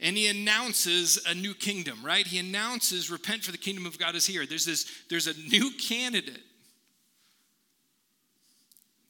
and 0.00 0.16
he 0.16 0.28
announces 0.28 1.18
a 1.26 1.34
new 1.34 1.54
kingdom, 1.54 1.98
right? 2.04 2.26
He 2.26 2.38
announces, 2.38 3.10
repent 3.10 3.44
for 3.44 3.52
the 3.52 3.58
kingdom 3.58 3.86
of 3.86 3.98
God 3.98 4.14
is 4.14 4.26
here. 4.26 4.46
There's 4.46 4.64
this, 4.64 4.90
there's 5.10 5.26
a 5.26 5.34
new 5.34 5.70
candidate 5.72 6.42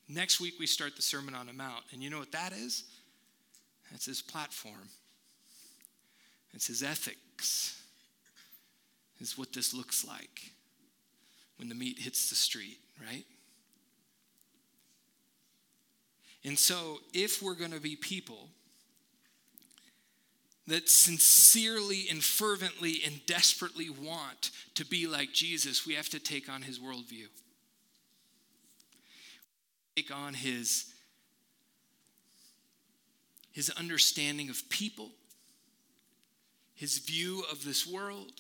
Next 0.09 0.41
week, 0.41 0.55
we 0.59 0.67
start 0.67 0.95
the 0.95 1.03
Sermon 1.03 1.35
on 1.35 1.47
the 1.47 1.53
Mount. 1.53 1.85
And 1.93 2.03
you 2.03 2.11
know 2.11 2.19
what 2.19 2.33
that 2.33 2.53
is? 2.53 2.85
That's 3.91 4.07
his 4.07 4.23
platform, 4.23 4.89
it's 6.53 6.67
his 6.67 6.83
ethics, 6.83 7.81
is 9.21 9.39
what 9.39 9.53
this 9.53 9.73
looks 9.73 10.05
like 10.05 10.53
when 11.57 11.69
the 11.69 11.75
meat 11.75 11.99
hits 11.99 12.29
the 12.29 12.35
street, 12.35 12.79
right? 13.01 13.25
And 16.45 16.59
so, 16.59 16.99
if 17.13 17.43
we're 17.43 17.55
going 17.55 17.73
to 17.73 17.81
be 17.81 17.97
people 17.97 18.49
that 20.67 20.89
sincerely 20.89 22.07
and 22.11 22.23
fervently 22.23 23.01
and 23.05 23.25
desperately 23.27 23.89
want 23.89 24.51
to 24.75 24.85
be 24.85 25.07
like 25.07 25.33
Jesus, 25.33 25.87
we 25.87 25.95
have 25.95 26.09
to 26.09 26.19
take 26.19 26.49
on 26.49 26.63
his 26.63 26.79
worldview 26.79 27.29
take 29.97 30.15
on 30.15 30.35
his, 30.35 30.93
his 33.53 33.71
understanding 33.71 34.51
of 34.51 34.69
people, 34.69 35.11
his 36.75 36.99
view 36.99 37.45
of 37.51 37.65
this 37.65 37.87
world. 37.87 38.33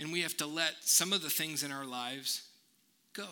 And 0.00 0.12
we 0.12 0.22
have 0.22 0.36
to 0.38 0.46
let 0.46 0.74
some 0.80 1.12
of 1.12 1.22
the 1.22 1.30
things 1.30 1.62
in 1.62 1.70
our 1.70 1.84
lives 1.84 2.42
go. 3.12 3.28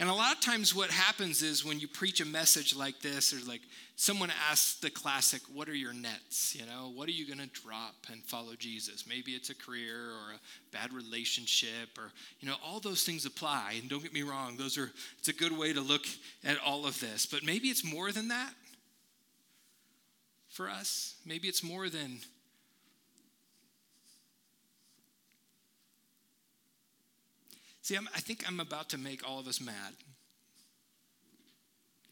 And 0.00 0.08
a 0.08 0.14
lot 0.14 0.32
of 0.32 0.40
times, 0.40 0.76
what 0.76 0.90
happens 0.90 1.42
is 1.42 1.64
when 1.64 1.80
you 1.80 1.88
preach 1.88 2.20
a 2.20 2.24
message 2.24 2.76
like 2.76 3.00
this, 3.00 3.32
or 3.32 3.44
like 3.48 3.62
someone 3.96 4.30
asks 4.48 4.78
the 4.78 4.90
classic, 4.90 5.42
What 5.52 5.68
are 5.68 5.74
your 5.74 5.92
nets? 5.92 6.54
You 6.54 6.66
know, 6.66 6.92
what 6.94 7.08
are 7.08 7.12
you 7.12 7.26
going 7.26 7.40
to 7.40 7.60
drop 7.60 7.96
and 8.12 8.22
follow 8.22 8.54
Jesus? 8.56 9.06
Maybe 9.08 9.32
it's 9.32 9.50
a 9.50 9.56
career 9.56 9.96
or 9.96 10.34
a 10.34 10.38
bad 10.72 10.92
relationship, 10.92 11.98
or, 11.98 12.12
you 12.38 12.48
know, 12.48 12.54
all 12.64 12.78
those 12.78 13.02
things 13.02 13.26
apply. 13.26 13.74
And 13.80 13.90
don't 13.90 14.02
get 14.02 14.12
me 14.12 14.22
wrong, 14.22 14.56
those 14.56 14.78
are, 14.78 14.92
it's 15.18 15.28
a 15.28 15.32
good 15.32 15.56
way 15.56 15.72
to 15.72 15.80
look 15.80 16.06
at 16.44 16.58
all 16.64 16.86
of 16.86 17.00
this. 17.00 17.26
But 17.26 17.42
maybe 17.44 17.66
it's 17.66 17.84
more 17.84 18.12
than 18.12 18.28
that 18.28 18.52
for 20.48 20.68
us. 20.68 21.16
Maybe 21.26 21.48
it's 21.48 21.64
more 21.64 21.88
than 21.88 22.20
See, 27.88 27.96
I'm, 27.96 28.06
i 28.14 28.20
think 28.20 28.44
I'm 28.46 28.60
about 28.60 28.90
to 28.90 28.98
make 28.98 29.26
all 29.26 29.40
of 29.40 29.48
us 29.48 29.62
mad. 29.62 29.94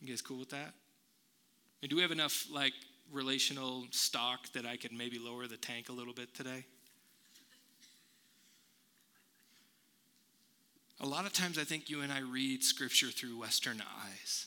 You 0.00 0.08
guys 0.08 0.22
cool 0.22 0.38
with 0.38 0.48
that? 0.48 0.72
I 0.72 1.76
mean, 1.82 1.90
do 1.90 1.96
we 1.96 2.00
have 2.00 2.12
enough 2.12 2.46
like 2.50 2.72
relational 3.12 3.84
stock 3.90 4.50
that 4.54 4.64
I 4.64 4.78
could 4.78 4.94
maybe 4.94 5.18
lower 5.18 5.46
the 5.46 5.58
tank 5.58 5.90
a 5.90 5.92
little 5.92 6.14
bit 6.14 6.34
today? 6.34 6.64
A 11.02 11.06
lot 11.06 11.26
of 11.26 11.34
times 11.34 11.58
I 11.58 11.64
think 11.64 11.90
you 11.90 12.00
and 12.00 12.10
I 12.10 12.20
read 12.20 12.64
scripture 12.64 13.08
through 13.08 13.38
Western 13.38 13.82
eyes. 14.02 14.46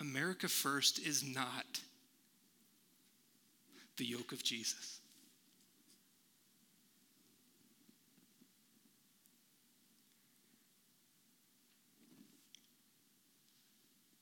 America 0.00 0.48
First 0.48 0.98
is 0.98 1.24
not 1.24 1.80
the 3.96 4.04
yoke 4.04 4.32
of 4.32 4.42
Jesus. 4.42 5.00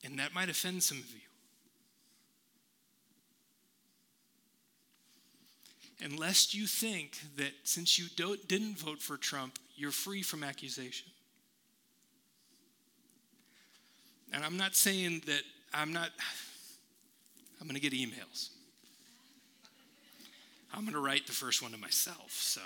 And 0.04 0.18
that 0.18 0.34
might 0.34 0.50
offend 0.50 0.82
some 0.82 0.98
of 0.98 1.10
you. 1.12 1.20
Unless 6.04 6.54
you 6.54 6.66
think 6.66 7.18
that 7.36 7.52
since 7.64 7.98
you 7.98 8.06
didn't 8.46 8.78
vote 8.78 9.00
for 9.00 9.16
Trump, 9.16 9.58
you're 9.74 9.90
free 9.90 10.22
from 10.22 10.44
accusation. 10.44 11.08
And 14.32 14.44
I'm 14.44 14.56
not 14.56 14.74
saying 14.74 15.22
that 15.26 15.42
I'm 15.76 15.92
not, 15.92 16.10
I'm 17.60 17.66
going 17.66 17.74
to 17.74 17.80
get 17.80 17.92
emails. 17.92 18.50
I'm 20.72 20.82
going 20.82 20.94
to 20.94 21.00
write 21.00 21.26
the 21.26 21.32
first 21.32 21.62
one 21.62 21.72
to 21.72 21.78
myself. 21.78 22.30
So 22.30 22.60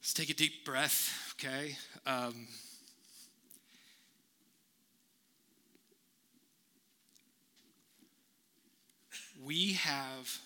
let's 0.00 0.14
take 0.14 0.30
a 0.30 0.34
deep 0.34 0.64
breath, 0.64 1.34
okay? 1.38 1.76
Um, 2.06 2.48
we 9.44 9.74
have 9.74 10.38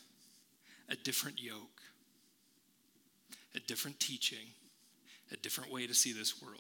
a 0.89 0.97
different 0.97 1.41
yoke, 1.41 1.83
a 3.55 3.61
different 3.61 4.01
teaching, 4.01 4.49
a 5.31 5.37
different 5.37 5.73
way 5.73 5.87
to 5.87 5.95
see 5.95 6.13
this 6.13 6.43
world 6.43 6.59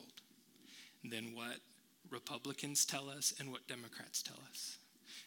than 1.02 1.34
what 1.34 1.56
Republicans 2.10 2.84
tell 2.84 3.08
us 3.08 3.34
and 3.38 3.50
what 3.50 3.66
Democrats 3.68 4.22
tell 4.22 4.38
us, 4.50 4.78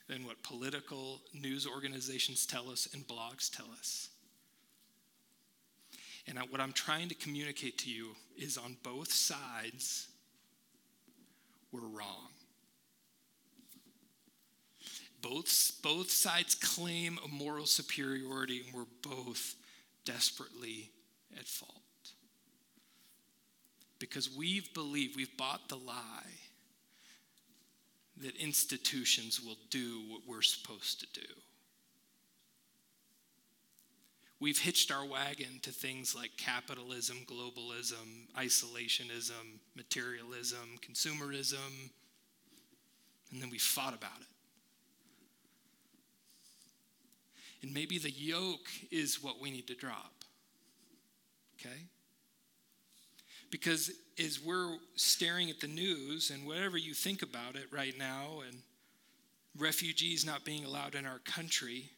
than 0.07 0.25
what 0.25 0.43
political 0.43 1.21
news 1.33 1.65
organizations 1.65 2.45
tell 2.45 2.69
us 2.69 2.89
and 2.93 3.07
blogs 3.07 3.49
tell 3.49 3.67
us. 3.77 4.09
And 6.27 6.37
what 6.49 6.61
I'm 6.61 6.73
trying 6.73 7.09
to 7.09 7.15
communicate 7.15 7.77
to 7.79 7.89
you 7.89 8.15
is 8.37 8.57
on 8.57 8.77
both 8.83 9.11
sides, 9.11 10.07
we're 11.71 11.81
wrong. 11.81 12.29
Both, 15.21 15.79
both 15.81 16.11
sides 16.11 16.53
claim 16.55 17.17
a 17.23 17.27
moral 17.27 17.65
superiority, 17.65 18.61
and 18.65 18.73
we're 18.73 19.15
both 19.15 19.55
desperately 20.05 20.91
at 21.37 21.45
fault. 21.45 21.71
Because 23.99 24.29
we've 24.29 24.73
believed, 24.73 25.15
we've 25.15 25.37
bought 25.37 25.69
the 25.69 25.77
lie 25.77 26.42
that 28.21 28.35
institutions 28.37 29.41
will 29.41 29.57
do 29.69 30.01
what 30.07 30.21
we're 30.27 30.41
supposed 30.41 30.99
to 30.99 31.19
do. 31.19 31.27
we've 34.43 34.59
hitched 34.59 34.91
our 34.91 35.05
wagon 35.05 35.59
to 35.61 35.71
things 35.71 36.13
like 36.13 36.31
capitalism, 36.35 37.15
globalism, 37.25 38.27
isolationism, 38.37 39.59
materialism, 39.73 40.77
consumerism, 40.85 41.89
and 43.31 43.41
then 43.41 43.49
we 43.49 43.57
fought 43.57 43.93
about 43.93 44.19
it. 44.19 44.27
And 47.61 47.73
maybe 47.73 47.97
the 47.97 48.11
yoke 48.11 48.67
is 48.91 49.23
what 49.23 49.39
we 49.39 49.49
need 49.49 49.65
to 49.67 49.75
drop. 49.75 50.11
Okay? 51.57 51.85
Because 53.53 53.91
as 54.17 54.41
we're 54.43 54.77
staring 54.95 55.51
at 55.51 55.59
the 55.59 55.67
news 55.67 56.31
and 56.31 56.47
whatever 56.47 56.75
you 56.75 56.95
think 56.95 57.21
about 57.21 57.55
it 57.55 57.65
right 57.71 57.95
now, 57.95 58.41
and 58.47 58.57
refugees 59.59 60.25
not 60.25 60.43
being 60.43 60.65
allowed 60.65 60.95
in 60.95 61.05
our 61.05 61.19
country, 61.19 61.91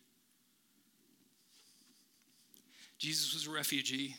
Jesus 2.97 3.33
was 3.33 3.47
a 3.47 3.51
refugee 3.51 4.17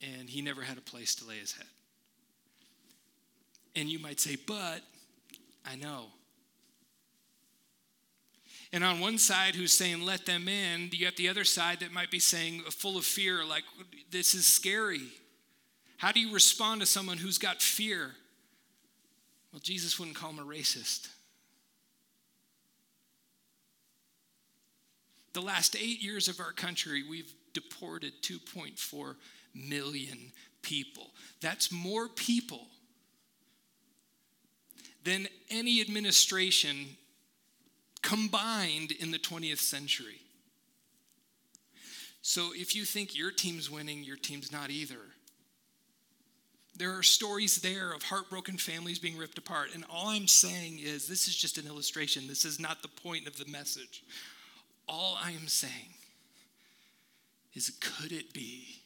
and 0.00 0.30
he 0.30 0.40
never 0.40 0.62
had 0.62 0.78
a 0.78 0.80
place 0.80 1.14
to 1.16 1.28
lay 1.28 1.36
his 1.36 1.52
head. 1.52 1.66
And 3.76 3.90
you 3.90 3.98
might 3.98 4.20
say, 4.20 4.38
but 4.46 4.80
I 5.66 5.76
know. 5.76 6.06
And 8.74 8.82
on 8.82 8.98
one 8.98 9.18
side, 9.18 9.54
who's 9.54 9.72
saying, 9.72 10.04
let 10.04 10.26
them 10.26 10.48
in, 10.48 10.88
you 10.90 11.04
got 11.04 11.14
the 11.14 11.28
other 11.28 11.44
side 11.44 11.78
that 11.78 11.92
might 11.92 12.10
be 12.10 12.18
saying, 12.18 12.62
full 12.70 12.98
of 12.98 13.04
fear, 13.04 13.44
like, 13.44 13.62
this 14.10 14.34
is 14.34 14.48
scary. 14.48 15.12
How 15.96 16.10
do 16.10 16.18
you 16.18 16.34
respond 16.34 16.80
to 16.80 16.86
someone 16.86 17.18
who's 17.18 17.38
got 17.38 17.62
fear? 17.62 18.10
Well, 19.52 19.60
Jesus 19.62 19.96
wouldn't 19.96 20.16
call 20.16 20.30
him 20.30 20.40
a 20.40 20.44
racist. 20.44 21.08
The 25.34 25.40
last 25.40 25.76
eight 25.76 26.02
years 26.02 26.26
of 26.26 26.40
our 26.40 26.50
country, 26.50 27.04
we've 27.08 27.32
deported 27.52 28.12
2.4 28.22 29.14
million 29.54 30.32
people. 30.62 31.12
That's 31.40 31.70
more 31.70 32.08
people 32.08 32.66
than 35.04 35.28
any 35.48 35.80
administration 35.80 36.96
combined 38.04 38.92
in 38.92 39.10
the 39.10 39.18
20th 39.18 39.58
century. 39.58 40.20
So 42.22 42.50
if 42.54 42.76
you 42.76 42.84
think 42.84 43.16
your 43.16 43.32
team's 43.32 43.70
winning, 43.70 44.04
your 44.04 44.16
team's 44.16 44.52
not 44.52 44.70
either. 44.70 45.00
There 46.76 46.96
are 46.96 47.02
stories 47.02 47.60
there 47.60 47.92
of 47.92 48.02
heartbroken 48.02 48.58
families 48.58 48.98
being 48.98 49.16
ripped 49.16 49.38
apart. 49.38 49.68
And 49.74 49.84
all 49.90 50.08
I'm 50.08 50.26
saying 50.26 50.80
is 50.82 51.06
this 51.06 51.28
is 51.28 51.36
just 51.36 51.58
an 51.58 51.66
illustration. 51.66 52.26
This 52.26 52.44
is 52.44 52.60
not 52.60 52.82
the 52.82 52.88
point 52.88 53.26
of 53.26 53.38
the 53.38 53.50
message. 53.50 54.04
All 54.88 55.16
I 55.22 55.30
am 55.30 55.48
saying 55.48 55.94
is 57.54 57.70
could 57.80 58.12
it 58.12 58.32
be 58.34 58.80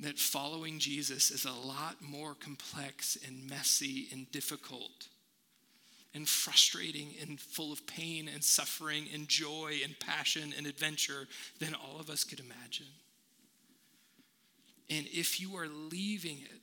that 0.00 0.18
following 0.18 0.78
Jesus 0.78 1.30
is 1.30 1.44
a 1.44 1.52
lot 1.52 1.96
more 2.00 2.34
complex 2.34 3.18
and 3.26 3.48
messy 3.50 4.08
and 4.12 4.30
difficult 4.30 5.08
and 6.14 6.28
frustrating 6.28 7.14
and 7.20 7.38
full 7.38 7.72
of 7.72 7.86
pain 7.86 8.28
and 8.32 8.42
suffering 8.42 9.06
and 9.12 9.28
joy 9.28 9.76
and 9.84 9.98
passion 10.00 10.54
and 10.56 10.66
adventure 10.66 11.28
than 11.58 11.74
all 11.74 12.00
of 12.00 12.10
us 12.10 12.24
could 12.24 12.40
imagine. 12.40 12.86
And 14.90 15.06
if 15.12 15.40
you 15.40 15.56
are 15.56 15.68
leaving 15.68 16.38
it 16.38 16.60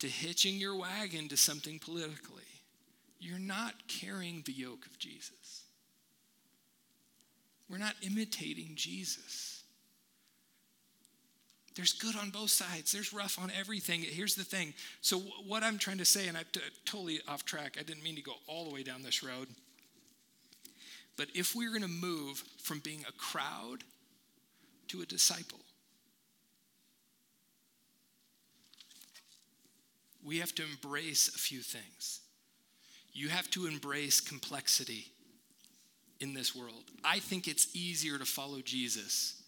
to 0.00 0.08
hitching 0.08 0.56
your 0.56 0.76
wagon 0.76 1.28
to 1.28 1.36
something 1.36 1.78
politically, 1.78 2.42
you're 3.20 3.38
not 3.38 3.74
carrying 3.86 4.42
the 4.44 4.52
yoke 4.52 4.84
of 4.86 4.98
Jesus. 4.98 5.62
We're 7.70 7.78
not 7.78 7.94
imitating 8.02 8.72
Jesus. 8.74 9.51
There's 11.74 11.92
good 11.92 12.16
on 12.16 12.30
both 12.30 12.50
sides. 12.50 12.92
There's 12.92 13.12
rough 13.12 13.38
on 13.40 13.50
everything. 13.58 14.02
Here's 14.02 14.34
the 14.34 14.44
thing. 14.44 14.74
So, 15.00 15.18
what 15.46 15.62
I'm 15.62 15.78
trying 15.78 15.98
to 15.98 16.04
say, 16.04 16.28
and 16.28 16.36
I'm 16.36 16.44
t- 16.52 16.60
totally 16.84 17.20
off 17.26 17.44
track, 17.44 17.76
I 17.80 17.82
didn't 17.82 18.02
mean 18.02 18.16
to 18.16 18.22
go 18.22 18.34
all 18.46 18.64
the 18.64 18.74
way 18.74 18.82
down 18.82 19.02
this 19.02 19.22
road. 19.22 19.48
But 21.16 21.28
if 21.34 21.54
we're 21.54 21.70
going 21.70 21.82
to 21.82 21.88
move 21.88 22.42
from 22.62 22.80
being 22.80 23.04
a 23.08 23.12
crowd 23.12 23.84
to 24.88 25.02
a 25.02 25.06
disciple, 25.06 25.60
we 30.24 30.38
have 30.38 30.54
to 30.56 30.62
embrace 30.64 31.28
a 31.28 31.38
few 31.38 31.60
things. 31.60 32.20
You 33.12 33.28
have 33.28 33.50
to 33.50 33.66
embrace 33.66 34.20
complexity 34.20 35.06
in 36.20 36.34
this 36.34 36.54
world. 36.54 36.84
I 37.04 37.18
think 37.18 37.48
it's 37.48 37.74
easier 37.74 38.18
to 38.18 38.24
follow 38.24 38.60
Jesus 38.60 39.41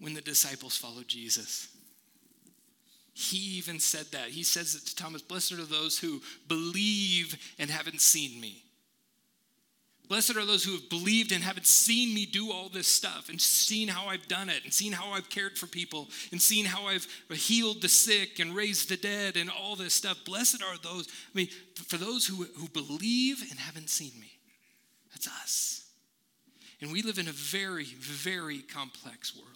when 0.00 0.14
the 0.14 0.20
disciples 0.20 0.76
followed 0.76 1.08
Jesus. 1.08 1.68
He 3.14 3.56
even 3.58 3.80
said 3.80 4.06
that. 4.12 4.28
He 4.28 4.42
says 4.42 4.74
it 4.74 4.86
to 4.88 4.96
Thomas 4.96 5.22
Blessed 5.22 5.52
are 5.52 5.64
those 5.64 5.98
who 5.98 6.20
believe 6.48 7.38
and 7.58 7.70
haven't 7.70 8.00
seen 8.00 8.40
me. 8.40 8.62
Blessed 10.08 10.36
are 10.36 10.44
those 10.44 10.62
who 10.62 10.72
have 10.72 10.88
believed 10.88 11.32
and 11.32 11.42
haven't 11.42 11.66
seen 11.66 12.14
me 12.14 12.26
do 12.26 12.52
all 12.52 12.68
this 12.68 12.86
stuff 12.86 13.28
and 13.28 13.40
seen 13.40 13.88
how 13.88 14.06
I've 14.06 14.28
done 14.28 14.48
it 14.48 14.62
and 14.62 14.72
seen 14.72 14.92
how 14.92 15.12
I've 15.12 15.28
cared 15.30 15.58
for 15.58 15.66
people 15.66 16.08
and 16.30 16.40
seen 16.40 16.64
how 16.64 16.86
I've 16.86 17.08
healed 17.30 17.82
the 17.82 17.88
sick 17.88 18.38
and 18.38 18.54
raised 18.54 18.88
the 18.88 18.96
dead 18.96 19.36
and 19.36 19.50
all 19.50 19.74
this 19.74 19.94
stuff. 19.94 20.24
Blessed 20.24 20.62
are 20.62 20.78
those, 20.78 21.08
I 21.08 21.36
mean, 21.36 21.48
for 21.88 21.96
those 21.96 22.26
who, 22.26 22.44
who 22.56 22.68
believe 22.68 23.42
and 23.50 23.58
haven't 23.58 23.90
seen 23.90 24.12
me. 24.20 24.30
That's 25.10 25.26
us. 25.26 25.86
And 26.80 26.92
we 26.92 27.02
live 27.02 27.18
in 27.18 27.26
a 27.26 27.32
very, 27.32 27.84
very 27.84 28.58
complex 28.58 29.34
world. 29.34 29.55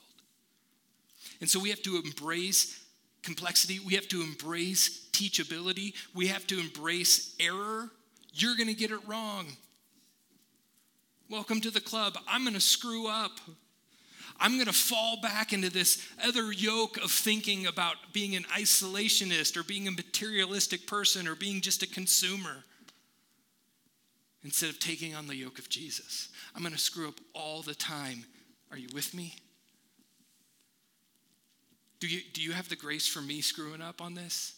And 1.41 1.49
so 1.49 1.59
we 1.59 1.71
have 1.71 1.83
to 1.83 2.01
embrace 2.05 2.85
complexity. 3.23 3.79
We 3.79 3.95
have 3.95 4.09
to 4.09 4.23
embrace 4.23 5.09
teachability. 5.13 5.95
We 6.15 6.29
have 6.29 6.47
to 6.49 6.61
embrace 6.61 7.35
error. 7.41 7.91
You're 8.33 8.57
going 8.57 8.69
to 8.69 8.75
get 8.75 8.91
it 8.91 9.01
wrong. 9.07 9.47
Welcome 11.29 11.61
to 11.63 11.71
the 11.71 11.81
club. 11.81 12.19
I'm 12.29 12.43
going 12.43 12.55
to 12.55 12.61
screw 12.61 13.09
up. 13.09 13.39
I'm 14.39 14.55
going 14.55 14.67
to 14.67 14.73
fall 14.73 15.21
back 15.21 15.53
into 15.53 15.71
this 15.71 16.07
other 16.25 16.51
yoke 16.51 16.97
of 16.97 17.11
thinking 17.11 17.67
about 17.67 17.97
being 18.13 18.35
an 18.35 18.45
isolationist 18.45 19.57
or 19.57 19.63
being 19.63 19.87
a 19.87 19.91
materialistic 19.91 20.87
person 20.87 21.29
or 21.29 21.35
being 21.35 21.61
just 21.61 21.83
a 21.83 21.87
consumer 21.87 22.65
instead 24.43 24.71
of 24.71 24.79
taking 24.79 25.15
on 25.15 25.27
the 25.27 25.37
yoke 25.37 25.59
of 25.59 25.69
Jesus. 25.69 26.31
I'm 26.55 26.63
going 26.63 26.73
to 26.73 26.79
screw 26.79 27.09
up 27.09 27.21
all 27.35 27.61
the 27.61 27.75
time. 27.75 28.25
Are 28.71 28.79
you 28.79 28.89
with 28.95 29.13
me? 29.15 29.35
Do 32.01 32.09
you, 32.09 32.21
do 32.33 32.41
you 32.41 32.53
have 32.53 32.69
the 32.69 32.77
grace 32.77 33.07
for 33.07 33.21
me 33.21 33.43
screwing 33.43 33.83
up 33.83 34.01
on 34.01 34.15
this? 34.15 34.55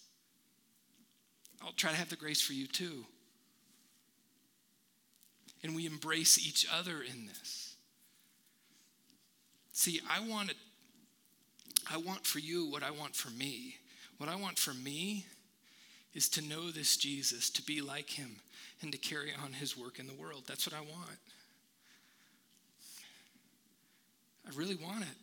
I'll 1.60 1.72
try 1.72 1.90
to 1.90 1.96
have 1.96 2.08
the 2.08 2.16
grace 2.16 2.40
for 2.40 2.52
you 2.52 2.66
too. 2.66 3.04
And 5.64 5.76
we 5.76 5.86
embrace 5.86 6.38
each 6.38 6.66
other 6.72 7.02
in 7.02 7.26
this. 7.26 7.74
See, 9.72 10.00
I 10.08 10.20
want 10.26 10.50
it, 10.50 10.56
I 11.90 11.96
want 11.96 12.24
for 12.26 12.38
you 12.38 12.70
what 12.70 12.82
I 12.82 12.90
want 12.90 13.14
for 13.14 13.30
me. 13.30 13.76
What 14.18 14.28
I 14.28 14.36
want 14.36 14.58
for 14.58 14.74
me 14.74 15.26
is 16.14 16.28
to 16.30 16.42
know 16.42 16.70
this 16.70 16.96
Jesus, 16.96 17.50
to 17.50 17.62
be 17.62 17.80
like 17.80 18.10
him, 18.10 18.36
and 18.82 18.92
to 18.92 18.98
carry 18.98 19.32
on 19.42 19.52
his 19.52 19.76
work 19.76 19.98
in 19.98 20.06
the 20.06 20.14
world. 20.14 20.44
That's 20.46 20.66
what 20.66 20.76
I 20.76 20.80
want. 20.80 21.18
I 24.46 24.50
really 24.56 24.76
want 24.76 25.02
it 25.02 25.21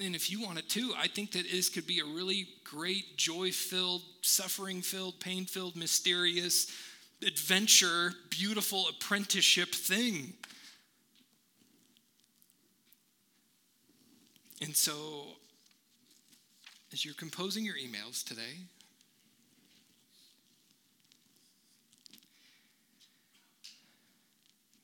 and 0.00 0.14
if 0.14 0.30
you 0.30 0.40
want 0.40 0.58
it 0.58 0.68
too, 0.68 0.94
I 0.98 1.08
think 1.08 1.32
that 1.32 1.50
this 1.50 1.68
could 1.68 1.86
be 1.86 2.00
a 2.00 2.04
really 2.04 2.48
great, 2.64 3.18
joy 3.18 3.50
filled, 3.50 4.02
suffering 4.22 4.80
filled, 4.80 5.20
pain 5.20 5.44
filled, 5.44 5.76
mysterious, 5.76 6.72
adventure, 7.26 8.12
beautiful 8.30 8.86
apprenticeship 8.88 9.74
thing. 9.74 10.32
And 14.62 14.74
so, 14.74 15.26
as 16.92 17.04
you're 17.04 17.14
composing 17.14 17.64
your 17.64 17.76
emails 17.76 18.24
today, 18.24 18.60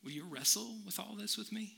will 0.05 0.13
you 0.13 0.25
wrestle 0.29 0.77
with 0.85 0.99
all 0.99 1.15
this 1.19 1.39
with 1.39 1.53
me? 1.53 1.75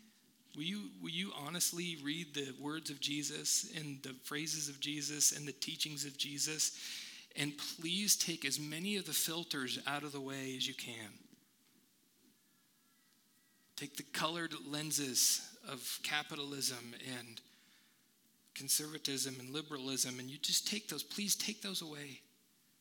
Will 0.58 0.64
you, 0.64 0.90
will 1.00 1.10
you 1.10 1.30
honestly 1.46 1.98
read 2.02 2.34
the 2.34 2.52
words 2.60 2.90
of 2.90 2.98
Jesus 2.98 3.70
and 3.76 4.02
the 4.02 4.12
phrases 4.24 4.68
of 4.68 4.80
Jesus 4.80 5.30
and 5.30 5.46
the 5.46 5.52
teachings 5.52 6.04
of 6.04 6.18
Jesus? 6.18 6.76
And 7.36 7.52
please 7.78 8.16
take 8.16 8.44
as 8.44 8.58
many 8.58 8.96
of 8.96 9.06
the 9.06 9.12
filters 9.12 9.78
out 9.86 10.02
of 10.02 10.10
the 10.10 10.20
way 10.20 10.56
as 10.56 10.66
you 10.66 10.74
can. 10.74 11.12
Take 13.76 13.96
the 13.96 14.02
colored 14.02 14.52
lenses 14.68 15.48
of 15.70 16.00
capitalism 16.02 16.92
and 17.20 17.40
conservatism 18.56 19.36
and 19.38 19.50
liberalism, 19.50 20.18
and 20.18 20.28
you 20.28 20.38
just 20.38 20.66
take 20.66 20.88
those, 20.88 21.04
please 21.04 21.36
take 21.36 21.62
those 21.62 21.82
away 21.82 22.18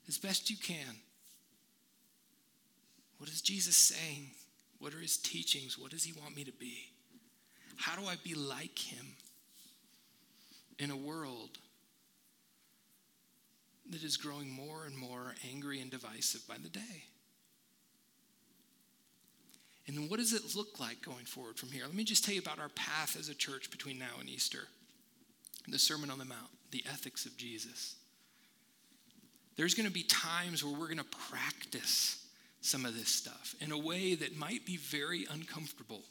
as 0.08 0.18
best 0.18 0.50
you 0.50 0.58
can. 0.58 0.98
What 3.20 3.30
is 3.30 3.40
Jesus 3.40 3.78
saying? 3.78 4.32
What 4.80 4.96
are 4.96 5.00
his 5.00 5.18
teachings? 5.18 5.78
What 5.78 5.92
does 5.92 6.04
he 6.04 6.20
want 6.20 6.36
me 6.36 6.44
to 6.44 6.52
be? 6.52 6.97
How 7.78 7.96
do 7.96 8.06
I 8.06 8.16
be 8.24 8.34
like 8.34 8.78
him 8.78 9.06
in 10.80 10.92
a 10.92 10.98
world 10.98 11.58
that 13.90 14.04
is 14.04 14.18
growing 14.18 14.52
more 14.52 14.86
and 14.86 14.98
more 14.98 15.36
angry 15.50 15.80
and 15.80 15.90
divisive 15.90 16.46
by 16.48 16.56
the 16.62 16.70
day? 16.70 17.06
And 19.88 20.10
what 20.10 20.20
does 20.20 20.34
it 20.34 20.56
look 20.56 20.80
like 20.80 21.02
going 21.02 21.26
forward 21.26 21.58
from 21.58 21.70
here? 21.70 21.86
Let 21.86 21.96
me 21.96 22.04
just 22.04 22.26
tell 22.26 22.34
you 22.34 22.42
about 22.42 22.60
our 22.60 22.70
path 22.70 23.16
as 23.18 23.30
a 23.30 23.36
church 23.36 23.72
between 23.72 23.98
now 23.98 24.20
and 24.20 24.30
Easter 24.30 24.68
the 25.70 25.78
Sermon 25.78 26.10
on 26.10 26.18
the 26.18 26.26
Mount, 26.26 26.50
the 26.72 26.84
ethics 26.90 27.26
of 27.26 27.36
Jesus. 27.36 27.96
There's 29.58 29.74
going 29.74 29.88
to 29.88 29.92
be 29.92 30.04
times 30.04 30.64
where 30.64 30.72
we're 30.74 30.88
going 30.88 30.98
to 30.98 31.18
practice 31.30 32.26
some 32.62 32.86
of 32.86 32.98
this 32.98 33.10
stuff 33.10 33.54
in 33.60 33.72
a 33.72 33.78
way 33.78 34.16
that 34.16 34.38
might 34.38 34.66
be 34.66 34.78
very 34.78 35.28
uncomfortable. 35.30 36.04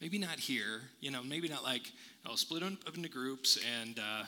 Maybe 0.00 0.18
not 0.18 0.38
here, 0.38 0.82
you 1.00 1.10
know, 1.10 1.22
maybe 1.22 1.48
not 1.48 1.64
like, 1.64 1.92
I'll 2.24 2.36
split 2.36 2.62
up 2.62 2.96
into 2.96 3.08
groups 3.08 3.58
and, 3.82 3.98
uh, 3.98 4.24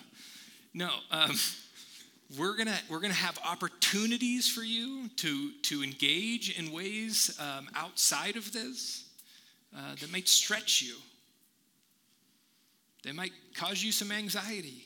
no, 0.74 0.90
um, 1.10 1.32
we're 2.38 2.56
gonna 2.56 2.78
we're 2.88 3.00
gonna 3.00 3.14
have 3.14 3.38
opportunities 3.44 4.48
for 4.48 4.62
you 4.62 5.08
to 5.16 5.50
to 5.62 5.82
engage 5.82 6.56
in 6.56 6.70
ways 6.70 7.36
um, 7.40 7.68
outside 7.74 8.36
of 8.36 8.52
this 8.52 9.08
uh, 9.76 9.94
that 10.00 10.12
might 10.12 10.28
stretch 10.28 10.82
you. 10.82 10.94
They 13.02 13.12
might 13.12 13.32
cause 13.54 13.82
you 13.82 13.92
some 13.92 14.12
anxiety. 14.12 14.84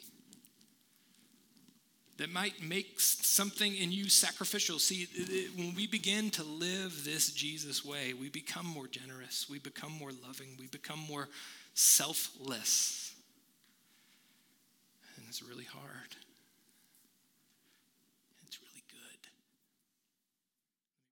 That 2.19 2.31
might 2.31 2.63
make 2.63 3.01
something 3.01 3.75
in 3.75 3.91
you 3.91 4.09
sacrificial. 4.09 4.79
See, 4.79 5.09
when 5.57 5.75
we 5.75 5.89
begin 5.89 6.31
to 6.31 6.45
live 6.45 7.05
this 7.05 7.33
Jesus 7.33 7.85
way, 7.85 8.15
we 8.15 8.29
become 8.29 8.67
more 8.67 8.87
generous, 8.87 9.49
we 9.51 9.59
become 9.59 9.91
more 9.93 10.13
loving, 10.25 10.57
we 10.59 10.69
become 10.69 11.01
more 11.01 11.29
selfless. 11.75 13.15
And 15.17 15.27
it's 15.29 15.43
really 15.43 15.65
hard. 15.65 16.17